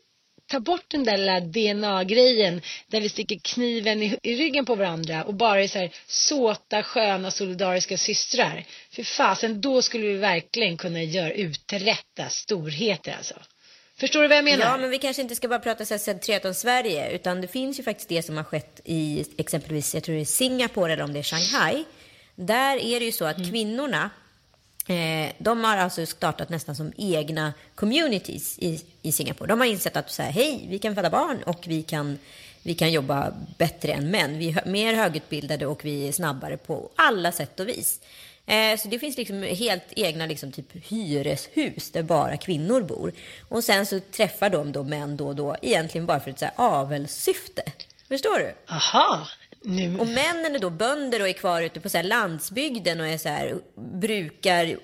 ta 0.49 0.59
bort 0.59 0.85
den 0.87 1.03
där 1.03 1.17
lilla 1.17 1.39
DNA-grejen 1.39 2.61
där 2.87 3.01
vi 3.01 3.09
sticker 3.09 3.39
kniven 3.43 4.03
i, 4.03 4.17
i 4.23 4.35
ryggen 4.35 4.65
på 4.65 4.75
varandra 4.75 5.23
och 5.23 5.33
bara 5.33 5.63
är 5.63 5.67
så 5.67 5.79
här 5.79 5.91
såta, 6.07 6.83
sköna, 6.83 7.31
solidariska 7.31 7.97
systrar. 7.97 8.65
För 8.91 9.03
fasen, 9.03 9.61
då 9.61 9.81
skulle 9.81 10.07
vi 10.07 10.17
verkligen 10.17 10.77
kunna 10.77 11.03
göra 11.03 11.31
uträtta 11.31 12.29
storheter 12.29 13.15
alltså. 13.17 13.35
Förstår 13.99 14.21
du 14.21 14.27
vad 14.27 14.37
jag 14.37 14.43
menar? 14.43 14.65
Ja, 14.65 14.77
men 14.77 14.89
vi 14.89 14.97
kanske 14.97 15.21
inte 15.21 15.35
ska 15.35 15.47
bara 15.47 15.59
prata 15.59 15.85
så 15.85 15.93
här 15.93 15.99
centrerat 15.99 16.45
om 16.45 16.53
Sverige, 16.53 17.11
utan 17.11 17.41
det 17.41 17.47
finns 17.47 17.79
ju 17.79 17.83
faktiskt 17.83 18.09
det 18.09 18.23
som 18.23 18.37
har 18.37 18.43
skett 18.43 18.81
i 18.85 19.25
exempelvis, 19.37 19.93
jag 19.93 20.03
tror 20.03 20.15
det 20.15 20.21
är 20.21 20.25
Singapore 20.25 20.93
eller 20.93 21.03
om 21.03 21.13
det 21.13 21.19
är 21.19 21.23
Shanghai. 21.23 21.83
Där 22.35 22.77
är 22.77 22.99
det 22.99 23.05
ju 23.05 23.11
så 23.11 23.25
att 23.25 23.37
mm. 23.37 23.49
kvinnorna, 23.49 24.09
eh, 24.87 25.31
de 25.37 25.63
har 25.63 25.77
alltså 25.77 26.05
startat 26.05 26.49
nästan 26.49 26.75
som 26.75 26.93
egna 26.97 27.53
communities 27.75 28.59
i, 28.59 28.81
i 29.01 29.11
Singapore. 29.11 29.47
De 29.47 29.59
har 29.59 29.67
insett 29.67 29.97
att 29.97 30.11
så 30.11 30.21
här, 30.21 30.31
hej, 30.31 30.65
vi 30.69 30.79
kan 30.79 30.95
föda 30.95 31.09
barn 31.09 31.43
och 31.45 31.63
vi 31.67 31.83
kan, 31.83 32.17
vi 32.63 32.75
kan 32.75 32.91
jobba 32.91 33.33
bättre 33.57 33.91
än 33.91 34.11
män. 34.11 34.37
Vi 34.37 34.49
är 34.49 34.65
mer 34.65 34.93
högutbildade 34.93 35.65
och 35.65 35.85
vi 35.85 36.07
är 36.07 36.11
snabbare 36.11 36.57
på 36.57 36.89
alla 36.95 37.31
sätt 37.31 37.59
och 37.59 37.67
vis. 37.67 37.99
Eh, 38.49 38.77
så 38.77 38.87
det 38.87 38.99
finns 38.99 39.17
liksom 39.17 39.43
helt 39.43 39.83
egna 39.95 40.25
liksom 40.25 40.51
typ 40.51 40.67
hyreshus 40.73 41.91
där 41.91 42.03
bara 42.03 42.37
kvinnor 42.37 42.81
bor. 42.81 43.13
Och 43.49 43.63
sen 43.63 43.85
så 43.85 43.99
träffar 43.99 44.49
de 44.49 44.71
då 44.71 44.83
män 44.83 45.17
då 45.17 45.27
och 45.27 45.35
då, 45.35 45.55
egentligen 45.61 46.05
bara 46.05 46.19
för 46.19 46.31
ett 46.31 46.39
så 46.39 46.45
här 46.45 46.53
avelssyfte. 46.57 47.63
Förstår 48.07 48.39
du? 48.39 48.73
Aha. 48.73 49.27
Nu. 49.61 49.97
Och 49.99 50.07
männen 50.07 50.55
är 50.55 50.59
då 50.59 50.69
bönder 50.69 51.21
och 51.21 51.29
är 51.29 51.33
kvar 51.33 51.61
ute 51.61 51.79
på 51.79 51.89
så 51.89 52.01
landsbygden 52.01 52.99
och 52.99 53.07
är 53.07 53.17
så 53.17 53.29
här, 53.29 53.55
brukar 53.75 54.77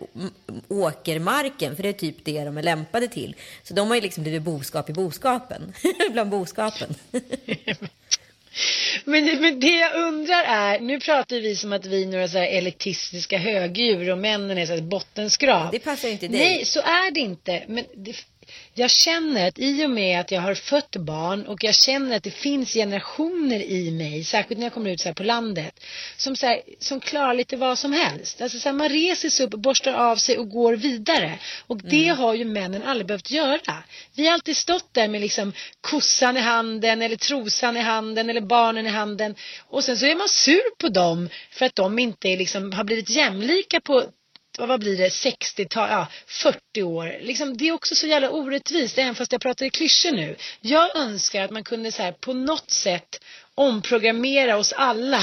åkermarken, 0.67 1.75
för 1.75 1.83
det 1.83 1.89
är 1.89 1.93
typ 1.93 2.25
det 2.25 2.43
de 2.43 2.57
är 2.57 2.63
lämpade 2.63 3.07
till. 3.07 3.35
Så 3.63 3.73
de 3.73 3.87
har 3.87 3.95
ju 3.95 4.01
liksom 4.01 4.23
blivit 4.23 4.41
boskap 4.41 4.89
i 4.89 4.93
boskapen, 4.93 5.73
bland 6.11 6.29
boskapen. 6.29 6.95
Men, 9.05 9.41
men 9.41 9.59
det 9.59 9.79
jag 9.79 9.95
undrar 9.95 10.43
är, 10.43 10.79
nu 10.79 10.99
pratar 10.99 11.35
vi 11.35 11.55
som 11.55 11.73
att 11.73 11.85
vi 11.85 12.03
är 12.03 12.07
några 12.07 12.27
så 12.27 12.37
här 12.37 12.47
elitistiska 12.47 13.37
högdjur 13.37 14.11
och 14.11 14.17
männen 14.17 14.57
är 14.57 14.65
så 14.65 14.73
här 14.73 14.81
bottenskrap. 14.81 15.71
Det 15.71 15.79
passar 15.79 16.09
inte 16.09 16.27
dig. 16.27 16.39
Nej, 16.39 16.65
så 16.65 16.79
är 16.79 17.11
det 17.11 17.19
inte. 17.19 17.63
Men 17.67 17.85
det, 17.95 18.15
jag 18.77 18.91
känner 18.91 19.47
att 19.47 19.59
i 19.59 19.85
och 19.85 19.89
med 19.89 20.19
att 20.19 20.31
jag 20.31 20.41
har 20.41 20.55
fött 20.55 20.95
barn 20.95 21.45
och 21.45 21.63
jag 21.63 21.75
känner 21.75 22.17
att 22.17 22.23
det 22.23 22.31
finns 22.31 22.73
generationer 22.73 23.59
i 23.59 23.91
mig, 23.91 24.23
särskilt 24.23 24.59
när 24.59 24.65
jag 24.65 24.73
kommer 24.73 24.89
ut 24.89 24.99
så 24.99 25.09
här 25.09 25.13
på 25.13 25.23
landet, 25.23 25.83
som, 26.17 26.35
så 26.35 26.45
här, 26.45 26.61
som 26.79 26.99
klarar 26.99 27.33
lite 27.33 27.57
vad 27.57 27.77
som 27.77 27.93
helst. 27.93 28.41
Alltså 28.41 28.59
så 28.59 28.69
här, 28.69 28.75
man 28.75 28.89
reser 28.89 29.29
sig 29.29 29.45
upp, 29.45 29.51
borstar 29.51 29.93
av 29.93 30.15
sig 30.15 30.37
och 30.37 30.49
går 30.49 30.73
vidare. 30.73 31.39
Och 31.67 31.77
det 31.77 32.07
mm. 32.07 32.17
har 32.17 32.33
ju 32.33 32.45
männen 32.45 32.83
aldrig 32.83 33.07
behövt 33.07 33.31
göra. 33.31 33.83
Vi 34.15 34.25
har 34.25 34.33
alltid 34.33 34.57
stått 34.57 34.93
där 34.93 35.07
med 35.07 35.21
liksom 35.21 35.53
kossan 35.81 36.37
i 36.37 36.41
handen 36.41 37.01
eller 37.01 37.15
trosan 37.15 37.77
i 37.77 37.81
handen 37.81 38.29
eller 38.29 38.41
barnen 38.41 38.85
i 38.85 38.89
handen. 38.89 39.35
Och 39.69 39.83
sen 39.83 39.97
så 39.97 40.05
är 40.05 40.15
man 40.15 40.29
sur 40.29 40.75
på 40.77 40.89
dem 40.89 41.29
för 41.51 41.65
att 41.65 41.75
de 41.75 41.99
inte 41.99 42.27
liksom 42.27 42.71
har 42.71 42.83
blivit 42.83 43.09
jämlika 43.09 43.81
på 43.81 44.03
vad 44.57 44.79
blir 44.79 44.97
det, 44.97 45.09
60-tal, 45.09 45.89
ja 45.89 46.07
40 46.25 46.83
år. 46.83 47.17
Liksom, 47.21 47.57
det 47.57 47.67
är 47.67 47.71
också 47.71 47.95
så 47.95 48.07
jävla 48.07 48.29
orättvist, 48.29 48.97
även 48.97 49.15
fast 49.15 49.31
jag 49.31 49.41
pratar 49.41 49.65
i 49.65 49.69
klyschor 49.69 50.11
nu. 50.11 50.35
Jag 50.61 50.95
önskar 50.95 51.43
att 51.43 51.51
man 51.51 51.63
kunde 51.63 51.91
så 51.91 52.03
här, 52.03 52.11
på 52.11 52.33
något 52.33 52.71
sätt 52.71 53.23
omprogrammera 53.55 54.57
oss 54.57 54.73
alla 54.73 55.21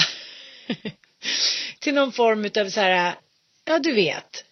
till 1.78 1.94
någon 1.94 2.12
form 2.12 2.50
av 2.64 2.70
så 2.70 2.80
här, 2.80 3.14
ja 3.64 3.78
du 3.78 3.92
vet, 3.92 4.44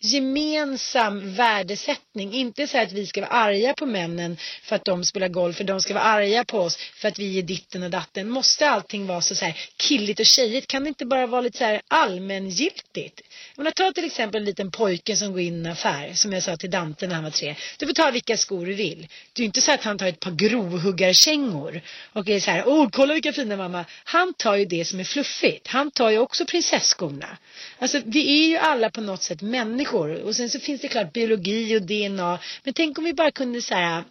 gemensam 0.00 1.34
värdesättning. 1.34 2.34
Inte 2.34 2.66
så 2.66 2.78
att 2.78 2.92
vi 2.92 3.06
ska 3.06 3.20
vara 3.20 3.30
arga 3.30 3.74
på 3.74 3.86
männen 3.86 4.36
för 4.62 4.76
att 4.76 4.84
de 4.84 5.04
spelar 5.04 5.28
golf, 5.28 5.56
för 5.56 5.64
de 5.64 5.80
ska 5.80 5.94
vara 5.94 6.04
arga 6.04 6.44
på 6.44 6.58
oss 6.58 6.76
för 6.76 7.08
att 7.08 7.18
vi 7.18 7.38
är 7.38 7.42
ditten 7.42 7.82
och 7.82 7.90
datten. 7.90 8.30
Måste 8.30 8.70
allting 8.70 9.06
vara 9.06 9.20
så, 9.20 9.34
så 9.34 9.44
här 9.44 9.60
killigt 9.76 10.20
och 10.20 10.26
tjejigt? 10.26 10.66
Kan 10.66 10.82
det 10.82 10.88
inte 10.88 11.06
bara 11.06 11.26
vara 11.26 11.40
lite 11.40 11.58
så 11.58 11.64
här 11.64 11.80
allmängiltigt? 11.88 13.20
Jag 13.54 13.62
menar, 13.62 13.70
ta 13.70 13.92
till 13.92 14.04
exempel 14.04 14.40
en 14.40 14.44
liten 14.44 14.70
pojke 14.70 15.16
som 15.16 15.32
går 15.32 15.40
in 15.40 15.54
i 15.54 15.58
en 15.58 15.72
affär, 15.72 16.12
som 16.14 16.32
jag 16.32 16.42
sa 16.42 16.56
till 16.56 16.70
Dante 16.70 17.06
när 17.06 17.14
han 17.14 17.24
var 17.24 17.30
tre. 17.30 17.54
Du 17.78 17.86
får 17.86 17.94
ta 17.94 18.10
vilka 18.10 18.36
skor 18.36 18.66
du 18.66 18.74
vill. 18.74 19.08
Det 19.32 19.42
är 19.42 19.46
inte 19.46 19.60
så 19.60 19.72
att 19.72 19.84
han 19.84 19.98
tar 19.98 20.06
ett 20.06 20.20
par 20.20 20.30
grovhuggarkängor 20.30 21.80
och 22.12 22.28
är 22.28 22.40
så 22.40 22.50
här, 22.50 22.68
åh 22.68 22.88
kolla 22.92 23.14
vilka 23.14 23.32
fina 23.32 23.56
mamma. 23.56 23.84
Han 24.04 24.34
tar 24.34 24.56
ju 24.56 24.64
det 24.64 24.84
som 24.84 25.00
är 25.00 25.04
fluffigt. 25.04 25.66
Han 25.66 25.90
tar 25.90 26.10
ju 26.10 26.18
också 26.18 26.44
prinsesskorna. 26.44 27.38
Alltså 27.78 28.00
vi 28.04 28.42
är 28.42 28.48
ju 28.48 28.56
alla 28.56 28.90
på 28.90 29.00
något 29.00 29.22
sätt 29.22 29.42
människor 29.42 29.87
och 29.94 30.36
sen 30.36 30.50
så 30.50 30.60
finns 30.60 30.80
det 30.80 30.88
klart 30.88 31.12
biologi 31.12 31.76
och 31.76 31.82
DNA. 31.82 32.38
Men 32.62 32.74
tänk 32.74 32.98
om 32.98 33.04
vi 33.04 33.14
bara 33.14 33.30
kunde 33.30 33.62
så 33.62 33.74
här 33.74 34.04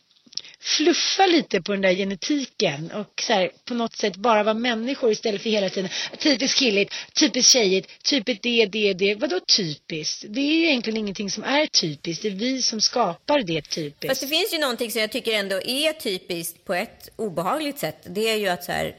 fluffa 0.60 1.26
lite 1.26 1.62
på 1.62 1.72
den 1.72 1.82
där 1.82 1.94
genetiken 1.94 2.92
och 2.92 3.22
så 3.22 3.34
här, 3.34 3.52
på 3.66 3.74
något 3.74 3.96
sätt 3.96 4.16
bara 4.16 4.44
vara 4.44 4.54
människor 4.54 5.12
istället 5.12 5.42
för 5.42 5.50
hela 5.50 5.70
tiden 5.70 5.90
typiskt 6.20 6.60
killigt, 6.60 6.94
typiskt 7.20 7.52
tjejigt, 7.52 8.04
typiskt 8.04 8.44
det, 8.44 8.66
det, 8.66 8.94
det. 8.94 9.16
Vadå 9.16 9.40
typiskt? 9.40 10.26
Det 10.30 10.42
är 10.42 10.54
ju 10.54 10.68
egentligen 10.68 10.98
ingenting 10.98 11.32
som 11.32 11.44
är 11.44 11.66
typiskt. 11.66 12.24
Det 12.24 12.30
är 12.30 12.32
vi 12.32 12.62
som 12.62 12.82
skapar 12.82 13.42
det 13.42 13.62
typiskt. 13.62 14.08
Fast 14.08 14.22
det 14.22 14.28
finns 14.28 14.54
ju 14.54 14.58
någonting 14.58 14.92
som 14.92 15.02
jag 15.02 15.12
tycker 15.12 15.32
ändå 15.32 15.56
är 15.56 15.94
typiskt 15.94 16.66
på 16.66 16.74
ett 16.74 17.10
obehagligt 17.16 17.80
sätt. 17.80 17.98
Det 18.06 18.30
är 18.30 18.36
ju 18.36 18.48
att 18.48 18.64
så 18.64 18.72
här, 18.72 18.96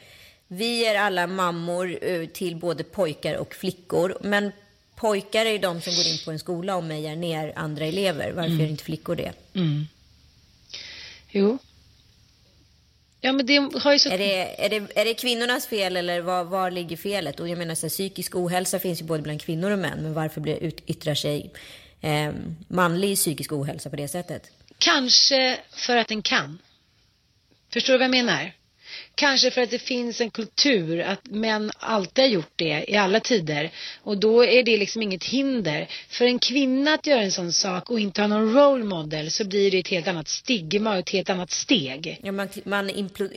vi 0.49 0.87
är 0.87 0.95
alla 0.99 1.27
mammor 1.27 1.99
eh, 2.03 2.27
till 2.27 2.57
både 2.57 2.85
pojkar 2.85 3.35
och 3.35 3.55
flickor. 3.55 4.19
Men 4.21 4.53
pojkar 4.99 5.47
är 5.47 5.51
ju 5.51 5.59
de 5.59 5.81
som 5.81 5.95
går 5.95 6.07
in 6.07 6.19
på 6.25 6.31
en 6.31 6.39
skola 6.39 6.77
och 6.77 6.85
mejar 6.85 7.17
ner 7.17 7.53
andra 7.57 7.85
elever. 7.85 8.33
Varför 8.33 8.49
mm. 8.49 8.61
gör 8.61 8.69
inte 8.69 8.85
flickor 8.85 9.17
det? 9.17 9.33
Mm. 9.55 9.87
Jo. 11.31 11.59
Ja, 13.21 13.33
men 13.33 13.47
det 13.47 13.57
har 13.57 13.93
ju 13.93 13.99
så... 13.99 14.09
Är 14.11 14.19
det, 14.19 14.65
är 14.65 14.69
det, 14.69 15.01
är 15.01 15.05
det 15.05 15.15
kvinnornas 15.15 15.67
fel 15.67 15.97
eller 15.97 16.21
var, 16.21 16.45
var 16.45 16.71
ligger 16.71 16.97
felet? 16.97 17.41
Och 17.41 17.49
jag 17.49 17.59
menar, 17.59 17.75
så 17.75 17.87
här, 17.87 17.91
psykisk 17.91 18.37
ohälsa 18.37 18.79
finns 18.79 19.01
ju 19.01 19.05
både 19.05 19.23
bland 19.23 19.43
kvinnor 19.43 19.71
och 19.71 19.79
män. 19.79 19.99
Men 20.03 20.15
varför 20.15 20.41
blir, 20.41 20.57
ut, 20.57 20.81
yttrar 20.87 21.15
sig 21.15 21.51
eh, 22.01 22.33
manlig 22.69 23.17
psykisk 23.17 23.53
ohälsa 23.53 23.91
på 23.91 23.97
det 23.97 24.09
sättet? 24.09 24.51
Kanske 24.79 25.59
för 25.71 25.97
att 25.97 26.09
den 26.09 26.23
kan. 26.23 26.59
Förstår 27.73 27.93
du 27.93 27.99
vad 27.99 28.05
jag 28.05 28.11
menar? 28.11 28.53
Kanske 29.19 29.51
för 29.51 29.61
att 29.61 29.71
det 29.71 29.79
finns 29.79 30.21
en 30.21 30.31
kultur 30.31 31.01
att 31.01 31.27
män 31.27 31.71
alltid 31.79 32.25
har 32.25 32.29
gjort 32.29 32.53
det 32.57 32.85
i 32.89 32.97
alla 32.97 33.21
tider. 33.21 33.71
Och 34.03 34.19
då 34.19 34.45
är 34.45 34.63
det 34.63 34.77
liksom 34.77 35.03
inget 35.03 35.25
hinder. 35.25 35.89
För 36.09 36.25
en 36.25 36.39
kvinna 36.39 36.95
att 36.95 37.07
göra 37.07 37.23
en 37.23 37.33
sån 37.33 37.53
sak 37.53 37.91
och 37.91 38.01
inte 38.01 38.21
ha 38.21 38.29
någon 38.29 38.55
role 38.55 38.85
model 38.85 39.31
så 39.31 39.45
blir 39.45 39.71
det 39.71 39.79
ett 39.79 39.89
helt 39.89 40.09
annat 40.09 40.29
stigma 40.29 40.93
och 40.93 40.99
ett 40.99 41.11
helt 41.11 41.31
annat 41.31 41.51
steg. 41.51 42.21
Ja, 42.23 42.33
man, 42.33 42.49
man 42.65 42.91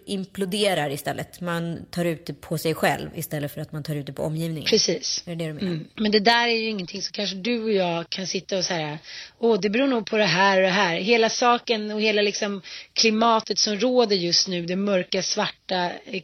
imploderar 0.06 0.90
istället. 0.90 1.42
Man 1.42 1.86
tar 1.92 2.06
ut 2.06 2.26
det 2.26 2.34
på 2.34 2.58
sig 2.58 2.74
själv 2.74 3.10
istället 3.16 3.54
för 3.54 3.62
att 3.62 3.72
man 3.72 3.84
tar 3.84 3.96
ut 3.96 4.06
det 4.06 4.14
på 4.14 4.24
omgivningen. 4.24 4.70
Precis. 4.70 5.24
Är 5.26 5.36
det 5.36 5.46
det 5.46 5.48
du 5.48 5.54
menar? 5.54 5.72
Mm. 5.72 5.88
Men 5.96 6.12
det 6.12 6.20
där 6.20 6.48
är 6.48 6.56
ju 6.56 6.70
ingenting 6.70 7.02
som 7.02 7.14
kanske 7.14 7.36
du 7.36 7.64
och 7.64 7.72
jag 7.72 8.10
kan 8.10 8.28
sitta 8.28 8.58
och 8.58 8.66
säga, 8.66 9.00
åh 9.40 9.60
det 9.60 9.70
beror 9.70 9.88
nog 9.88 10.06
på 10.06 10.18
det 10.18 10.26
här 10.26 10.58
och 10.58 10.64
det 10.64 10.70
här. 10.70 10.96
Hela 10.96 11.30
saken 11.30 11.92
och 11.92 12.02
hela 12.02 12.22
liksom 12.22 12.62
klimatet 12.94 13.60
som 13.60 13.76
råder 13.76 14.16
just 14.16 14.48
nu, 14.48 14.66
det 14.66 14.76
mörka 14.76 15.24
svarta 15.24 15.71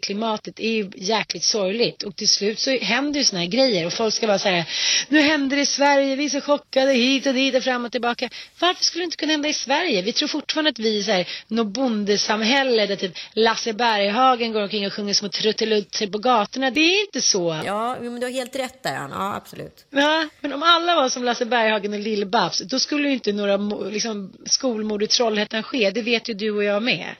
klimatet 0.01 0.59
är 0.59 0.71
ju 0.71 0.91
jäkligt 0.95 1.43
sorgligt 1.43 2.03
och 2.03 2.15
till 2.15 2.29
slut 2.29 2.59
så 2.59 2.77
händer 2.77 3.19
ju 3.19 3.23
såna 3.23 3.39
här 3.39 3.47
grejer 3.47 3.85
och 3.85 3.93
folk 3.93 4.13
ska 4.13 4.27
vara 4.27 4.39
så 4.39 4.49
här, 4.49 4.65
nu 5.09 5.21
händer 5.21 5.55
det 5.55 5.61
i 5.61 5.65
Sverige, 5.65 6.15
vi 6.15 6.25
är 6.25 6.29
så 6.29 6.41
chockade 6.41 6.93
hit 6.93 7.25
och 7.25 7.33
dit 7.33 7.55
och 7.55 7.63
fram 7.63 7.85
och 7.85 7.91
tillbaka. 7.91 8.29
Varför 8.59 8.83
skulle 8.83 9.01
det 9.01 9.05
inte 9.05 9.17
kunna 9.17 9.31
hända 9.31 9.49
i 9.49 9.53
Sverige? 9.53 10.01
Vi 10.01 10.13
tror 10.13 10.27
fortfarande 10.27 10.69
att 10.69 10.79
vi 10.79 10.99
är 10.99 11.03
så 11.03 11.11
här, 11.11 11.27
något 11.47 11.67
bondesamhälle 11.67 12.85
där 12.85 12.95
typ 12.95 13.17
Lasse 13.33 13.73
Berghagen 13.73 14.51
går 14.51 14.61
omkring 14.61 14.87
och 14.87 14.93
sjunger 14.93 15.13
små 15.13 15.29
truttelutter 15.29 16.07
på 16.07 16.17
gatorna. 16.17 16.71
Det 16.71 16.79
är 16.79 17.01
inte 17.05 17.21
så. 17.21 17.61
Ja, 17.65 17.97
men 18.01 18.19
du 18.19 18.25
har 18.25 18.33
helt 18.33 18.55
rätt 18.55 18.83
där, 18.83 18.95
Anna. 18.95 19.15
Ja, 19.15 19.35
absolut. 19.35 19.85
Ja, 19.89 20.27
men 20.41 20.53
om 20.53 20.63
alla 20.63 20.95
var 20.95 21.09
som 21.09 21.23
Lasse 21.23 21.45
Berghagen 21.45 21.93
och 21.93 21.99
Lill-Babs, 21.99 22.63
då 22.63 22.79
skulle 22.79 23.07
ju 23.07 23.13
inte 23.13 23.33
några 23.33 23.57
liksom, 23.89 24.33
skolmord 24.45 25.03
i 25.03 25.07
Trollhättan 25.07 25.63
ske. 25.63 25.91
Det 25.91 26.01
vet 26.01 26.29
ju 26.29 26.33
du 26.33 26.51
och 26.51 26.63
jag 26.63 26.83
med. 26.83 27.15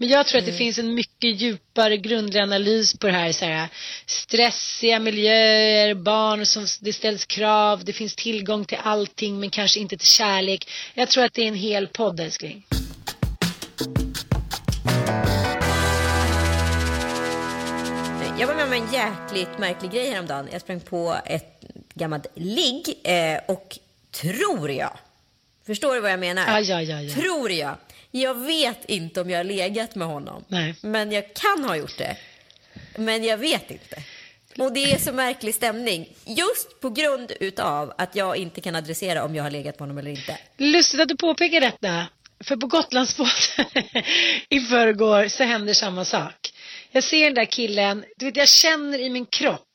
Men 0.00 0.08
jag 0.08 0.26
tror 0.26 0.38
att 0.38 0.44
det 0.44 0.50
mm. 0.50 0.58
finns 0.58 0.78
en 0.78 0.94
mycket 0.94 1.40
djupare 1.40 1.96
grundlig 1.96 2.40
analys 2.40 2.98
på 2.98 3.06
det 3.06 3.12
här, 3.12 3.32
så 3.32 3.44
här 3.44 3.68
stressiga 4.06 4.98
miljöer, 4.98 5.94
barn 5.94 6.46
som 6.46 6.66
det 6.80 6.92
ställs 6.92 7.26
krav, 7.26 7.84
det 7.84 7.92
finns 7.92 8.14
tillgång 8.14 8.64
till 8.64 8.78
allting 8.82 9.40
men 9.40 9.50
kanske 9.50 9.80
inte 9.80 9.96
till 9.96 10.06
kärlek. 10.06 10.68
Jag 10.94 11.08
tror 11.08 11.24
att 11.24 11.34
det 11.34 11.42
är 11.42 11.48
en 11.48 11.54
hel 11.54 11.86
podd 11.86 12.20
älskling. 12.20 12.66
Jag 18.38 18.46
var 18.46 18.54
med 18.54 18.64
om 18.64 18.72
en 18.72 18.92
jäkligt 18.92 19.58
märklig 19.58 19.90
grej 19.90 20.10
häromdagen. 20.10 20.48
Jag 20.52 20.60
sprang 20.60 20.80
på 20.80 21.16
ett 21.26 21.64
gammalt 21.94 22.26
ligg 22.34 23.00
eh, 23.04 23.40
och 23.48 23.78
tror 24.10 24.70
jag, 24.70 24.98
förstår 25.66 25.94
du 25.94 26.00
vad 26.00 26.12
jag 26.12 26.20
menar? 26.20 26.42
Ja, 26.46 26.60
ja, 26.60 26.82
ja, 26.82 27.02
ja. 27.02 27.14
Tror 27.14 27.50
jag 27.50 27.76
jag 28.10 28.34
vet 28.34 28.84
inte 28.84 29.20
om 29.20 29.30
jag 29.30 29.38
har 29.38 29.44
legat 29.44 29.94
med 29.94 30.08
honom. 30.08 30.44
Nej. 30.48 30.74
Men 30.82 31.12
jag 31.12 31.34
kan 31.34 31.64
ha 31.64 31.76
gjort 31.76 31.98
det. 31.98 32.16
Men 32.96 33.24
jag 33.24 33.38
vet 33.38 33.70
inte. 33.70 34.02
Och 34.58 34.72
det 34.72 34.92
är 34.92 34.98
så 34.98 35.12
märklig 35.12 35.54
stämning. 35.54 36.08
Just 36.24 36.80
på 36.80 36.90
grund 36.90 37.32
utav 37.40 37.92
att 37.98 38.16
jag 38.16 38.36
inte 38.36 38.60
kan 38.60 38.74
adressera 38.74 39.24
om 39.24 39.34
jag 39.34 39.42
har 39.42 39.50
legat 39.50 39.78
med 39.78 39.80
honom 39.80 39.98
eller 39.98 40.10
inte. 40.10 40.38
Lustigt 40.56 41.00
att 41.00 41.08
du 41.08 41.16
påpekar 41.16 41.60
detta. 41.60 42.06
För 42.44 42.56
på 42.56 42.66
Gotlandsbåten 42.66 43.64
i 44.48 44.60
förrgår 44.60 45.28
så 45.28 45.44
händer 45.44 45.74
samma 45.74 46.04
sak. 46.04 46.52
Jag 46.90 47.04
ser 47.04 47.24
den 47.24 47.34
där 47.34 47.44
killen, 47.44 48.04
du 48.16 48.26
vet 48.26 48.36
jag 48.36 48.48
känner 48.48 48.98
i 48.98 49.10
min 49.10 49.26
kropp 49.26 49.67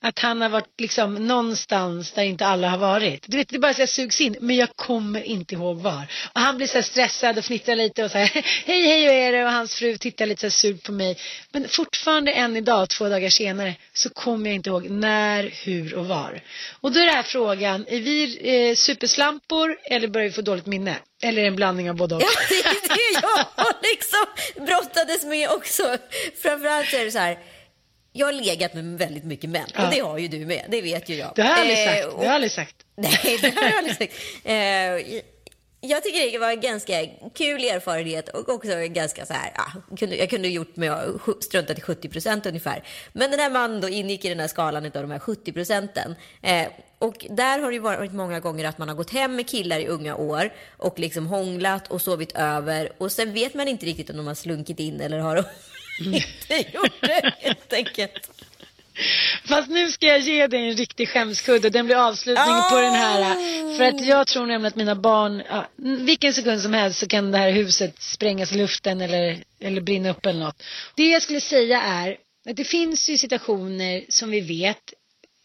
att 0.00 0.18
han 0.18 0.40
har 0.40 0.48
varit 0.48 0.80
liksom 0.80 1.14
någonstans 1.14 2.12
där 2.12 2.22
inte 2.22 2.46
alla 2.46 2.68
har 2.68 2.78
varit. 2.78 3.24
Du 3.26 3.36
vet, 3.36 3.48
det 3.48 3.56
är 3.56 3.60
bara 3.60 3.74
så 3.74 3.82
jag 3.82 3.88
sugs 3.88 4.20
in, 4.20 4.36
men 4.40 4.56
jag 4.56 4.76
kommer 4.76 5.22
inte 5.22 5.54
ihåg 5.54 5.76
var. 5.80 6.06
Och 6.32 6.40
han 6.40 6.56
blir 6.56 6.66
så 6.66 6.74
här 6.74 6.82
stressad 6.82 7.38
och 7.38 7.44
fnittrar 7.44 7.76
lite 7.76 8.04
och 8.04 8.10
så 8.10 8.18
här, 8.18 8.26
hej 8.66 8.86
hej 8.86 9.02
hur 9.02 9.12
är 9.12 9.32
det? 9.32 9.44
Och 9.44 9.52
hans 9.52 9.74
fru 9.74 9.96
tittar 9.96 10.26
lite 10.26 10.50
så 10.50 10.56
surt 10.56 10.82
på 10.82 10.92
mig. 10.92 11.18
Men 11.52 11.68
fortfarande 11.68 12.32
än 12.32 12.56
idag, 12.56 12.88
två 12.88 13.08
dagar 13.08 13.30
senare, 13.30 13.74
så 13.92 14.10
kommer 14.10 14.50
jag 14.50 14.54
inte 14.54 14.70
ihåg 14.70 14.90
när, 14.90 15.50
hur 15.64 15.94
och 15.94 16.06
var. 16.06 16.40
Och 16.80 16.92
då 16.92 17.00
är 17.00 17.06
det 17.06 17.12
här 17.12 17.22
frågan, 17.22 17.86
är 17.88 18.00
vi 18.00 18.38
eh, 18.42 18.74
superslampor 18.74 19.78
eller 19.84 20.08
börjar 20.08 20.28
vi 20.28 20.32
få 20.32 20.42
dåligt 20.42 20.66
minne? 20.66 20.96
Eller 21.22 21.44
en 21.44 21.56
blandning 21.56 21.90
av 21.90 21.96
både 21.96 22.14
och? 22.14 22.22
Ja, 22.22 22.28
det 22.48 22.54
är 22.54 22.88
det 22.88 23.20
jag 23.22 23.74
liksom 23.82 24.64
brottades 24.66 25.24
med 25.24 25.50
också. 25.50 25.96
Framförallt 26.42 26.92
är 26.92 27.04
det 27.04 27.10
så 27.10 27.18
här, 27.18 27.38
jag 28.18 28.26
har 28.26 28.32
legat 28.32 28.74
med 28.74 28.84
väldigt 28.84 29.24
mycket 29.24 29.50
män 29.50 29.66
och 29.78 29.90
det 29.90 30.00
har 30.00 30.18
ju 30.18 30.28
du 30.28 30.46
med, 30.46 30.64
det 30.68 30.82
vet 30.82 31.08
ju 31.08 31.14
jag. 31.14 31.32
Det 31.36 31.42
har 31.42 31.50
jag 31.50 31.58
aldrig 31.58 31.78
sagt. 31.78 32.06
Det 32.06 32.16
har 32.16 32.24
jag 32.24 32.34
aldrig 32.34 32.52
sagt. 32.52 32.76
Nej, 32.96 33.38
det 33.42 33.54
har 33.56 33.62
jag 33.62 33.78
aldrig 33.78 33.96
sagt. 33.96 34.12
Eh, 34.44 35.22
jag 35.80 36.02
tycker 36.02 36.32
det 36.32 36.38
var 36.38 36.50
en 36.50 36.60
ganska 36.60 37.06
kul 37.34 37.64
erfarenhet 37.64 38.28
och 38.28 38.48
också 38.48 38.68
ganska 38.88 39.26
så 39.26 39.32
här, 39.32 39.52
ja, 39.54 39.96
kunde, 39.96 40.16
jag 40.16 40.30
kunde 40.30 40.48
gjort 40.48 40.76
med 40.76 40.92
att 40.92 41.44
strunta 41.44 41.74
till 41.74 41.82
70 41.82 42.08
procent 42.08 42.46
ungefär. 42.46 42.82
Men 43.12 43.30
den 43.30 43.40
här 43.40 43.50
mannen 43.50 43.80
då 43.80 43.88
ingick 43.88 44.24
i 44.24 44.28
den 44.28 44.40
här 44.40 44.48
skalan 44.48 44.84
av 44.84 44.90
de 44.90 45.10
här 45.10 45.18
70 45.18 45.52
procenten. 45.52 46.14
Eh, 46.42 46.66
och 46.98 47.26
där 47.30 47.58
har 47.58 47.72
det 47.72 47.78
varit 47.78 48.12
många 48.12 48.40
gånger 48.40 48.64
att 48.64 48.78
man 48.78 48.88
har 48.88 48.96
gått 48.96 49.10
hem 49.10 49.36
med 49.36 49.48
killar 49.48 49.80
i 49.80 49.86
unga 49.86 50.16
år 50.16 50.52
och 50.76 50.98
liksom 50.98 51.26
hånglat 51.26 51.88
och 51.88 52.02
sovit 52.02 52.32
över 52.32 52.92
och 52.98 53.12
sen 53.12 53.32
vet 53.32 53.54
man 53.54 53.68
inte 53.68 53.86
riktigt 53.86 54.10
om 54.10 54.16
de 54.16 54.26
har 54.26 54.34
slunkit 54.34 54.80
in 54.80 55.00
eller 55.00 55.18
har 55.18 55.36
inte 55.98 56.70
gjort 56.72 56.92
det 57.00 57.34
helt 57.38 57.72
enkelt. 57.72 58.30
Fast 59.44 59.68
nu 59.68 59.90
ska 59.90 60.06
jag 60.06 60.18
ge 60.18 60.46
dig 60.46 60.68
en 60.68 60.76
riktig 60.76 61.08
skämskudde. 61.08 61.70
Den 61.70 61.86
blir 61.86 61.96
avslutningen 61.96 62.58
oh! 62.58 62.70
på 62.70 62.80
den 62.80 62.94
här. 62.94 63.36
För 63.76 63.84
att 63.84 64.06
jag 64.06 64.26
tror 64.26 64.46
nämligen 64.46 64.66
att 64.66 64.76
mina 64.76 64.94
barn, 64.94 65.42
ja, 65.48 65.68
vilken 65.76 66.34
sekund 66.34 66.60
som 66.60 66.72
helst 66.72 66.98
så 66.98 67.06
kan 67.06 67.32
det 67.32 67.38
här 67.38 67.50
huset 67.50 68.02
sprängas 68.02 68.52
i 68.52 68.56
luften 68.56 69.00
eller, 69.00 69.38
eller 69.60 69.80
brinna 69.80 70.10
upp 70.10 70.26
eller 70.26 70.40
något. 70.40 70.62
Det 70.94 71.08
jag 71.08 71.22
skulle 71.22 71.40
säga 71.40 71.82
är 71.82 72.16
att 72.50 72.56
det 72.56 72.64
finns 72.64 73.08
ju 73.08 73.18
situationer 73.18 74.04
som 74.08 74.30
vi 74.30 74.40
vet 74.40 74.92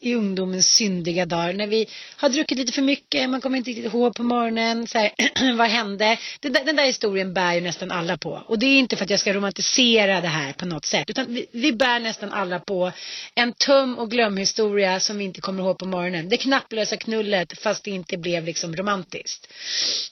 i 0.03 0.15
ungdomens 0.15 0.67
syndiga 0.67 1.25
dagar 1.25 1.53
när 1.53 1.67
vi 1.67 1.87
har 2.17 2.29
druckit 2.29 2.57
lite 2.57 2.71
för 2.71 2.81
mycket, 2.81 3.29
man 3.29 3.41
kommer 3.41 3.57
inte 3.57 3.69
riktigt 3.69 3.93
ihåg 3.93 4.15
på 4.15 4.23
morgonen, 4.23 4.87
så 4.87 4.97
här, 4.97 5.11
vad 5.57 5.67
hände? 5.67 6.17
Den 6.39 6.53
där, 6.53 6.65
den 6.65 6.75
där 6.75 6.85
historien 6.85 7.33
bär 7.33 7.53
ju 7.53 7.61
nästan 7.61 7.91
alla 7.91 8.17
på. 8.17 8.43
Och 8.47 8.59
det 8.59 8.65
är 8.65 8.79
inte 8.79 8.95
för 8.95 9.03
att 9.03 9.09
jag 9.09 9.19
ska 9.19 9.33
romantisera 9.33 10.21
det 10.21 10.27
här 10.27 10.53
på 10.53 10.65
något 10.65 10.85
sätt, 10.85 11.09
utan 11.09 11.25
vi, 11.33 11.45
vi 11.51 11.73
bär 11.73 11.99
nästan 11.99 12.31
alla 12.31 12.59
på 12.59 12.91
en 13.35 13.53
tum 13.53 13.97
och 13.97 14.11
glömhistoria 14.11 14.99
som 14.99 15.17
vi 15.17 15.23
inte 15.23 15.41
kommer 15.41 15.63
ihåg 15.63 15.77
på 15.77 15.85
morgonen. 15.85 16.29
Det 16.29 16.37
knapplösa 16.37 16.97
knullet 16.97 17.59
fast 17.59 17.83
det 17.83 17.91
inte 17.91 18.17
blev 18.17 18.45
liksom 18.45 18.75
romantiskt. 18.75 19.47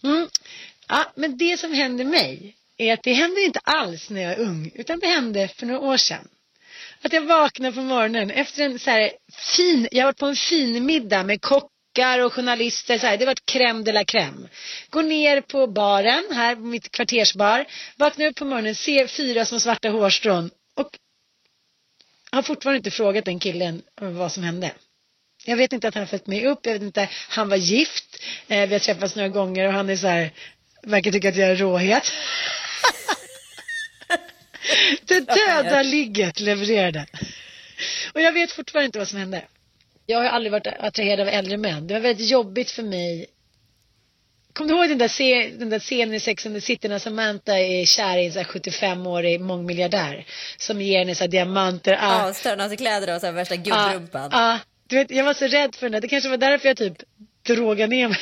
Mm. 0.04 0.28
Ja, 0.88 1.12
men 1.16 1.38
det 1.38 1.60
som 1.60 1.74
hände 1.74 2.04
mig 2.04 2.56
är 2.78 2.94
att 2.94 3.04
det 3.04 3.14
hände 3.14 3.42
inte 3.42 3.60
alls 3.64 4.10
när 4.10 4.22
jag 4.22 4.32
är 4.32 4.40
ung, 4.40 4.72
utan 4.76 5.00
det 5.00 5.08
hände 5.08 5.48
för 5.48 5.66
några 5.66 5.80
år 5.80 5.98
sedan. 5.98 6.28
Att 7.04 7.14
jag 7.14 7.22
vaknar 7.22 7.72
på 7.72 7.82
morgonen 7.82 8.32
efter 8.32 8.64
en 8.64 8.80
så 8.80 8.92
här 8.92 9.12
fin, 9.34 9.88
jag 9.92 10.02
har 10.02 10.08
varit 10.08 10.18
på 10.18 10.26
en 10.26 10.36
fin 10.36 10.86
middag 10.86 11.24
med 11.24 11.42
kockar 11.42 12.20
och 12.20 12.34
journalister. 12.34 12.98
Så 12.98 13.08
här, 13.08 13.18
det 13.18 13.26
har 13.26 13.32
varit 13.32 13.52
crème 13.52 13.84
de 13.84 13.92
la 13.92 14.04
crème. 14.04 14.48
Går 14.90 15.04
ner 15.04 15.42
på 15.42 15.68
baren 15.68 16.24
här 16.32 16.56
på 16.56 16.62
mitt 16.62 16.92
kvartersbar. 16.92 17.66
Vaknar 17.98 18.26
upp 18.26 18.36
på 18.36 18.46
morgonen, 18.46 18.76
ser 18.76 19.08
fyra 19.08 19.46
små 19.46 19.60
svarta 19.60 19.90
hårstrån 19.90 20.52
och 20.76 20.90
har 22.32 22.42
fortfarande 22.42 22.78
inte 22.78 22.92
frågat 22.92 23.26
den 23.26 23.40
killen 23.40 23.82
vad 24.02 24.32
som 24.32 24.44
hände. 24.44 24.72
Jag 25.46 25.58
vet 25.58 25.74
inte 25.74 25.88
att 25.88 25.94
han 25.94 26.02
har 26.02 26.08
följt 26.08 26.28
med 26.28 26.48
upp, 26.48 26.66
jag 26.66 26.74
vet 26.74 26.82
inte, 26.82 27.10
han 27.30 27.50
var 27.50 27.58
gift, 27.58 28.24
eh, 28.48 28.68
vi 28.68 28.74
har 28.76 28.80
träffats 28.80 29.16
några 29.16 29.30
gånger 29.30 29.68
och 29.68 29.74
han 29.74 29.90
är 29.90 29.96
så 29.96 30.08
här, 30.08 30.32
verkar 30.84 31.12
tycka 31.12 31.30
att 31.30 31.36
jag 31.36 31.50
är 31.50 31.56
råhet. 31.56 32.12
Det 35.06 35.20
döda 35.20 35.84
ligget 35.84 36.40
levererade. 36.40 37.06
Och 38.14 38.22
jag 38.22 38.32
vet 38.32 38.52
fortfarande 38.52 38.86
inte 38.86 39.00
vad 39.00 39.08
som 39.08 39.20
hände. 39.20 39.44
Jag 40.06 40.18
har 40.18 40.26
aldrig 40.26 40.52
varit 40.52 40.68
attraherad 40.68 41.20
av 41.20 41.28
äldre 41.28 41.58
män. 41.58 41.88
Det 41.88 41.94
var 41.94 42.02
väldigt 42.02 42.30
jobbigt 42.30 42.72
för 42.72 42.84
mig. 42.84 43.26
Kommer 44.54 44.70
du 44.70 44.78
ihåg 44.78 44.90
den 44.90 44.98
där, 44.98 45.60
den 45.60 45.70
där 45.70 45.80
scenen 45.80 46.14
i 46.14 46.20
Sex 46.20 46.46
and 46.46 46.56
the 46.56 46.62
City 46.62 46.88
när 46.88 47.00
Samantha 47.00 47.60
är 47.60 47.86
kär 47.86 48.18
i 48.18 48.26
en 48.26 48.32
75-årig 48.32 49.42
mångmiljardär 49.42 50.26
som 50.58 50.82
ger 50.82 51.00
henne 51.00 51.16
så 51.16 51.28
diamanter. 51.28 51.98
Ah. 52.02 52.28
Ja, 52.28 52.34
störna 52.34 52.68
sig 52.68 52.78
kläder 52.78 53.16
och 53.16 53.22
så 53.22 53.32
värsta 53.32 53.56
guldrumpan. 53.56 54.30
Ja, 54.32 54.38
ah, 54.38 54.54
ah, 54.54 54.60
du 54.88 54.96
vet, 54.96 55.12
jag 55.12 55.24
var 55.24 55.34
så 55.34 55.48
rädd 55.48 55.76
för 55.76 55.86
den 55.86 55.92
där. 55.92 56.02
Det 56.02 56.08
kanske 56.08 56.30
var 56.30 56.38
därför 56.38 56.68
jag 56.68 56.78
typ 56.78 56.98
drogade 57.44 57.96
ner 57.96 58.08
mig. 58.08 58.18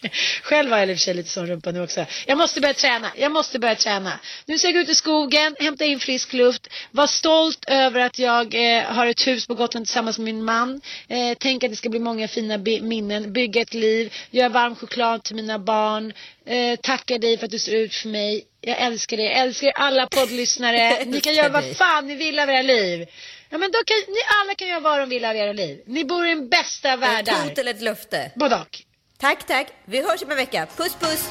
Själv 0.42 0.70
har 0.70 0.78
jag 0.78 0.88
i 0.88 0.92
och 0.92 0.96
för 0.96 1.00
sig 1.00 1.14
lite 1.14 1.28
sån 1.28 1.46
rumpa 1.46 1.70
nu 1.70 1.82
också. 1.82 2.06
Jag 2.26 2.38
måste 2.38 2.60
börja 2.60 2.74
träna, 2.74 3.12
jag 3.16 3.32
måste 3.32 3.58
börja 3.58 3.74
träna. 3.74 4.20
Nu 4.46 4.58
ska 4.58 4.68
jag 4.68 4.74
gå 4.74 4.80
ut 4.80 4.88
i 4.88 4.94
skogen, 4.94 5.56
hämta 5.58 5.84
in 5.84 6.00
frisk 6.00 6.32
luft, 6.32 6.68
vara 6.90 7.06
stolt 7.06 7.64
över 7.66 8.00
att 8.00 8.18
jag 8.18 8.54
eh, 8.54 8.84
har 8.84 9.06
ett 9.06 9.26
hus 9.26 9.46
på 9.46 9.54
Gotland 9.54 9.86
tillsammans 9.86 10.18
med 10.18 10.24
min 10.24 10.44
man. 10.44 10.80
Eh, 11.08 11.36
tänk 11.38 11.64
att 11.64 11.70
det 11.70 11.76
ska 11.76 11.88
bli 11.88 12.00
många 12.00 12.28
fina 12.28 12.58
minnen, 12.58 13.32
bygga 13.32 13.62
ett 13.62 13.74
liv, 13.74 14.14
göra 14.30 14.48
varm 14.48 14.76
choklad 14.76 15.22
till 15.22 15.36
mina 15.36 15.58
barn. 15.58 16.12
Eh, 16.46 16.76
tacka 16.76 17.18
dig 17.18 17.38
för 17.38 17.44
att 17.44 17.50
du 17.50 17.58
står 17.58 17.74
ut 17.74 17.94
för 17.94 18.08
mig. 18.08 18.44
Jag 18.60 18.78
älskar 18.78 19.16
dig, 19.16 19.26
jag 19.26 19.38
älskar 19.38 19.70
alla 19.74 20.06
poddlyssnare. 20.06 21.04
Ni 21.06 21.20
kan 21.20 21.34
göra 21.34 21.48
vad 21.48 21.76
fan 21.76 22.06
ni 22.06 22.14
vill 22.14 22.38
av 22.38 22.50
era 22.50 22.62
liv. 22.62 23.08
Ja 23.50 23.58
men 23.58 23.70
då 23.70 23.78
kan 23.78 23.96
ni 24.08 24.20
alla 24.42 24.54
kan 24.54 24.68
göra 24.68 24.80
vad 24.80 24.98
de 25.00 25.08
vill 25.08 25.24
av 25.24 25.36
era 25.36 25.52
liv. 25.52 25.82
Ni 25.86 26.04
bor 26.04 26.26
i 26.26 26.28
den 26.28 26.48
bästa 26.48 26.96
världen. 26.96 27.34
Ett 27.34 27.42
hot 27.42 27.58
eller 27.58 27.70
ett 27.70 27.82
löfte? 27.82 28.30
Både 28.34 28.56
och. 28.56 28.89
Tack, 29.20 29.46
tack. 29.46 29.66
Vi 29.84 30.02
hörs 30.02 30.22
om 30.22 30.30
en 30.30 30.36
vecka. 30.36 30.66
Puss, 30.76 30.94
puss. 30.94 31.30